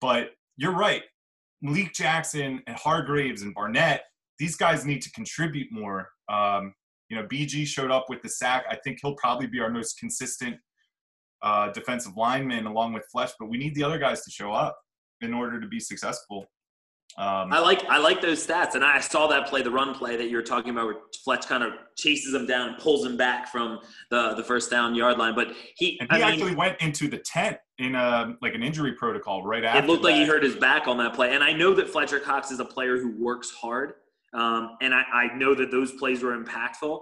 But 0.00 0.30
you're 0.56 0.76
right. 0.76 1.02
Malik 1.62 1.94
Jackson 1.94 2.62
and 2.66 2.76
Hargreaves 2.76 3.42
and 3.42 3.54
Barnett, 3.54 4.02
these 4.38 4.56
guys 4.56 4.84
need 4.84 5.00
to 5.02 5.10
contribute 5.12 5.68
more. 5.72 6.08
Um, 6.28 6.74
you 7.08 7.16
know, 7.16 7.26
BG 7.26 7.66
showed 7.66 7.90
up 7.90 8.06
with 8.08 8.20
the 8.22 8.28
sack. 8.28 8.64
I 8.68 8.76
think 8.84 8.98
he'll 9.00 9.14
probably 9.14 9.46
be 9.46 9.60
our 9.60 9.70
most 9.70 9.98
consistent 9.98 10.56
uh, 11.42 11.70
defensive 11.72 12.16
linemen 12.16 12.66
along 12.66 12.92
with 12.92 13.04
Fletch, 13.10 13.32
but 13.38 13.46
we 13.46 13.58
need 13.58 13.74
the 13.74 13.82
other 13.82 13.98
guys 13.98 14.24
to 14.24 14.30
show 14.30 14.52
up 14.52 14.78
in 15.20 15.34
order 15.34 15.60
to 15.60 15.66
be 15.66 15.80
successful. 15.80 16.46
Um, 17.18 17.50
I 17.50 17.60
like 17.60 17.82
I 17.86 17.96
like 17.96 18.20
those 18.20 18.46
stats, 18.46 18.74
and 18.74 18.84
I 18.84 19.00
saw 19.00 19.26
that 19.28 19.46
play, 19.46 19.62
the 19.62 19.70
run 19.70 19.94
play 19.94 20.16
that 20.16 20.28
you 20.28 20.36
were 20.36 20.42
talking 20.42 20.70
about, 20.70 20.86
where 20.86 20.96
Fletch 21.24 21.46
kind 21.46 21.62
of 21.62 21.72
chases 21.96 22.34
him 22.34 22.46
down 22.46 22.70
and 22.70 22.78
pulls 22.78 23.06
him 23.06 23.16
back 23.16 23.48
from 23.48 23.78
the 24.10 24.34
the 24.34 24.44
first 24.44 24.70
down 24.70 24.94
yard 24.94 25.16
line. 25.16 25.34
But 25.34 25.48
he, 25.76 25.98
and 25.98 26.12
he 26.12 26.22
I 26.22 26.28
actually 26.28 26.48
mean, 26.48 26.58
went 26.58 26.80
into 26.82 27.08
the 27.08 27.16
tent 27.18 27.56
in 27.78 27.94
a 27.94 28.36
like 28.42 28.54
an 28.54 28.62
injury 28.62 28.92
protocol 28.92 29.46
right 29.46 29.64
after. 29.64 29.82
It 29.82 29.86
looked 29.86 30.02
that. 30.02 30.10
like 30.10 30.20
he 30.20 30.26
hurt 30.26 30.42
his 30.42 30.56
back 30.56 30.88
on 30.88 30.98
that 30.98 31.14
play, 31.14 31.34
and 31.34 31.42
I 31.42 31.52
know 31.52 31.72
that 31.74 31.88
Fletcher 31.88 32.20
Cox 32.20 32.50
is 32.50 32.60
a 32.60 32.66
player 32.66 32.98
who 32.98 33.16
works 33.18 33.50
hard, 33.50 33.94
um, 34.34 34.76
and 34.82 34.92
I, 34.92 35.02
I 35.14 35.34
know 35.36 35.54
that 35.54 35.70
those 35.70 35.92
plays 35.92 36.22
were 36.22 36.36
impactful. 36.36 37.00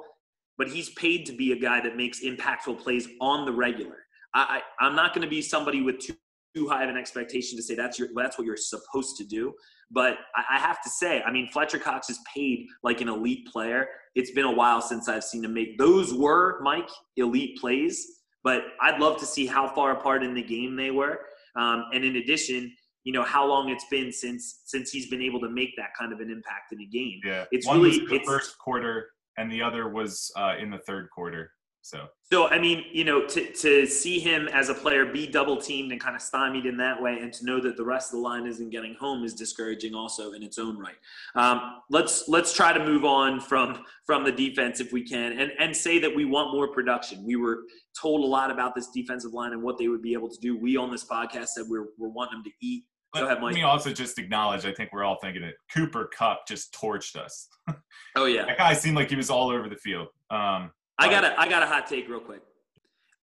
But 0.57 0.69
he's 0.69 0.91
paid 0.91 1.27
to 1.27 1.33
be 1.33 1.51
a 1.51 1.57
guy 1.57 1.81
that 1.81 1.97
makes 1.97 2.21
impactful 2.21 2.79
plays 2.79 3.09
on 3.21 3.45
the 3.45 3.51
regular. 3.53 4.05
I, 4.35 4.63
I 4.81 4.87
am 4.87 4.97
not 4.97 5.15
going 5.15 5.23
to 5.23 5.31
be 5.31 5.43
somebody 5.43 5.83
with 5.83 6.01
too 6.01 6.15
too 6.55 6.69
high 6.69 6.85
of 6.85 6.89
an 6.89 6.97
expectation 6.97 7.57
to 7.57 7.63
say 7.63 7.75
that's 7.75 7.99
your 7.99 8.09
that's 8.15 8.39
what 8.39 8.47
you're 8.47 8.57
supposed 8.57 9.17
to 9.17 9.25
do. 9.25 9.53
But 9.91 10.19
I, 10.37 10.57
I 10.57 10.59
have 10.59 10.83
to 10.83 10.91
say, 10.91 11.23
I 11.23 11.33
mean, 11.33 11.49
Fletcher 11.49 11.79
Cox 11.79 12.11
is 12.11 12.19
paid 12.33 12.67
like 12.83 13.01
an 13.01 13.09
elite 13.09 13.49
player. 13.51 13.87
It's 14.15 14.31
been 14.31 14.45
a 14.45 14.53
while 14.53 14.81
since 14.81 15.09
I've 15.09 15.25
seen 15.25 15.45
him 15.45 15.55
make 15.55 15.79
those 15.79 16.15
were 16.15 16.61
Mike 16.63 16.89
elite 17.17 17.59
plays. 17.59 18.07
But 18.43 18.63
I'd 18.83 19.01
love 19.01 19.19
to 19.21 19.27
see 19.27 19.47
how 19.47 19.69
far 19.69 19.93
apart 19.93 20.23
in 20.23 20.35
the 20.35 20.43
game 20.43 20.77
they 20.77 20.91
were. 20.91 21.19
Um, 21.57 21.87
and 21.95 22.05
in 22.05 22.17
addition, 22.17 22.75
you 23.05 23.13
know 23.13 23.23
how 23.23 23.47
long 23.47 23.71
it's 23.71 23.87
been 23.91 24.13
since 24.13 24.61
since 24.65 24.91
he's 24.91 25.09
been 25.09 25.23
able 25.23 25.41
to 25.41 25.49
make 25.49 25.71
that 25.77 25.91
kind 25.99 26.13
of 26.13 26.21
an 26.21 26.31
impact 26.31 26.73
in 26.73 26.81
a 26.81 26.87
game. 26.87 27.21
Yeah, 27.25 27.45
it's 27.51 27.67
One 27.67 27.81
really 27.81 28.01
was 28.01 28.09
the 28.09 28.17
it's, 28.17 28.29
first 28.29 28.59
quarter, 28.59 29.09
and 29.39 29.51
the 29.51 29.63
other 29.63 29.89
was 29.89 30.31
uh, 30.37 30.55
in 30.61 30.71
the 30.71 30.79
third 30.79 31.09
quarter. 31.11 31.51
So 31.85 32.09
So 32.33 32.49
I 32.49 32.59
mean, 32.59 32.87
you 32.93 33.05
know, 33.05 33.27
to 33.27 33.53
to 33.53 33.87
see 33.87 34.19
him 34.19 34.49
as 34.49 34.71
a 34.71 34.75
player 34.75 35.05
be 35.05 35.27
double 35.27 35.59
teamed 35.59 35.93
and 35.93 36.01
kind 36.01 36.17
of 36.17 36.23
stymied 36.23 36.65
in 36.65 36.79
that 36.79 37.01
way, 37.01 37.19
and 37.21 37.31
to 37.35 37.45
know 37.45 37.61
that 37.61 37.77
the 37.77 37.85
rest 37.85 38.09
of 38.09 38.17
the 38.17 38.23
line 38.23 38.47
isn't 38.47 38.71
getting 38.71 38.95
home 38.95 39.23
is 39.23 39.35
discouraging 39.35 39.95
also 39.95 40.33
in 40.33 40.43
its 40.43 40.59
own 40.59 40.79
right. 40.79 40.97
Um, 41.35 41.83
let's 41.91 42.27
let's 42.27 42.55
try 42.55 42.73
to 42.73 42.83
move 42.83 43.05
on 43.05 43.39
from 43.39 43.85
from 44.07 44.25
the 44.25 44.33
defense 44.33 44.81
if 44.81 44.95
we 44.95 45.03
can, 45.03 45.39
and 45.39 45.53
and 45.59 45.77
say 45.77 45.99
that 45.99 46.17
we 46.17 46.25
want 46.25 46.55
more 46.55 46.69
production. 46.69 47.23
We 47.23 47.37
were 47.37 47.65
told 48.01 48.23
a 48.23 48.27
lot 48.27 48.51
about 48.51 48.75
this 48.75 48.89
defensive 48.89 49.35
line 49.35 49.53
and 49.53 49.63
what 49.63 49.77
they 49.77 49.89
would 49.89 50.03
be 50.03 50.15
able 50.15 50.31
to 50.31 50.41
do. 50.41 50.57
We 50.57 50.79
on 50.79 50.91
this 50.91 51.05
podcast 51.05 51.49
said 51.49 51.67
we're 51.69 51.89
we're 51.99 52.09
wanting 52.09 52.39
them 52.39 52.45
to 52.45 52.51
eat. 52.63 52.85
Go 53.15 53.27
ahead, 53.27 53.43
let 53.43 53.53
me 53.53 53.63
also 53.63 53.93
just 53.93 54.19
acknowledge. 54.19 54.65
I 54.65 54.73
think 54.73 54.91
we're 54.91 55.05
all 55.05 55.19
thinking 55.21 55.43
it. 55.43 55.55
Cooper 55.73 56.11
Kupp 56.17 56.49
just 56.49 56.73
torched 56.73 57.17
us. 57.17 57.47
Oh 58.17 58.27
yeah, 58.27 58.45
That 58.45 58.59
guy 58.59 58.75
seemed 58.75 58.95
like 58.95 59.11
he 59.11 59.17
was 59.17 59.29
all 59.29 59.51
over 59.51 59.69
the 59.69 59.75
field. 59.75 60.07
Um, 60.31 60.71
I 60.99 61.11
got 61.11 61.25
a 61.25 61.39
I 61.41 61.49
got 61.49 61.63
a 61.63 61.67
hot 61.67 61.87
take 61.87 62.09
real 62.09 62.21
quick. 62.21 62.43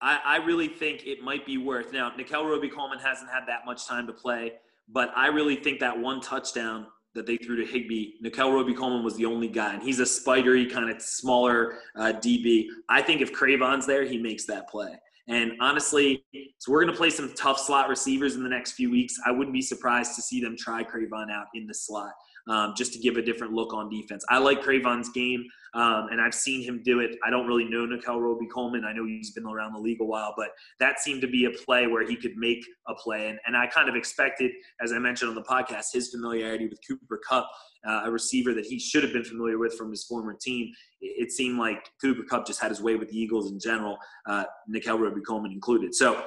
I, 0.02 0.20
I 0.26 0.38
really 0.38 0.68
think 0.68 1.06
it 1.06 1.22
might 1.22 1.46
be 1.46 1.58
worth 1.58 1.94
now. 1.94 2.12
Nickell 2.18 2.46
Robey-Coleman 2.46 2.98
hasn't 3.00 3.30
had 3.30 3.44
that 3.48 3.66
much 3.68 3.86
time 3.88 4.08
to 4.08 4.14
play, 4.14 4.54
but 4.90 5.12
I 5.16 5.28
really 5.28 5.56
think 5.56 5.80
that 5.80 5.98
one 5.98 6.22
touchdown 6.22 6.88
that 7.14 7.28
they 7.28 7.38
threw 7.38 7.56
to 7.58 7.66
Higbee, 7.72 8.14
Nikel 8.22 8.52
Roby 8.52 8.74
Coleman 8.74 9.04
was 9.04 9.16
the 9.16 9.26
only 9.26 9.48
guy, 9.48 9.74
and 9.74 9.84
he's 9.84 10.00
a 10.00 10.06
spidery 10.06 10.66
kind 10.66 10.90
of 10.90 11.02
smaller 11.02 11.80
uh, 11.96 12.14
DB. 12.14 12.68
I 12.90 13.02
think 13.02 13.22
if 13.22 13.34
Cravon's 13.34 13.86
there, 13.86 14.06
he 14.06 14.18
makes 14.18 14.46
that 14.46 14.70
play. 14.70 14.94
And 15.28 15.54
honestly, 15.60 16.24
so 16.58 16.72
we're 16.72 16.82
going 16.82 16.94
to 16.94 16.98
play 16.98 17.10
some 17.10 17.32
tough 17.36 17.60
slot 17.60 17.90
receivers 17.90 18.36
in 18.36 18.44
the 18.44 18.50
next 18.50 18.72
few 18.74 18.90
weeks. 18.90 19.16
I 19.26 19.32
wouldn't 19.32 19.54
be 19.54 19.62
surprised 19.62 20.16
to 20.16 20.22
see 20.22 20.42
them 20.42 20.56
try 20.58 20.84
Cravon 20.84 21.32
out 21.32 21.48
in 21.54 21.68
the 21.68 21.74
slot 21.74 22.14
um, 22.50 22.74
just 22.76 22.94
to 22.94 23.00
give 23.00 23.18
a 23.18 23.22
different 23.22 23.54
look 23.54 23.74
on 23.74 23.90
defense. 23.90 24.24
I 24.30 24.38
like 24.40 24.62
Cravon's 24.62 25.10
game, 25.10 25.44
um, 25.74 26.08
and 26.12 26.20
I've 26.20 26.34
seen 26.34 26.64
him 26.64 26.82
do 26.84 27.00
it. 27.00 27.18
I 27.26 27.30
don't 27.30 27.48
really 27.48 27.66
know 27.66 27.86
Nickell 27.86 28.20
Robey-Coleman. 28.20 28.84
I 28.84 28.94
know 28.94 29.06
he's 29.06 29.32
been 29.32 29.46
around 29.46 29.74
the 29.74 29.80
league 29.80 30.02
a 30.02 30.06
while, 30.06 30.34
but 30.36 30.50
that 30.80 31.00
seemed 31.00 31.22
to 31.22 31.28
be 31.28 31.46
a 31.46 31.52
play 31.52 31.88
where 31.88 32.06
he 32.06 32.16
could 32.16 32.36
make 32.38 32.66
a 32.88 32.96
play. 32.96 33.30
And, 33.30 33.40
and 33.46 33.56
I 33.56 33.68
kind 33.68 33.90
of 33.90 33.96
expected, 33.96 34.52
as 34.82 34.92
I 34.92 35.00
mentioned 35.00 35.30
on 35.30 35.36
the 35.36 35.44
podcast, 35.44 35.94
his 35.94 36.10
familiarity 36.10 36.68
with 36.68 36.80
Cooper 36.88 37.20
Kupp, 37.28 37.48
uh, 37.88 38.02
a 38.06 38.12
receiver 38.12 38.54
that 38.54 38.66
he 38.66 38.80
should 38.80 39.04
have 39.04 39.14
been 39.14 39.24
familiar 39.24 39.58
with 39.58 39.76
from 39.76 39.90
his 39.90 40.04
former 40.04 40.36
team. 40.40 40.72
It, 41.00 41.28
it 41.28 41.32
seemed 41.32 41.58
like 41.58 41.90
Cooper 42.02 42.24
Kupp 42.24 42.46
just 42.46 42.62
had 42.62 42.70
his 42.70 42.82
way 42.82 42.96
with 42.96 43.10
the 43.10 43.18
Eagles 43.18 43.52
in 43.52 43.60
general, 43.60 43.98
uh, 44.28 44.44
Nickell 44.68 45.00
Robey-Coleman 45.00 45.52
included. 45.52 45.96
So 45.96 46.24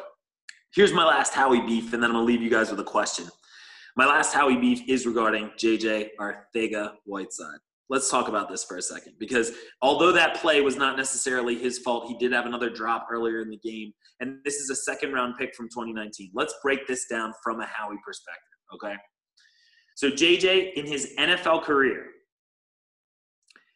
here's 0.74 0.92
my 0.92 1.04
last 1.04 1.34
Howie 1.34 1.60
beef, 1.60 1.92
and 1.92 2.02
then 2.02 2.10
I'm 2.10 2.16
going 2.16 2.26
to 2.26 2.32
leave 2.32 2.42
you 2.42 2.50
guys 2.50 2.70
with 2.70 2.80
a 2.80 2.84
question. 2.84 3.26
My 3.96 4.06
last 4.06 4.34
Howie 4.34 4.56
beef 4.56 4.82
is 4.88 5.06
regarding 5.06 5.50
JJ 5.56 6.10
Arthega 6.18 6.94
Whiteside. 7.04 7.58
Let's 7.88 8.10
talk 8.10 8.28
about 8.28 8.48
this 8.48 8.64
for 8.64 8.76
a 8.76 8.82
second 8.82 9.14
because 9.20 9.52
although 9.82 10.10
that 10.10 10.36
play 10.36 10.60
was 10.62 10.76
not 10.76 10.96
necessarily 10.96 11.56
his 11.56 11.78
fault, 11.78 12.08
he 12.08 12.16
did 12.18 12.32
have 12.32 12.46
another 12.46 12.70
drop 12.70 13.06
earlier 13.12 13.40
in 13.40 13.50
the 13.50 13.58
game. 13.58 13.92
And 14.18 14.38
this 14.44 14.56
is 14.56 14.70
a 14.70 14.74
second 14.74 15.12
round 15.12 15.34
pick 15.38 15.54
from 15.54 15.68
2019. 15.68 16.30
Let's 16.34 16.54
break 16.62 16.88
this 16.88 17.06
down 17.06 17.32
from 17.42 17.60
a 17.60 17.66
Howie 17.66 17.98
perspective, 18.04 18.42
okay? 18.74 18.94
So 19.94 20.10
JJ, 20.10 20.72
in 20.74 20.86
his 20.86 21.12
NFL 21.18 21.62
career, 21.62 22.06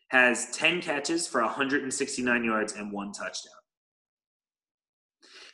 has 0.08 0.50
10 0.52 0.80
catches 0.80 1.28
for 1.28 1.42
169 1.42 2.44
yards 2.44 2.72
and 2.72 2.90
one 2.90 3.12
touchdown. 3.12 3.52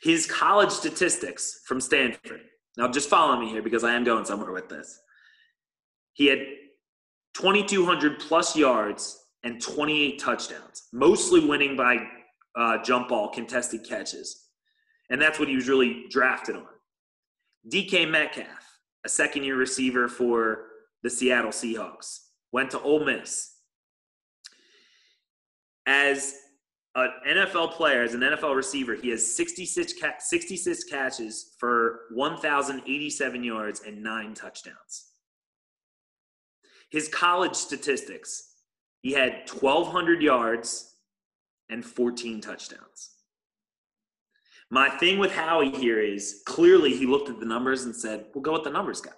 His 0.01 0.25
college 0.25 0.71
statistics 0.71 1.61
from 1.67 1.81
Stanford 1.81 2.41
now, 2.77 2.89
just 2.89 3.09
follow 3.09 3.39
me 3.39 3.49
here 3.49 3.61
because 3.61 3.83
I 3.83 3.93
am 3.93 4.03
going 4.03 4.25
somewhere 4.25 4.51
with 4.51 4.67
this. 4.67 4.99
He 6.13 6.27
had 6.27 6.39
2,200 7.35 8.19
plus 8.19 8.55
yards 8.55 9.23
and 9.43 9.61
28 9.61 10.19
touchdowns, 10.19 10.87
mostly 10.91 11.45
winning 11.45 11.77
by 11.77 11.97
uh, 12.55 12.81
jump 12.83 13.09
ball 13.09 13.29
contested 13.29 13.87
catches. 13.87 14.47
And 15.09 15.21
that's 15.21 15.39
what 15.39 15.47
he 15.47 15.55
was 15.55 15.69
really 15.69 16.05
drafted 16.09 16.55
on. 16.55 16.65
DK 17.71 18.09
Metcalf, 18.09 18.79
a 19.05 19.09
second 19.09 19.43
year 19.43 19.55
receiver 19.55 20.07
for 20.07 20.65
the 21.03 21.09
Seattle 21.09 21.51
Seahawks, 21.51 22.19
went 22.51 22.71
to 22.71 22.81
Ole 22.81 23.05
Miss. 23.05 23.51
As 25.85 26.33
an 26.95 27.11
NFL 27.27 27.73
player, 27.73 28.03
as 28.03 28.13
an 28.13 28.21
NFL 28.21 28.55
receiver, 28.55 28.95
he 28.95 29.09
has 29.09 29.35
66, 29.35 29.93
ca- 29.99 30.15
66 30.17 30.83
catches 30.85 31.55
for 31.59 32.01
1,087 32.13 33.43
yards 33.43 33.81
and 33.85 34.01
nine 34.01 34.33
touchdowns. 34.33 35.11
His 36.89 37.09
college 37.09 37.55
statistics, 37.55 38.53
he 39.01 39.11
had 39.11 39.49
1,200 39.49 40.21
yards 40.21 40.95
and 41.69 41.83
14 41.83 42.39
touchdowns. 42.39 43.11
My 44.71 44.89
thing 44.89 45.19
with 45.19 45.31
Howie 45.31 45.71
here 45.71 45.99
is 45.99 46.41
clearly 46.45 46.95
he 46.95 47.05
looked 47.05 47.29
at 47.29 47.39
the 47.39 47.45
numbers 47.45 47.83
and 47.83 47.95
said, 47.95 48.25
we'll 48.33 48.41
go 48.41 48.53
with 48.53 48.63
the 48.63 48.69
numbers 48.69 49.01
guy. 49.01 49.11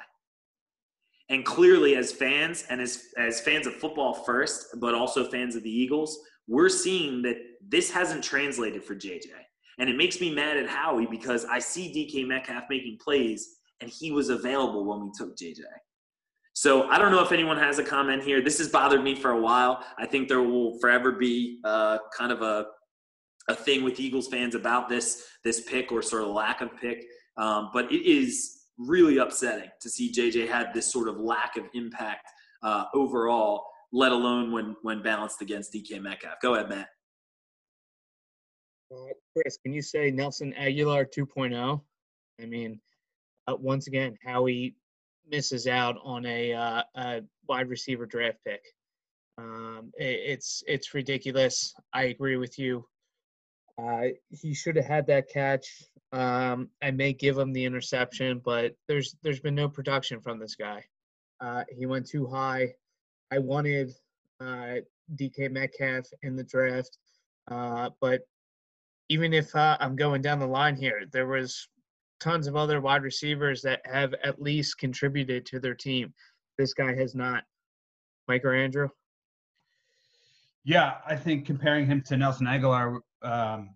And 1.30 1.46
clearly, 1.46 1.96
as 1.96 2.12
fans 2.12 2.66
and 2.70 2.80
as, 2.80 3.04
as 3.18 3.42
fans 3.42 3.68
of 3.68 3.76
football 3.76 4.14
first, 4.14 4.80
but 4.80 4.96
also 4.96 5.30
fans 5.30 5.56
of 5.58 5.64
the 5.64 5.70
Eagles, 5.70 6.20
we're 6.48 6.70
seeing 6.70 7.22
that 7.24 7.38
this 7.66 7.92
hasn't 7.92 8.24
translated 8.24 8.84
for 8.84 8.96
JJ. 8.96 9.28
And 9.80 9.90
it 9.90 9.96
makes 9.96 10.20
me 10.20 10.34
mad 10.34 10.58
at 10.58 10.68
Howie 10.68 11.08
because 11.10 11.46
I 11.46 11.60
see 11.60 11.94
DK 11.94 12.28
Metcalf 12.28 12.64
making 12.70 12.98
plays 13.04 13.58
and 13.82 13.90
he 13.90 14.12
was 14.12 14.30
available 14.30 14.86
when 14.86 15.02
we 15.02 15.12
took 15.16 15.38
JJ. 15.38 15.62
So 16.54 16.90
I 16.90 16.98
don't 16.98 17.12
know 17.12 17.24
if 17.24 17.32
anyone 17.32 17.58
has 17.58 17.78
a 17.78 17.84
comment 17.84 18.24
here. 18.24 18.42
This 18.42 18.58
has 18.58 18.70
bothered 18.70 19.04
me 19.04 19.14
for 19.14 19.32
a 19.32 19.40
while. 19.40 19.84
I 20.00 20.08
think 20.08 20.28
there 20.28 20.42
will 20.42 20.80
forever 20.80 21.12
be 21.12 21.60
uh, 21.64 22.00
kind 22.18 22.32
of 22.32 22.42
a, 22.42 22.66
a 23.48 23.54
thing 23.54 23.84
with 23.84 24.00
Eagles 24.00 24.28
fans 24.28 24.56
about 24.56 24.90
this 24.90 25.24
this 25.44 25.62
pick 25.62 25.92
or 25.92 26.02
sort 26.02 26.24
of 26.24 26.30
lack 26.30 26.62
of 26.62 26.70
pick. 26.82 27.06
Um, 27.38 27.70
but 27.72 27.92
it 27.92 28.04
is 28.04 28.64
really 28.80 29.20
upsetting 29.20 29.70
to 29.82 29.90
see 29.90 30.12
JJ 30.12 30.48
had 30.48 30.74
this 30.74 30.92
sort 30.92 31.08
of 31.08 31.20
lack 31.20 31.58
of 31.58 31.66
impact 31.76 32.28
uh, 32.64 32.86
overall 32.96 33.64
let 33.92 34.12
alone 34.12 34.52
when 34.52 34.76
when 34.82 35.02
balanced 35.02 35.42
against 35.42 35.74
DK 35.74 36.02
Metcalf. 36.02 36.36
Go 36.42 36.56
ahead, 36.56 36.70
Matt. 36.70 36.88
Uh, 38.92 39.14
Chris, 39.34 39.58
can 39.58 39.74
you 39.74 39.82
say 39.82 40.12
Nelson 40.12 40.54
Agholor 40.58 41.06
2.0? 41.06 41.82
I 42.42 42.46
mean, 42.46 42.80
uh, 43.48 43.56
once 43.56 43.88
again, 43.88 44.18
Howie 44.24 44.76
misses 45.30 45.68
out 45.68 45.98
on 46.04 46.26
a, 46.26 46.54
uh, 46.54 46.84
a 46.96 47.22
wide 47.48 47.70
receiver 47.70 48.06
draft 48.06 48.38
pick. 48.46 48.62
Um, 49.38 49.92
it, 49.98 50.20
it's 50.26 50.64
it's 50.68 50.94
ridiculous. 50.94 51.76
I 51.94 52.06
agree 52.06 52.38
with 52.38 52.58
you. 52.58 52.86
Uh, 53.78 54.08
he 54.30 54.54
should 54.54 54.76
have 54.76 54.86
had 54.86 55.08
that 55.08 55.30
catch. 55.30 55.68
Um, 56.12 56.70
I 56.82 56.92
may 56.92 57.14
give 57.14 57.38
him 57.38 57.54
the 57.54 57.66
interception, 57.66 58.42
but 58.44 58.76
there's 58.88 59.16
there's 59.22 59.40
been 59.40 59.54
no 59.56 59.70
production 59.70 60.22
from 60.22 60.40
this 60.40 60.56
guy. 60.56 60.84
Uh, 61.40 61.64
he 61.70 61.86
went 61.86 62.08
too 62.08 62.26
high. 62.26 62.74
I 63.32 63.38
wanted 63.40 63.94
uh, 64.40 64.78
DK 65.16 65.52
Metcalf 65.52 66.06
in 66.24 66.36
the 66.36 66.44
draft, 66.44 66.98
uh, 67.52 67.92
but 68.02 68.22
even 69.10 69.34
if 69.34 69.56
uh, 69.56 69.78
I'm 69.80 69.96
going 69.96 70.22
down 70.22 70.40
the 70.40 70.48
line 70.48 70.76
here, 70.76 71.04
there 71.12 71.28
was 71.28 71.68
tons 72.20 72.48
of 72.48 72.56
other 72.56 72.82
wide 72.82 73.04
receivers 73.04 73.62
that 73.62 73.82
have 73.86 74.14
at 74.24 74.42
least 74.42 74.78
contributed 74.78 75.46
to 75.48 75.60
their 75.60 75.76
team. 75.76 76.14
This 76.58 76.74
guy 76.74 76.96
has 76.96 77.16
not. 77.16 77.44
Mike 78.28 78.44
or 78.44 78.54
Andrew? 78.54 78.90
Yeah, 80.66 80.96
I 81.06 81.16
think 81.16 81.46
comparing 81.46 81.86
him 81.86 82.02
to 82.08 82.18
Nelson 82.18 82.46
Agholor 82.46 83.00
um, 83.22 83.70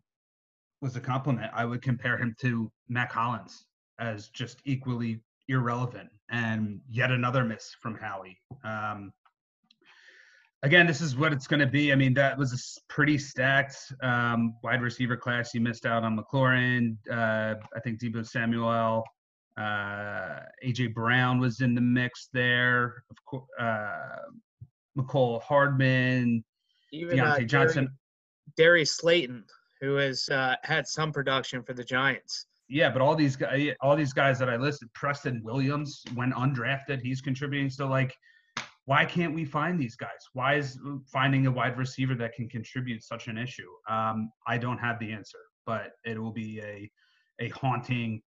was 0.82 0.96
a 0.98 1.00
compliment. 1.00 1.50
I 1.54 1.64
would 1.64 1.82
compare 1.82 2.18
him 2.18 2.36
to 2.42 2.70
Mack 2.90 3.14
Hollins 3.14 3.66
as 4.00 4.28
just 4.30 4.60
equally 4.66 5.22
irrelevant 5.48 6.10
and 6.30 6.82
yet 6.90 7.12
another 7.12 7.46
miss 7.46 7.76
from 7.82 7.96
Howie. 7.96 8.38
Um, 8.64 9.14
again, 10.64 10.88
this 10.88 11.02
is 11.02 11.16
what 11.16 11.34
it's 11.34 11.48
going 11.48 11.60
to 11.60 11.68
be. 11.68 11.92
I 11.92 11.96
mean, 11.96 12.14
that 12.16 12.38
was 12.38 12.54
a 12.54 12.92
pretty 12.92 13.18
stacked 13.18 13.94
um, 14.04 14.56
wide 14.64 14.82
receiver 14.82 15.18
class. 15.18 15.54
You 15.54 15.62
missed 15.62 15.86
out 15.86 16.04
on 16.04 16.18
McLaurin. 16.18 16.98
Uh, 17.10 17.56
I 17.76 17.80
think 17.84 18.00
Deebo 18.00 18.26
Samuel. 18.26 19.04
Uh, 19.58 20.40
AJ 20.66 20.94
Brown 20.94 21.40
was 21.40 21.62
in 21.62 21.76
the 21.76 21.82
mix 21.82 22.30
there. 22.34 23.04
Of 23.10 23.18
course, 23.26 23.48
uh, 23.60 23.98
Mecole 24.98 25.42
Hardman, 25.42 26.44
Even 26.92 27.18
Diontae 27.18 27.48
Johnson. 27.48 27.90
Darius 28.58 28.98
Slayton, 28.98 29.44
who 29.82 29.96
has 29.96 30.28
uh, 30.30 30.56
had 30.64 30.88
some 30.88 31.12
production 31.12 31.64
for 31.64 31.74
the 31.74 31.84
Giants. 31.84 32.48
yeah, 32.70 32.90
but 32.90 33.02
all 33.02 33.16
these 33.16 33.36
guys, 33.36 33.74
all 33.82 33.96
these 33.96 34.14
guys 34.14 34.40
that 34.40 34.50
I 34.50 34.56
listed, 34.56 34.92
Preston 34.94 35.42
Williams, 35.44 36.04
went 36.16 36.34
undrafted, 36.34 37.02
he's 37.02 37.22
contributing. 37.22 37.70
So 37.70 37.88
like, 37.88 38.16
why 38.92 39.06
can't 39.06 39.34
we 39.34 39.46
find 39.46 39.80
these 39.80 39.96
guys? 39.96 40.10
Why 40.34 40.56
is 40.56 40.78
finding 41.06 41.48
a 41.48 41.52
wide 41.52 41.78
receiver 41.78 42.14
that 42.16 42.34
can 42.34 42.50
contribute 42.50 43.02
such 43.02 43.30
an 43.30 43.38
issue? 43.38 43.70
Um, 43.90 44.30
I 44.48 44.58
don't 44.58 44.80
have 44.80 45.00
the 45.00 45.14
answer, 45.14 45.38
but 45.66 45.92
it 46.04 46.20
will 46.20 46.34
be 46.34 46.60
a 46.60 46.92
a 47.40 47.48
haunting 47.52 48.22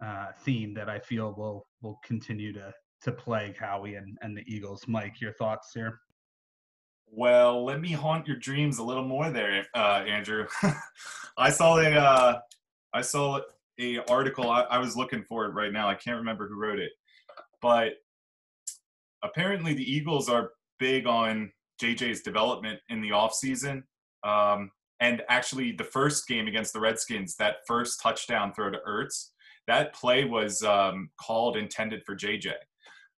uh, 0.00 0.28
theme 0.44 0.72
that 0.74 0.88
I 0.88 1.00
feel 1.00 1.34
will 1.36 1.66
will 1.82 1.98
continue 2.04 2.52
to 2.52 2.72
to 3.02 3.10
plague 3.10 3.56
Howie 3.56 3.96
and, 3.96 4.16
and 4.22 4.36
the 4.36 4.44
Eagles. 4.46 4.86
Mike, 4.86 5.20
your 5.20 5.32
thoughts 5.32 5.72
here? 5.74 5.98
Well, 7.08 7.64
let 7.64 7.80
me 7.80 7.90
haunt 7.90 8.28
your 8.28 8.36
dreams 8.36 8.78
a 8.78 8.84
little 8.84 9.04
more 9.04 9.30
there, 9.30 9.66
uh, 9.74 10.04
Andrew. 10.06 10.46
I 11.36 11.50
saw 11.50 11.78
a 11.78 11.90
uh, 11.90 12.38
I 12.92 13.00
saw 13.00 13.40
a 13.80 13.98
article. 14.08 14.48
I, 14.48 14.60
I 14.62 14.78
was 14.78 14.96
looking 14.96 15.24
for 15.24 15.46
it 15.46 15.54
right 15.54 15.72
now. 15.72 15.88
I 15.88 15.96
can't 15.96 16.18
remember 16.18 16.46
who 16.46 16.54
wrote 16.54 16.78
it, 16.78 16.92
but 17.60 17.94
apparently 19.24 19.74
the 19.74 19.90
Eagles 19.90 20.28
are 20.28 20.50
big 20.78 21.06
on 21.06 21.50
JJ's 21.82 22.22
development 22.22 22.78
in 22.90 23.00
the 23.00 23.10
offseason. 23.10 23.82
Um, 24.22 24.70
and 25.00 25.22
actually, 25.28 25.72
the 25.72 25.84
first 25.84 26.28
game 26.28 26.46
against 26.46 26.72
the 26.72 26.80
Redskins, 26.80 27.34
that 27.36 27.56
first 27.66 28.00
touchdown 28.00 28.52
throw 28.54 28.70
to 28.70 28.78
Ertz, 28.86 29.30
that 29.66 29.94
play 29.94 30.24
was 30.24 30.62
um, 30.62 31.10
called 31.20 31.56
intended 31.56 32.02
for 32.04 32.14
JJ. 32.14 32.52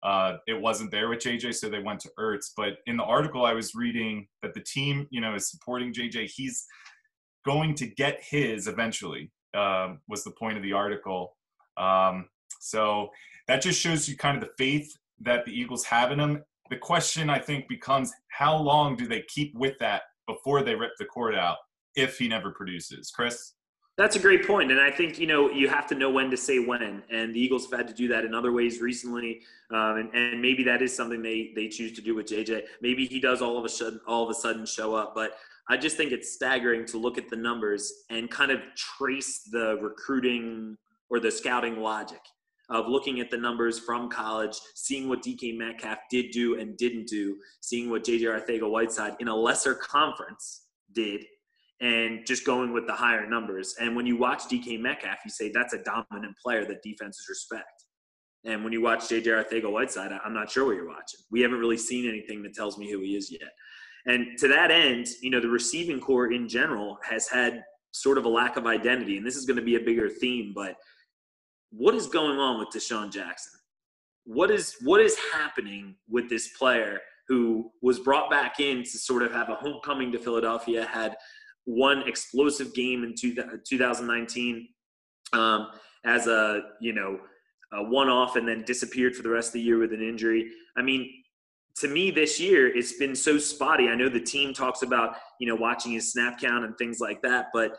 Uh, 0.03 0.37
it 0.47 0.61
wasn't 0.61 0.91
there 0.91 1.09
with 1.09 1.21
JJ, 1.21 1.55
so 1.55 1.69
they 1.69 1.81
went 1.81 1.99
to 2.01 2.11
Ertz. 2.19 2.51
But 2.57 2.75
in 2.87 2.97
the 2.97 3.05
article 3.05 3.45
I 3.45 3.55
was 3.55 3.75
reading, 3.75 4.29
that 4.43 4.55
the 4.55 4.61
team, 4.61 5.09
you 5.11 5.21
know, 5.21 5.35
is 5.35 5.51
supporting 5.51 5.93
JJ. 5.93 6.31
He's 6.31 6.67
going 7.45 7.75
to 7.77 7.87
get 7.87 8.23
his 8.23 8.69
eventually. 8.69 9.31
Uh, 9.55 9.95
was 10.09 10.25
the 10.25 10.33
point 10.33 10.57
of 10.57 10.63
the 10.63 10.73
article. 10.73 11.37
Um, 11.77 12.29
so 12.61 13.11
that 13.47 13.63
just 13.63 13.81
shows 13.81 14.09
you 14.09 14.17
kind 14.17 14.37
of 14.37 14.43
the 14.43 14.51
faith 14.59 14.93
that 15.25 15.45
the 15.45 15.53
Eagles 15.53 15.85
have 15.85 16.13
in 16.13 16.21
him. 16.21 16.43
The 16.71 16.77
question 16.77 17.29
I 17.29 17.39
think 17.39 17.69
becomes 17.69 18.13
how 18.29 18.57
long 18.57 18.97
do 18.97 19.07
they 19.07 19.23
keep 19.29 19.55
with 19.55 19.79
that 19.81 20.03
before 20.27 20.63
they 20.63 20.75
rip 20.75 20.93
the 20.99 21.05
cord 21.05 21.35
out 21.35 21.59
if 21.95 22.19
he 22.19 22.29
never 22.29 22.51
produces? 22.51 23.11
Chris? 23.11 23.53
That's 23.97 24.17
a 24.17 24.19
great 24.19 24.45
point, 24.45 24.73
and 24.73 24.81
I 24.81 24.91
think 24.91 25.21
you 25.21 25.29
know 25.29 25.51
you 25.51 25.69
have 25.69 25.87
to 25.87 25.95
know 25.95 26.11
when 26.11 26.29
to 26.33 26.37
say 26.37 26.59
when, 26.59 27.05
and 27.11 27.33
the 27.33 27.39
Eagles 27.39 27.71
have 27.71 27.79
had 27.79 27.89
to 27.89 27.95
do 27.95 28.09
that 28.09 28.25
in 28.25 28.35
other 28.35 28.51
ways 28.51 28.81
recently, 28.81 29.43
um, 29.71 29.99
and, 29.99 30.15
and 30.15 30.43
maybe 30.43 30.65
that 30.65 30.83
is 30.83 30.95
something 30.95 31.23
they 31.23 31.53
they 31.55 31.69
choose 31.69 31.93
to 31.93 32.03
do 32.03 32.13
with 32.13 32.27
JJ. 32.27 32.63
Maybe 32.81 33.07
he 33.07 33.21
does 33.21 33.41
all 33.41 33.57
of 33.57 33.65
a 33.65 33.69
sudden 33.69 34.01
all 34.09 34.25
of 34.25 34.31
a 34.31 34.35
sudden 34.35 34.67
show 34.67 34.97
up, 34.97 35.15
but 35.15 35.39
I 35.69 35.77
just 35.77 35.97
think 35.97 36.11
it's 36.11 36.33
staggering 36.33 36.87
to 36.87 36.99
look 36.99 37.19
at 37.19 37.31
the 37.31 37.37
numbers 37.37 37.93
and 38.11 38.29
kind 38.29 38.51
of 38.51 38.61
trace 38.77 39.43
the 39.45 39.79
recruiting 39.81 40.77
or 41.09 41.21
the 41.21 41.31
scouting 41.31 41.81
logic 41.81 42.21
of 42.71 42.89
looking 42.89 43.21
at 43.21 43.31
the 43.31 43.37
numbers 43.37 43.79
from 43.79 44.09
college, 44.09 44.57
seeing 44.75 45.09
what 45.09 45.23
DK 45.23 45.57
Metcalf 45.57 45.99
did 46.11 46.31
do 46.31 46.59
and 46.59 46.77
didn't 46.77 47.07
do, 47.07 47.37
seeing 47.61 47.91
what 47.91 48.05
JJ 48.05 48.23
Arcega-Whiteside 48.23 49.17
in 49.21 49.29
a 49.29 49.37
lesser 49.37 49.75
conference 49.75 50.67
did 50.93 51.25
and 51.81 52.25
just 52.27 52.47
going 52.47 52.73
with 52.73 52.87
the 52.87 52.93
higher 52.93 53.29
numbers. 53.29 53.75
And 53.81 53.95
when 53.95 54.07
you 54.07 54.17
watch 54.17 54.45
DK 54.45 54.81
Metcalf, 54.81 55.19
you 55.25 55.31
say 55.31 55.51
that's 55.51 55.75
a 55.75 55.83
dominant 55.83 56.37
player 56.43 56.65
that 56.67 56.83
defenses 56.83 57.27
respect. 57.29 57.85
And 58.45 58.63
when 58.63 58.73
you 58.73 58.81
watch 58.81 59.01
JJ 59.09 59.27
Arcega-Whiteside, 59.27 60.13
I'm 60.25 60.35
not 60.35 60.51
sure 60.51 60.67
what 60.67 60.77
you're 60.77 60.89
watching. 60.89 61.21
We 61.31 61.41
haven't 61.41 61.59
really 61.59 61.79
seen 61.79 62.09
anything 62.09 62.43
that 62.43 62.55
tells 62.55 62.79
me 62.79 62.91
who 62.91 63.01
he 63.01 63.17
is 63.17 63.31
yet. 63.31 63.51
And 64.07 64.39
to 64.39 64.49
that 64.49 64.71
end, 64.71 65.07
you 65.23 65.31
know, 65.31 65.41
the 65.41 65.49
receiving 65.49 65.99
core 65.99 66.33
in 66.33 66.49
general 66.49 66.99
has 67.09 67.29
had 67.29 67.63
sort 67.93 68.19
of 68.19 68.25
a 68.25 68.29
lack 68.29 68.57
of 68.57 68.67
identity. 68.67 69.17
And 69.17 69.27
this 69.27 69.37
is 69.37 69.47
going 69.47 69.57
to 69.57 69.63
be 69.63 69.77
a 69.77 69.81
bigger 69.81 70.09
theme, 70.09 70.53
but 70.55 70.77
what 71.77 71.95
is 71.95 72.07
going 72.07 72.39
on 72.39 72.59
with 72.59 72.69
DeSean 72.69 73.11
Jackson? 73.11 73.53
What 74.25 74.51
is 74.51 74.77
what 74.83 75.01
is 75.01 75.17
happening 75.33 75.97
with 76.09 76.29
this 76.31 76.49
player 76.57 77.01
who 77.29 77.71
was 77.83 77.99
brought 77.99 78.31
back 78.31 78.61
in 78.61 78.83
to 78.83 78.99
sort 78.99 79.23
of 79.23 79.33
have 79.33 79.49
a 79.49 79.55
homecoming 79.55 80.13
to 80.13 80.19
Philadelphia, 80.19 80.87
had 80.87 81.17
one 81.65 82.07
explosive 82.07 82.75
game 82.75 83.03
in 83.05 83.15
two, 83.19 83.35
2019 83.67 84.69
um, 85.33 85.69
as 86.05 86.27
a 86.27 86.63
you 86.81 86.93
know 86.93 87.19
a 87.73 87.83
one-off, 87.83 88.37
and 88.37 88.47
then 88.47 88.63
disappeared 88.63 89.17
for 89.17 89.23
the 89.23 89.29
rest 89.29 89.49
of 89.49 89.55
the 89.55 89.61
year 89.61 89.79
with 89.79 89.93
an 89.93 90.03
injury. 90.03 90.51
I 90.77 90.83
mean, 90.83 91.11
to 91.77 91.89
me 91.89 92.11
this 92.11 92.39
year 92.39 92.75
it's 92.75 92.93
been 92.95 93.17
so 93.17 93.37
spotty. 93.37 93.89
I 93.89 93.95
know 93.95 94.09
the 94.09 94.21
team 94.21 94.55
talks 94.55 94.83
about 94.83 95.17
you 95.41 95.47
know 95.47 95.57
watching 95.57 95.93
his 95.93 96.13
snap 96.13 96.39
count 96.39 96.65
and 96.65 96.77
things 96.79 97.01
like 97.01 97.21
that, 97.23 97.49
but 97.53 97.77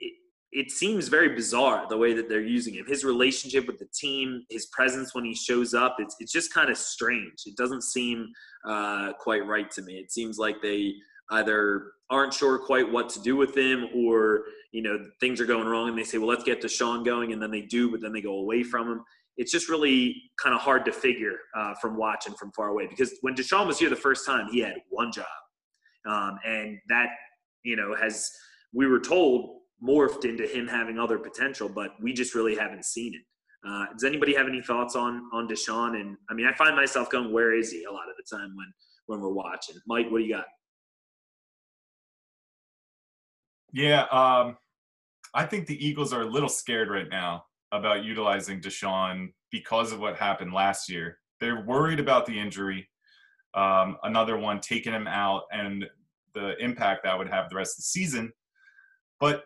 it, 0.00 0.14
it 0.56 0.70
seems 0.70 1.08
very 1.08 1.34
bizarre 1.34 1.84
the 1.86 1.98
way 1.98 2.14
that 2.14 2.30
they're 2.30 2.40
using 2.40 2.74
him. 2.74 2.86
His 2.86 3.04
relationship 3.04 3.66
with 3.66 3.78
the 3.78 3.88
team, 3.94 4.42
his 4.48 4.64
presence 4.66 5.14
when 5.14 5.22
he 5.22 5.34
shows 5.34 5.74
up, 5.74 5.96
it's 5.98 6.16
it's 6.18 6.32
just 6.32 6.52
kind 6.52 6.70
of 6.70 6.78
strange. 6.78 7.42
It 7.44 7.56
doesn't 7.56 7.84
seem 7.84 8.28
uh, 8.66 9.12
quite 9.20 9.46
right 9.46 9.70
to 9.72 9.82
me. 9.82 9.94
It 9.94 10.10
seems 10.10 10.38
like 10.38 10.62
they 10.62 10.94
either 11.30 11.92
aren't 12.08 12.32
sure 12.32 12.58
quite 12.58 12.90
what 12.90 13.10
to 13.10 13.20
do 13.20 13.36
with 13.36 13.54
him 13.54 13.86
or 13.94 14.44
you 14.72 14.80
know 14.80 14.98
things 15.20 15.42
are 15.42 15.46
going 15.46 15.66
wrong 15.66 15.90
and 15.90 15.98
they 15.98 16.04
say 16.04 16.18
well 16.18 16.28
let's 16.28 16.44
get 16.44 16.62
DeSean 16.62 17.04
going 17.04 17.32
and 17.32 17.42
then 17.42 17.50
they 17.50 17.62
do 17.62 17.90
but 17.90 18.00
then 18.00 18.12
they 18.12 18.20
go 18.20 18.38
away 18.38 18.62
from 18.62 18.88
him 18.88 19.04
it's 19.36 19.50
just 19.50 19.68
really 19.68 20.14
kind 20.40 20.54
of 20.54 20.60
hard 20.60 20.84
to 20.84 20.92
figure 20.92 21.36
uh, 21.56 21.74
from 21.80 21.96
watching 21.96 22.32
from 22.34 22.52
far 22.52 22.68
away 22.68 22.86
because 22.86 23.12
when 23.22 23.34
DeSean 23.34 23.66
was 23.66 23.80
here 23.80 23.90
the 23.90 23.96
first 23.96 24.24
time 24.24 24.46
he 24.52 24.60
had 24.60 24.74
one 24.88 25.10
job 25.10 25.26
um, 26.08 26.38
and 26.46 26.78
that 26.88 27.08
you 27.64 27.74
know 27.74 27.92
has 28.00 28.30
we 28.72 28.86
were 28.86 29.00
told 29.00 29.56
morphed 29.86 30.24
into 30.24 30.46
him 30.46 30.66
having 30.66 30.98
other 30.98 31.18
potential 31.18 31.68
but 31.68 31.90
we 32.00 32.12
just 32.12 32.34
really 32.34 32.56
haven't 32.56 32.84
seen 32.84 33.14
it 33.14 33.22
uh, 33.68 33.86
does 33.92 34.04
anybody 34.04 34.34
have 34.34 34.46
any 34.46 34.62
thoughts 34.62 34.94
on 34.94 35.28
on 35.32 35.48
DeSean? 35.48 36.00
and 36.00 36.16
I 36.30 36.34
mean 36.34 36.46
I 36.46 36.54
find 36.54 36.74
myself 36.74 37.10
going 37.10 37.32
where 37.32 37.54
is 37.54 37.70
he 37.72 37.84
a 37.84 37.90
lot 37.90 38.08
of 38.08 38.16
the 38.16 38.36
time 38.36 38.54
when 38.56 38.72
when 39.06 39.20
we're 39.20 39.32
watching 39.32 39.76
Mike 39.86 40.10
what 40.10 40.18
do 40.18 40.24
you 40.24 40.34
got 40.34 40.46
Yeah, 43.76 44.04
um, 44.04 44.56
I 45.34 45.44
think 45.44 45.66
the 45.66 45.86
Eagles 45.86 46.14
are 46.14 46.22
a 46.22 46.30
little 46.30 46.48
scared 46.48 46.88
right 46.88 47.10
now 47.10 47.44
about 47.72 48.04
utilizing 48.04 48.58
DeSean 48.58 49.34
because 49.50 49.92
of 49.92 50.00
what 50.00 50.16
happened 50.16 50.54
last 50.54 50.88
year. 50.88 51.18
They're 51.40 51.62
worried 51.66 52.00
about 52.00 52.24
the 52.24 52.38
injury, 52.38 52.88
um, 53.52 53.98
another 54.02 54.38
one 54.38 54.60
taking 54.60 54.94
him 54.94 55.06
out, 55.06 55.42
and 55.52 55.84
the 56.34 56.56
impact 56.56 57.04
that 57.04 57.18
would 57.18 57.28
have 57.28 57.50
the 57.50 57.56
rest 57.56 57.74
of 57.74 57.78
the 57.78 57.82
season. 57.82 58.32
But 59.20 59.44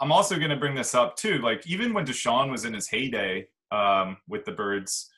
I'm 0.00 0.12
also 0.12 0.36
going 0.36 0.50
to 0.50 0.56
bring 0.56 0.74
this 0.74 0.94
up 0.94 1.16
too. 1.16 1.38
Like 1.38 1.66
even 1.66 1.92
when 1.92 2.06
DeSean 2.06 2.50
was 2.50 2.64
in 2.64 2.74
his 2.74 2.88
heyday 2.88 3.48
um, 3.70 4.16
with 4.28 4.44
the 4.44 4.52
Birds, 4.52 5.10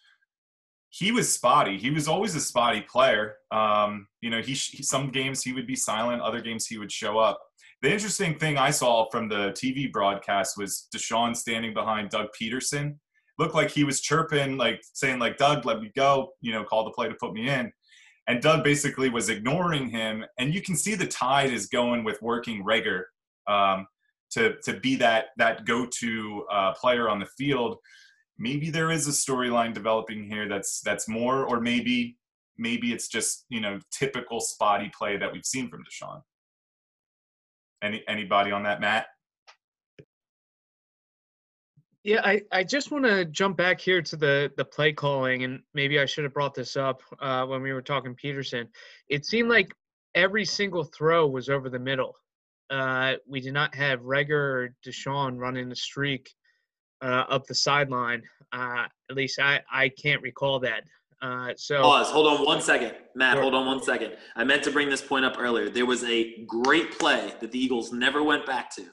he 0.91 1.12
was 1.12 1.33
spotty. 1.33 1.79
He 1.79 1.91
was 1.91 2.09
always 2.09 2.35
a 2.35 2.41
spotty 2.41 2.81
player. 2.83 3.37
Um, 3.51 4.09
you 4.20 4.31
know, 4.31 4.41
he, 4.41 4.53
he 4.53 4.83
some 4.83 5.11
games 5.11 5.43
he 5.43 5.53
would 5.53 5.66
be 5.66 5.76
silent, 5.76 6.22
other 6.22 6.41
games 6.41 6.66
he 6.66 6.79
would 6.79 6.93
show 6.93 7.18
up. 7.18 7.41
The 7.83 7.93
interesting 7.93 8.39
thing 8.39 8.59
I 8.59 8.70
saw 8.70 9.09
from 9.11 9.29
the 9.29 9.51
TV 9.53 9.93
broadcast 9.93 10.57
was 10.57 10.89
DeSean 10.95 11.37
standing 11.37 11.74
behind 11.74 12.11
Doug 12.11 12.29
Pederson. 12.41 12.97
Looked 13.39 13.55
like 13.55 13.70
he 13.70 13.85
was 13.85 14.01
chirping, 14.01 14.57
like 14.57 14.81
saying, 14.95 15.20
like, 15.20 15.37
Doug, 15.37 15.64
let 15.64 15.81
me 15.81 15.93
go, 15.95 16.33
you 16.41 16.53
know, 16.53 16.64
call 16.64 16.85
the 16.85 16.91
play 16.91 17.09
to 17.09 17.14
put 17.20 17.33
me 17.33 17.49
in. 17.49 17.70
And 18.26 18.43
Doug 18.43 18.64
basically 18.64 19.11
was 19.11 19.29
ignoring 19.29 19.89
him. 19.89 20.24
And 20.39 20.53
you 20.53 20.61
can 20.61 20.74
see 20.74 20.97
the 20.97 21.07
tide 21.07 21.53
is 21.53 21.66
going 21.66 22.03
with 22.03 22.20
working 22.20 22.64
Reagor 22.64 23.05
um, 23.47 23.87
to, 24.33 24.57
to 24.64 24.79
be 24.81 24.97
that, 24.97 25.26
that 25.37 25.64
go-to 25.64 26.45
uh, 26.51 26.72
player 26.74 27.09
on 27.09 27.18
the 27.18 27.26
field. 27.26 27.76
Maybe 28.39 28.70
there 28.70 28.91
is 28.91 29.09
a 29.09 29.11
storyline 29.11 29.74
developing 29.74 30.31
here 30.31 30.49
that's 30.49 30.81
that's 30.81 31.09
more, 31.09 31.45
or 31.45 31.61
maybe 31.61 32.16
maybe 32.57 32.93
it's 32.93 33.09
just 33.09 33.47
you 33.49 33.61
know 33.61 33.81
typical 33.91 34.41
spotty 34.41 34.91
play 34.97 35.16
that 35.16 35.33
we've 35.33 35.45
seen 35.45 35.68
from 35.68 35.83
DeSean. 35.83 36.22
Any 37.83 38.05
anybody 38.07 38.53
on 38.53 38.62
that, 38.64 38.81
Matt? 38.81 39.07
Yeah, 42.05 42.20
I, 42.24 42.43
I 42.53 42.64
just 42.64 42.91
want 42.91 43.05
to 43.05 43.24
jump 43.24 43.57
back 43.57 43.81
here 43.81 44.03
to 44.03 44.16
the 44.16 44.53
the 44.57 44.64
play 44.64 44.93
calling, 44.93 45.45
and 45.45 45.61
maybe 45.74 45.99
I 45.99 46.07
should 46.07 46.24
have 46.24 46.33
brought 46.33 46.55
this 46.55 46.76
up 46.76 47.03
uh, 47.20 47.45
when 47.45 47.61
we 47.61 47.72
were 47.72 47.83
talking 47.83 48.14
Pederson. 48.14 48.68
It 49.09 49.26
seemed 49.26 49.51
like 49.51 49.72
every 50.14 50.45
single 50.45 50.85
throw 50.85 51.26
was 51.26 51.49
over 51.49 51.68
the 51.68 51.79
middle. 51.79 52.14
Uh, 52.71 53.14
we 53.27 53.41
did 53.41 53.53
not 53.53 53.75
have 53.75 54.01
Reagor 54.01 54.31
or 54.31 54.75
DeSean 54.87 55.39
running 55.39 55.69
the 55.69 55.77
streak 55.77 56.31
uh, 57.03 57.25
up 57.29 57.47
the 57.47 57.55
sideline. 57.55 58.23
Uh, 58.53 58.87
at 59.11 59.16
least 59.16 59.39
I, 59.41 59.61
I 59.73 59.89
can't 59.89 60.23
recall 60.23 60.61
that. 60.61 60.85
Uh, 61.21 61.53
so 61.57 61.83
pause. 61.83 62.09
Hold 62.11 62.27
on 62.27 62.45
one 62.45 62.61
second, 62.61 62.95
Matt. 63.16 63.35
Sure. 63.35 63.43
Hold 63.43 63.55
on 63.55 63.66
one 63.66 63.83
second. 63.83 64.12
I 64.37 64.45
meant 64.45 64.62
to 64.64 64.71
bring 64.71 64.89
this 64.89 65.03
point 65.03 65.25
up 65.25 65.37
earlier. 65.39 65.69
There 65.69 65.87
was 65.87 66.05
a 66.05 66.45
great 66.45 66.97
play 66.97 67.33
that 67.41 67.51
the 67.51 67.59
Eagles 67.59 67.93
never 67.93 68.23
went 68.23 68.47
back 68.47 68.75
to, 68.77 68.85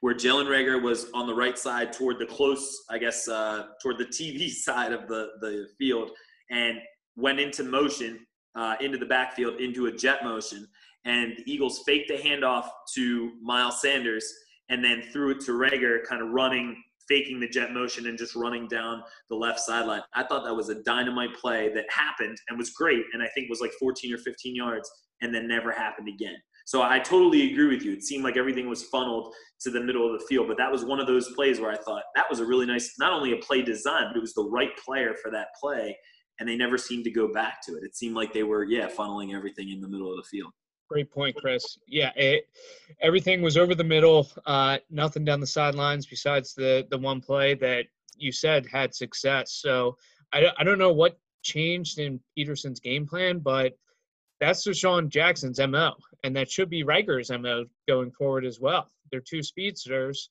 where 0.00 0.14
Jalen 0.14 0.46
Reagor 0.46 0.82
was 0.82 1.06
on 1.14 1.28
the 1.28 1.34
right 1.34 1.56
side 1.56 1.92
toward 1.92 2.18
the 2.18 2.26
close, 2.26 2.82
I 2.90 2.98
guess, 2.98 3.28
uh, 3.28 3.66
toward 3.80 3.98
the 3.98 4.06
TV 4.06 4.50
side 4.50 4.92
of 4.92 5.06
the 5.06 5.28
the 5.40 5.68
field, 5.78 6.10
and 6.50 6.78
went 7.14 7.38
into 7.38 7.62
motion 7.62 8.26
uh, 8.56 8.74
into 8.80 8.98
the 8.98 9.06
backfield 9.06 9.60
into 9.60 9.86
a 9.86 9.92
jet 9.92 10.24
motion, 10.24 10.66
and 11.06 11.36
the 11.36 11.50
Eagles 11.50 11.82
faked 11.86 12.10
a 12.10 12.18
handoff 12.18 12.68
to 12.94 13.32
Miles 13.40 13.80
Sanders 13.80 14.30
and 14.68 14.84
then 14.84 15.02
threw 15.12 15.30
it 15.30 15.40
to 15.42 15.52
Reagor, 15.52 16.04
kind 16.04 16.20
of 16.20 16.28
running 16.30 16.82
faking 17.08 17.38
the 17.38 17.48
jet 17.48 17.72
motion 17.72 18.06
and 18.06 18.18
just 18.18 18.34
running 18.34 18.66
down 18.66 19.02
the 19.30 19.36
left 19.36 19.60
sideline. 19.60 20.02
I 20.14 20.24
thought 20.24 20.44
that 20.44 20.54
was 20.54 20.68
a 20.68 20.82
dynamite 20.82 21.34
play 21.34 21.72
that 21.72 21.84
happened 21.88 22.36
and 22.48 22.58
was 22.58 22.70
great, 22.70 23.04
and 23.12 23.22
I 23.22 23.28
think 23.28 23.48
was 23.48 23.60
like 23.60 23.72
14 23.78 24.12
or 24.12 24.18
15 24.18 24.56
yards, 24.56 24.90
and 25.22 25.34
then 25.34 25.46
never 25.46 25.70
happened 25.72 26.08
again. 26.08 26.36
So 26.66 26.82
I 26.82 26.98
totally 26.98 27.52
agree 27.52 27.68
with 27.68 27.84
you. 27.84 27.92
It 27.92 28.02
seemed 28.02 28.24
like 28.24 28.36
everything 28.36 28.68
was 28.68 28.82
funneled 28.82 29.32
to 29.60 29.70
the 29.70 29.80
middle 29.80 30.12
of 30.12 30.20
the 30.20 30.26
field, 30.26 30.48
but 30.48 30.56
that 30.56 30.70
was 30.70 30.84
one 30.84 30.98
of 30.98 31.06
those 31.06 31.32
plays 31.34 31.60
where 31.60 31.70
I 31.70 31.76
thought 31.76 32.02
that 32.16 32.28
was 32.28 32.40
a 32.40 32.44
really 32.44 32.66
nice, 32.66 32.94
not 32.98 33.12
only 33.12 33.32
a 33.32 33.36
play 33.36 33.62
design, 33.62 34.06
but 34.08 34.16
it 34.16 34.20
was 34.20 34.34
the 34.34 34.48
right 34.50 34.76
player 34.84 35.14
for 35.22 35.30
that 35.30 35.48
play, 35.60 35.96
and 36.40 36.48
they 36.48 36.56
never 36.56 36.76
seemed 36.76 37.04
to 37.04 37.10
go 37.12 37.32
back 37.32 37.64
to 37.66 37.76
it. 37.76 37.84
It 37.84 37.94
seemed 37.96 38.16
like 38.16 38.32
they 38.32 38.42
were, 38.42 38.64
yeah, 38.64 38.88
funneling 38.88 39.32
everything 39.32 39.70
in 39.70 39.80
the 39.80 39.88
middle 39.88 40.10
of 40.10 40.16
the 40.16 40.28
field. 40.28 40.52
Great 40.88 41.10
point, 41.10 41.34
Chris. 41.36 41.78
Yeah, 41.88 42.12
it, 42.14 42.48
everything 43.00 43.42
was 43.42 43.56
over 43.56 43.74
the 43.74 43.84
middle. 43.84 44.28
Uh, 44.46 44.78
nothing 44.88 45.24
down 45.24 45.40
the 45.40 45.46
sidelines 45.46 46.06
besides 46.06 46.54
the 46.54 46.86
the 46.90 46.98
one 46.98 47.20
play 47.20 47.54
that 47.54 47.86
you 48.16 48.30
said 48.30 48.66
had 48.66 48.94
success. 48.94 49.52
So 49.52 49.96
I, 50.32 50.46
I 50.56 50.64
don't 50.64 50.78
know 50.78 50.92
what 50.92 51.18
changed 51.42 51.98
in 51.98 52.20
Pederson's 52.38 52.80
game 52.80 53.06
plan, 53.06 53.40
but 53.40 53.76
that's 54.40 54.66
DeSean 54.66 55.08
Jackson's 55.08 55.58
mo, 55.58 55.94
and 56.22 56.36
that 56.36 56.50
should 56.50 56.70
be 56.70 56.84
Reagor's 56.84 57.30
mo 57.30 57.64
going 57.88 58.10
forward 58.12 58.44
as 58.44 58.60
well. 58.60 58.90
They're 59.10 59.20
two 59.20 59.42
speedsters. 59.42 60.28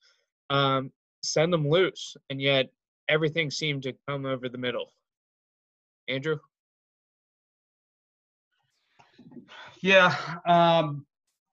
Um, 0.50 0.92
send 1.24 1.52
them 1.52 1.68
loose, 1.68 2.16
and 2.30 2.42
yet 2.42 2.70
everything 3.10 3.50
seemed 3.52 3.84
to 3.84 3.96
come 4.08 4.26
over 4.26 4.48
the 4.48 4.58
middle. 4.58 4.92
Andrew. 6.08 6.38
Yeah, 9.86 10.16
um, 10.48 11.06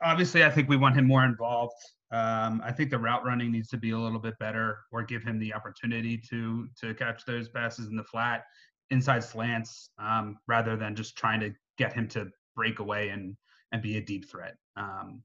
obviously, 0.02 0.42
I 0.42 0.48
think 0.48 0.66
we 0.70 0.78
want 0.78 0.96
him 0.96 1.06
more 1.06 1.26
involved. 1.26 1.76
Um, 2.12 2.62
I 2.64 2.72
think 2.72 2.88
the 2.88 2.98
route 2.98 3.26
running 3.26 3.52
needs 3.52 3.68
to 3.68 3.76
be 3.76 3.90
a 3.90 3.98
little 3.98 4.18
bit 4.18 4.38
better, 4.38 4.78
or 4.90 5.02
give 5.02 5.22
him 5.22 5.38
the 5.38 5.52
opportunity 5.52 6.16
to 6.30 6.66
to 6.80 6.94
catch 6.94 7.26
those 7.26 7.50
passes 7.50 7.88
in 7.88 7.94
the 7.94 8.04
flat, 8.04 8.44
inside 8.88 9.22
slants, 9.22 9.90
um, 9.98 10.38
rather 10.48 10.78
than 10.78 10.96
just 10.96 11.14
trying 11.14 11.40
to 11.40 11.52
get 11.76 11.92
him 11.92 12.08
to 12.08 12.30
break 12.56 12.78
away 12.78 13.10
and 13.10 13.36
and 13.70 13.82
be 13.82 13.98
a 13.98 14.00
deep 14.00 14.30
threat. 14.30 14.54
Um, 14.78 15.22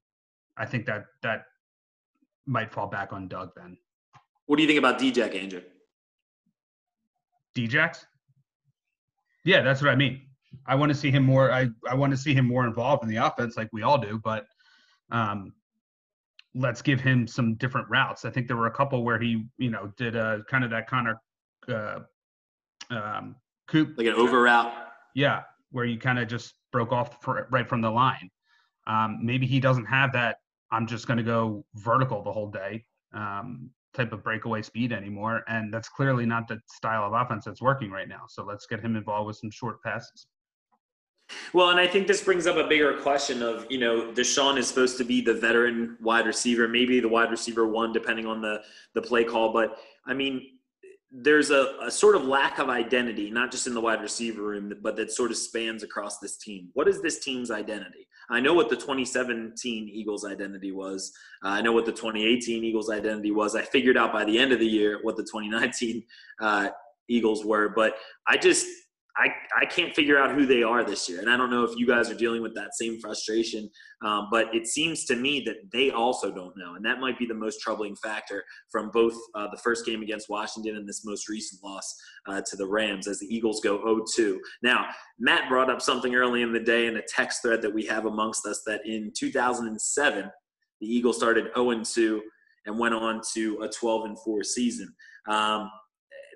I 0.58 0.66
think 0.66 0.86
that 0.88 1.06
that 1.24 1.46
might 2.46 2.74
fall 2.74 2.88
back 2.88 3.14
on 3.14 3.30
Doug 3.30 3.52
then. 3.56 3.78
What 4.48 4.58
do 4.58 4.64
you 4.64 4.68
think 4.68 4.80
about 4.80 5.00
Djax, 5.00 5.34
Andrew? 5.34 5.62
Djax? 7.56 8.04
Yeah, 9.46 9.62
that's 9.62 9.82
what 9.82 9.92
I 9.92 9.96
mean. 9.96 10.24
I 10.66 10.76
want 10.76 10.90
to 10.92 10.98
see 10.98 11.12
him 11.12 11.24
more. 11.24 11.52
I, 11.52 11.68
I 11.90 11.96
want 11.96 12.12
to 12.12 12.18
see 12.18 12.34
him 12.34 12.48
more 12.48 12.66
involved 12.66 13.04
in 13.04 13.10
the 13.10 13.18
offense, 13.18 13.58
like 13.58 13.70
we 13.72 13.84
all 13.84 13.98
do. 13.98 14.20
But 14.24 14.46
um, 15.12 15.54
let's 16.56 16.82
give 16.82 17.00
him 17.00 17.28
some 17.28 17.56
different 17.56 17.88
routes. 17.90 18.26
I 18.26 18.30
think 18.30 18.48
there 18.48 18.58
were 18.58 18.68
a 18.68 18.72
couple 18.72 19.04
where 19.04 19.20
he, 19.20 19.46
you 19.58 19.70
know, 19.70 19.92
did 19.98 20.16
a 20.16 20.44
kind 20.50 20.64
of 20.64 20.70
that 20.72 20.88
Connor 20.90 21.22
uh, 21.68 22.00
um, 22.90 23.36
coop, 23.68 23.98
like 23.98 24.08
an 24.08 24.14
over 24.14 24.42
route. 24.42 24.74
Yeah, 25.16 25.44
where 25.72 25.86
you 25.86 25.98
kind 25.98 26.20
of 26.20 26.28
just 26.28 26.56
broke 26.72 26.92
off 26.92 27.22
for, 27.22 27.48
right 27.52 27.68
from 27.68 27.82
the 27.82 27.90
line. 27.90 28.30
Um, 28.88 29.20
maybe 29.22 29.46
he 29.46 29.60
doesn't 29.60 29.86
have 29.86 30.14
that. 30.14 30.38
I'm 30.72 30.88
just 30.88 31.08
going 31.08 31.18
to 31.18 31.24
go 31.24 31.66
vertical 31.76 32.24
the 32.24 32.32
whole 32.32 32.50
day 32.50 32.86
um, 33.14 33.70
type 33.94 34.12
of 34.14 34.24
breakaway 34.24 34.62
speed 34.62 34.92
anymore, 34.92 35.44
and 35.48 35.74
that's 35.74 35.90
clearly 35.90 36.26
not 36.26 36.48
the 36.48 36.60
style 36.68 37.04
of 37.04 37.14
offense 37.14 37.46
that's 37.46 37.62
working 37.62 37.90
right 37.90 38.08
now. 38.08 38.24
So 38.28 38.44
let's 38.44 38.66
get 38.66 38.80
him 38.80 38.96
involved 38.96 39.28
with 39.28 39.38
some 39.38 39.52
short 39.52 39.82
passes. 39.82 40.28
Well, 41.54 41.70
and 41.70 41.80
I 41.80 41.88
think 41.88 42.08
this 42.08 42.22
brings 42.22 42.48
up 42.48 42.58
a 42.58 42.68
bigger 42.68 42.94
question 43.02 43.42
of, 43.42 43.66
you 43.70 43.80
know, 43.80 44.12
DeSean 44.14 44.58
is 44.58 44.68
supposed 44.68 44.98
to 44.98 45.04
be 45.04 45.22
the 45.22 45.34
veteran 45.34 45.98
wide 46.02 46.26
receiver, 46.26 46.68
maybe 46.68 47.00
the 47.00 47.10
wide 47.10 47.32
receiver 47.32 47.68
one, 47.68 47.92
depending 47.92 48.26
on 48.26 48.42
the 48.42 48.62
the 48.94 49.02
play 49.02 49.24
call. 49.24 49.52
But 49.52 49.78
I 50.06 50.14
mean, 50.14 50.58
there's 51.12 51.52
a, 51.52 51.76
a 51.82 51.92
sort 51.92 52.16
of 52.16 52.26
lack 52.26 52.60
of 52.60 52.70
identity, 52.70 53.32
not 53.32 53.52
just 53.52 53.66
in 53.66 53.74
the 53.74 53.82
wide 53.82 54.02
receiver 54.02 54.42
room, 54.42 54.74
but 54.82 54.96
that 54.98 55.12
sort 55.12 55.32
of 55.32 55.38
spans 55.38 55.84
across 55.84 56.20
this 56.20 56.38
team. 56.38 56.70
What 56.74 56.88
is 56.88 57.02
this 57.02 57.20
team's 57.20 57.50
identity? 57.50 58.08
I 58.30 58.42
know 58.42 58.54
what 58.54 58.70
the 58.70 58.76
2017 58.76 59.90
Eagles 59.90 60.26
identity 60.26 60.74
was. 60.74 61.14
Uh, 61.44 61.50
I 61.50 61.62
know 61.62 61.72
what 61.72 61.86
the 61.86 61.94
2018 61.94 62.64
Eagles 62.64 62.90
identity 62.90 63.32
was. 63.32 63.56
I 63.56 63.62
figured 63.62 63.98
out 63.98 64.12
by 64.12 64.26
the 64.26 64.38
end 64.38 64.52
of 64.52 64.60
the 64.60 64.68
year 64.68 65.00
what 65.02 65.16
the 65.16 65.24
2019 65.24 66.04
uh, 66.42 66.70
Eagles 67.08 67.46
were, 67.46 67.70
but 67.70 67.96
I 68.28 68.36
just 68.36 68.68
I, 69.18 69.34
I 69.60 69.66
can't 69.66 69.96
figure 69.96 70.20
out 70.20 70.36
who 70.36 70.46
they 70.46 70.62
are 70.62 70.84
this 70.84 71.10
year. 71.10 71.22
And 71.22 71.30
I 71.30 71.38
don't 71.38 71.50
know 71.50 71.64
if 71.64 71.76
you 71.76 71.88
guys 71.88 72.10
are 72.12 72.16
dealing 72.16 72.42
with 72.44 72.54
that 72.54 72.76
same 72.76 73.00
frustration, 73.00 73.70
um, 74.06 74.28
but 74.32 74.54
it 74.54 74.68
seems 74.68 75.06
to 75.06 75.16
me 75.16 75.42
that 75.46 75.56
they 75.74 75.90
also 75.90 76.32
don't 76.32 76.56
know. 76.56 76.76
And 76.76 76.86
that 76.86 77.00
might 77.00 77.18
be 77.18 77.26
the 77.26 77.34
most 77.34 77.60
troubling 77.60 77.96
factor 77.96 78.44
from 78.72 78.92
both 78.92 79.16
uh, 79.34 79.48
the 79.52 79.58
first 79.58 79.86
game 79.86 80.04
against 80.04 80.30
Washington 80.30 80.76
and 80.76 80.88
this 80.88 81.04
most 81.04 81.28
recent 81.28 81.64
loss 81.64 81.96
uh, 82.28 82.42
to 82.46 82.56
the 82.56 82.68
Rams 82.68 83.08
as 83.08 83.20
the 83.20 83.34
Eagles 83.34 83.60
go 83.62 83.80
0 83.80 84.06
2. 84.16 84.40
Now, 84.62 84.86
Matt 85.20 85.50
brought 85.50 85.72
up 85.72 85.82
something 85.82 86.14
early 86.14 86.44
in 86.44 86.54
the 86.54 86.60
day 86.60 86.86
in 86.86 86.98
a 86.98 87.02
text 87.08 87.42
thread 87.42 87.62
that 87.64 87.74
we 87.74 87.86
have 87.88 88.06
amongst 88.06 88.46
us 88.46 88.62
that 88.68 88.82
in 88.86 89.12
2007, 89.18 90.30
the 90.80 90.88
Eagles 90.88 91.18
started 91.18 91.48
0 91.56 91.82
2 91.84 92.22
and 92.68 92.78
went 92.78 92.94
on 92.94 93.22
to 93.34 93.60
a 93.64 93.70
12 93.70 94.06
and 94.06 94.20
4 94.20 94.44
season. 94.44 94.94
Um, 95.28 95.72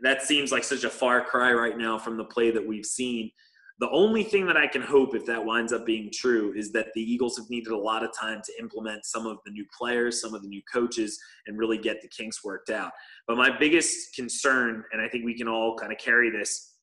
that 0.02 0.24
seems 0.24 0.52
like 0.52 0.64
such 0.64 0.84
a 0.84 0.90
far 0.90 1.24
cry 1.24 1.52
right 1.54 1.78
now 1.78 1.98
from 1.98 2.18
the 2.18 2.26
play 2.26 2.52
that 2.52 2.66
we've 2.66 2.86
seen. 2.86 3.32
The 3.80 3.90
only 3.90 4.24
thing 4.24 4.46
that 4.46 4.58
I 4.58 4.68
can 4.68 4.84
hope, 4.84 5.16
if 5.16 5.26
that 5.26 5.44
winds 5.44 5.74
up 5.74 5.88
being 5.88 6.12
true, 6.14 6.54
is 6.56 6.72
that 6.74 6.88
the 6.94 7.02
Eagles 7.02 7.36
have 7.38 7.50
needed 7.50 7.72
a 7.72 7.78
lot 7.78 8.04
of 8.04 8.12
time 8.14 8.40
to 8.46 8.54
implement 8.60 9.06
some 9.06 9.26
of 9.26 9.38
the 9.44 9.52
new 9.52 9.66
players, 9.76 10.22
some 10.22 10.36
of 10.36 10.44
the 10.44 10.48
new 10.48 10.62
coaches, 10.72 11.20
and 11.48 11.58
really 11.58 11.80
get 11.80 12.00
the 12.02 12.08
kinks 12.08 12.44
worked 12.44 12.70
out. 12.70 12.92
But 13.28 13.38
my 13.38 13.50
biggest 13.58 14.14
concern, 14.16 14.84
and 14.92 15.02
I 15.02 15.08
think 15.08 15.26
we 15.26 15.36
can 15.36 15.48
all 15.48 15.76
kind 15.76 15.92
of 15.92 15.98
carry 15.98 16.30
this 16.30 16.76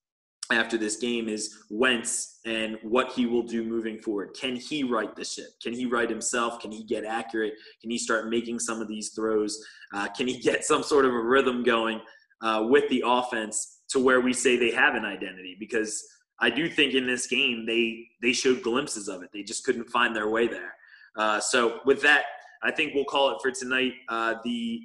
after 0.51 0.77
this 0.77 0.97
game, 0.97 1.29
is 1.29 1.57
Wentz 1.71 2.41
and 2.47 2.79
what 2.83 3.13
he 3.13 3.27
will 3.27 3.45
do 3.45 3.63
moving 3.63 3.99
forward. 3.99 4.37
Can 4.41 4.57
he 4.57 4.83
right 4.83 5.15
the 5.15 5.25
ship? 5.25 5.51
Can 5.63 5.73
he 5.73 5.87
right 5.87 6.11
himself? 6.11 6.59
Can 6.59 6.73
he 6.73 6.83
get 6.83 7.05
accurate? 7.05 7.55
Can 7.81 7.93
he 7.93 7.99
start 7.99 8.29
making 8.29 8.59
some 8.59 8.81
of 8.81 8.89
these 8.89 9.11
throws? 9.11 9.65
Uh, 9.95 10.09
can 10.17 10.27
he 10.27 10.39
get 10.41 10.65
some 10.65 10.83
sort 10.83 11.05
of 11.05 11.13
a 11.13 11.21
rhythm 11.21 11.63
going? 11.63 12.01
Uh, 12.43 12.67
with 12.69 12.89
the 12.89 13.03
offense 13.07 13.81
to 13.91 13.99
where 13.99 14.21
we 14.21 14.33
say 14.33 14.57
they 14.57 14.71
have 14.71 14.95
an 14.95 15.05
identity 15.05 15.57
because 15.59 16.05
I 16.41 16.51
do 16.51 16.69
think 16.69 16.95
in 16.95 17.07
this 17.07 17.27
game 17.27 17.67
they 17.67 18.07
they 18.23 18.33
showed 18.33 18.63
glimpses 18.63 19.09
of 19.09 19.23
it. 19.23 19.31
They 19.33 19.43
just 19.43 19.65
couldn't 19.65 19.89
find 19.91 20.15
their 20.15 20.29
way 20.29 20.47
there. 20.47 20.75
Uh, 21.17 21.41
so 21.41 21.81
with 21.85 22.01
that, 22.03 22.25
I 22.63 22.71
think 22.71 22.95
we'll 22.95 23.05
call 23.05 23.31
it 23.31 23.39
for 23.43 23.51
tonight. 23.51 23.95
Uh, 24.09 24.35
the 24.45 24.83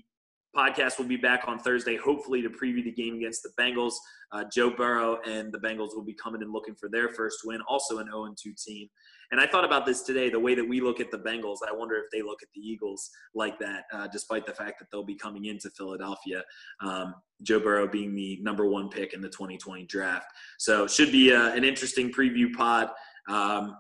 podcast 0.55 0.97
will 0.97 1.05
be 1.05 1.17
back 1.17 1.45
on 1.47 1.59
Thursday, 1.59 1.97
hopefully 1.97 2.41
to 2.41 2.49
preview 2.49 2.83
the 2.83 2.91
game 2.91 3.15
against 3.15 3.43
the 3.43 3.49
Bengals. 3.59 3.93
Uh, 4.31 4.43
Joe 4.51 4.69
Burrow 4.69 5.19
and 5.27 5.51
the 5.51 5.59
Bengals 5.59 5.95
will 5.95 6.03
be 6.03 6.13
coming 6.13 6.41
and 6.41 6.51
looking 6.51 6.75
for 6.75 6.89
their 6.89 7.09
first 7.09 7.39
win, 7.43 7.61
also 7.67 7.99
an 7.99 8.07
0 8.07 8.33
2 8.41 8.53
team. 8.57 8.87
And 9.33 9.41
I 9.41 9.47
thought 9.47 9.65
about 9.65 9.87
this 9.87 10.03
today 10.03 10.29
the 10.29 10.39
way 10.39 10.53
that 10.53 10.63
we 10.63 10.79
look 10.79 10.99
at 10.99 11.09
the 11.09 11.17
Bengals. 11.17 11.57
I 11.67 11.73
wonder 11.73 11.95
if 11.95 12.03
they 12.11 12.21
look 12.21 12.43
at 12.43 12.49
the 12.53 12.61
Eagles 12.61 13.09
like 13.33 13.57
that, 13.57 13.85
uh, 13.91 14.07
despite 14.11 14.45
the 14.45 14.53
fact 14.53 14.77
that 14.77 14.89
they'll 14.91 15.03
be 15.03 15.15
coming 15.15 15.45
into 15.45 15.71
Philadelphia. 15.71 16.43
Um, 16.81 17.15
Joe 17.41 17.59
Burrow 17.59 17.87
being 17.87 18.13
the 18.13 18.37
number 18.43 18.67
one 18.67 18.89
pick 18.89 19.15
in 19.15 19.21
the 19.21 19.29
2020 19.29 19.87
draft. 19.87 20.27
So, 20.59 20.85
should 20.85 21.11
be 21.11 21.33
uh, 21.33 21.51
an 21.51 21.63
interesting 21.63 22.11
preview 22.11 22.53
pod. 22.53 22.89
Um, 23.27 23.75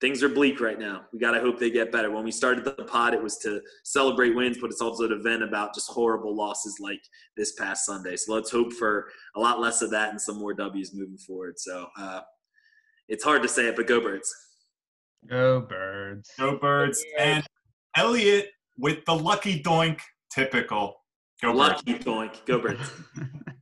things 0.00 0.22
are 0.22 0.28
bleak 0.28 0.60
right 0.60 0.78
now. 0.78 1.06
We 1.12 1.18
got 1.18 1.32
to 1.32 1.40
hope 1.40 1.58
they 1.58 1.68
get 1.68 1.90
better. 1.90 2.12
When 2.12 2.22
we 2.22 2.30
started 2.30 2.64
the 2.64 2.84
pod, 2.84 3.14
it 3.14 3.22
was 3.22 3.38
to 3.38 3.60
celebrate 3.82 4.36
wins, 4.36 4.58
but 4.60 4.70
it's 4.70 4.80
also 4.80 5.08
to 5.08 5.18
vent 5.18 5.42
about 5.42 5.74
just 5.74 5.90
horrible 5.90 6.36
losses 6.36 6.76
like 6.78 7.02
this 7.36 7.54
past 7.54 7.84
Sunday. 7.84 8.14
So 8.14 8.32
let's 8.32 8.52
hope 8.52 8.72
for 8.74 9.08
a 9.34 9.40
lot 9.40 9.58
less 9.58 9.82
of 9.82 9.90
that 9.90 10.10
and 10.10 10.20
some 10.20 10.38
more 10.38 10.54
W's 10.54 10.94
moving 10.94 11.18
forward. 11.18 11.58
So 11.58 11.88
uh, 11.98 12.20
it's 13.08 13.24
hard 13.24 13.42
to 13.42 13.48
say 13.48 13.66
it, 13.66 13.74
but 13.74 13.88
go 13.88 14.00
birds. 14.00 14.32
Go 15.28 15.60
birds. 15.60 16.30
Go 16.38 16.58
birds. 16.58 17.04
And 17.18 17.44
Elliott 17.96 18.48
with 18.78 19.04
the 19.04 19.14
lucky 19.14 19.62
doink, 19.62 20.00
typical. 20.30 20.96
Go 21.40 21.52
lucky 21.52 21.94
birds. 21.94 22.04
doink. 22.04 22.46
Go 22.46 22.58
birds. 22.58 22.90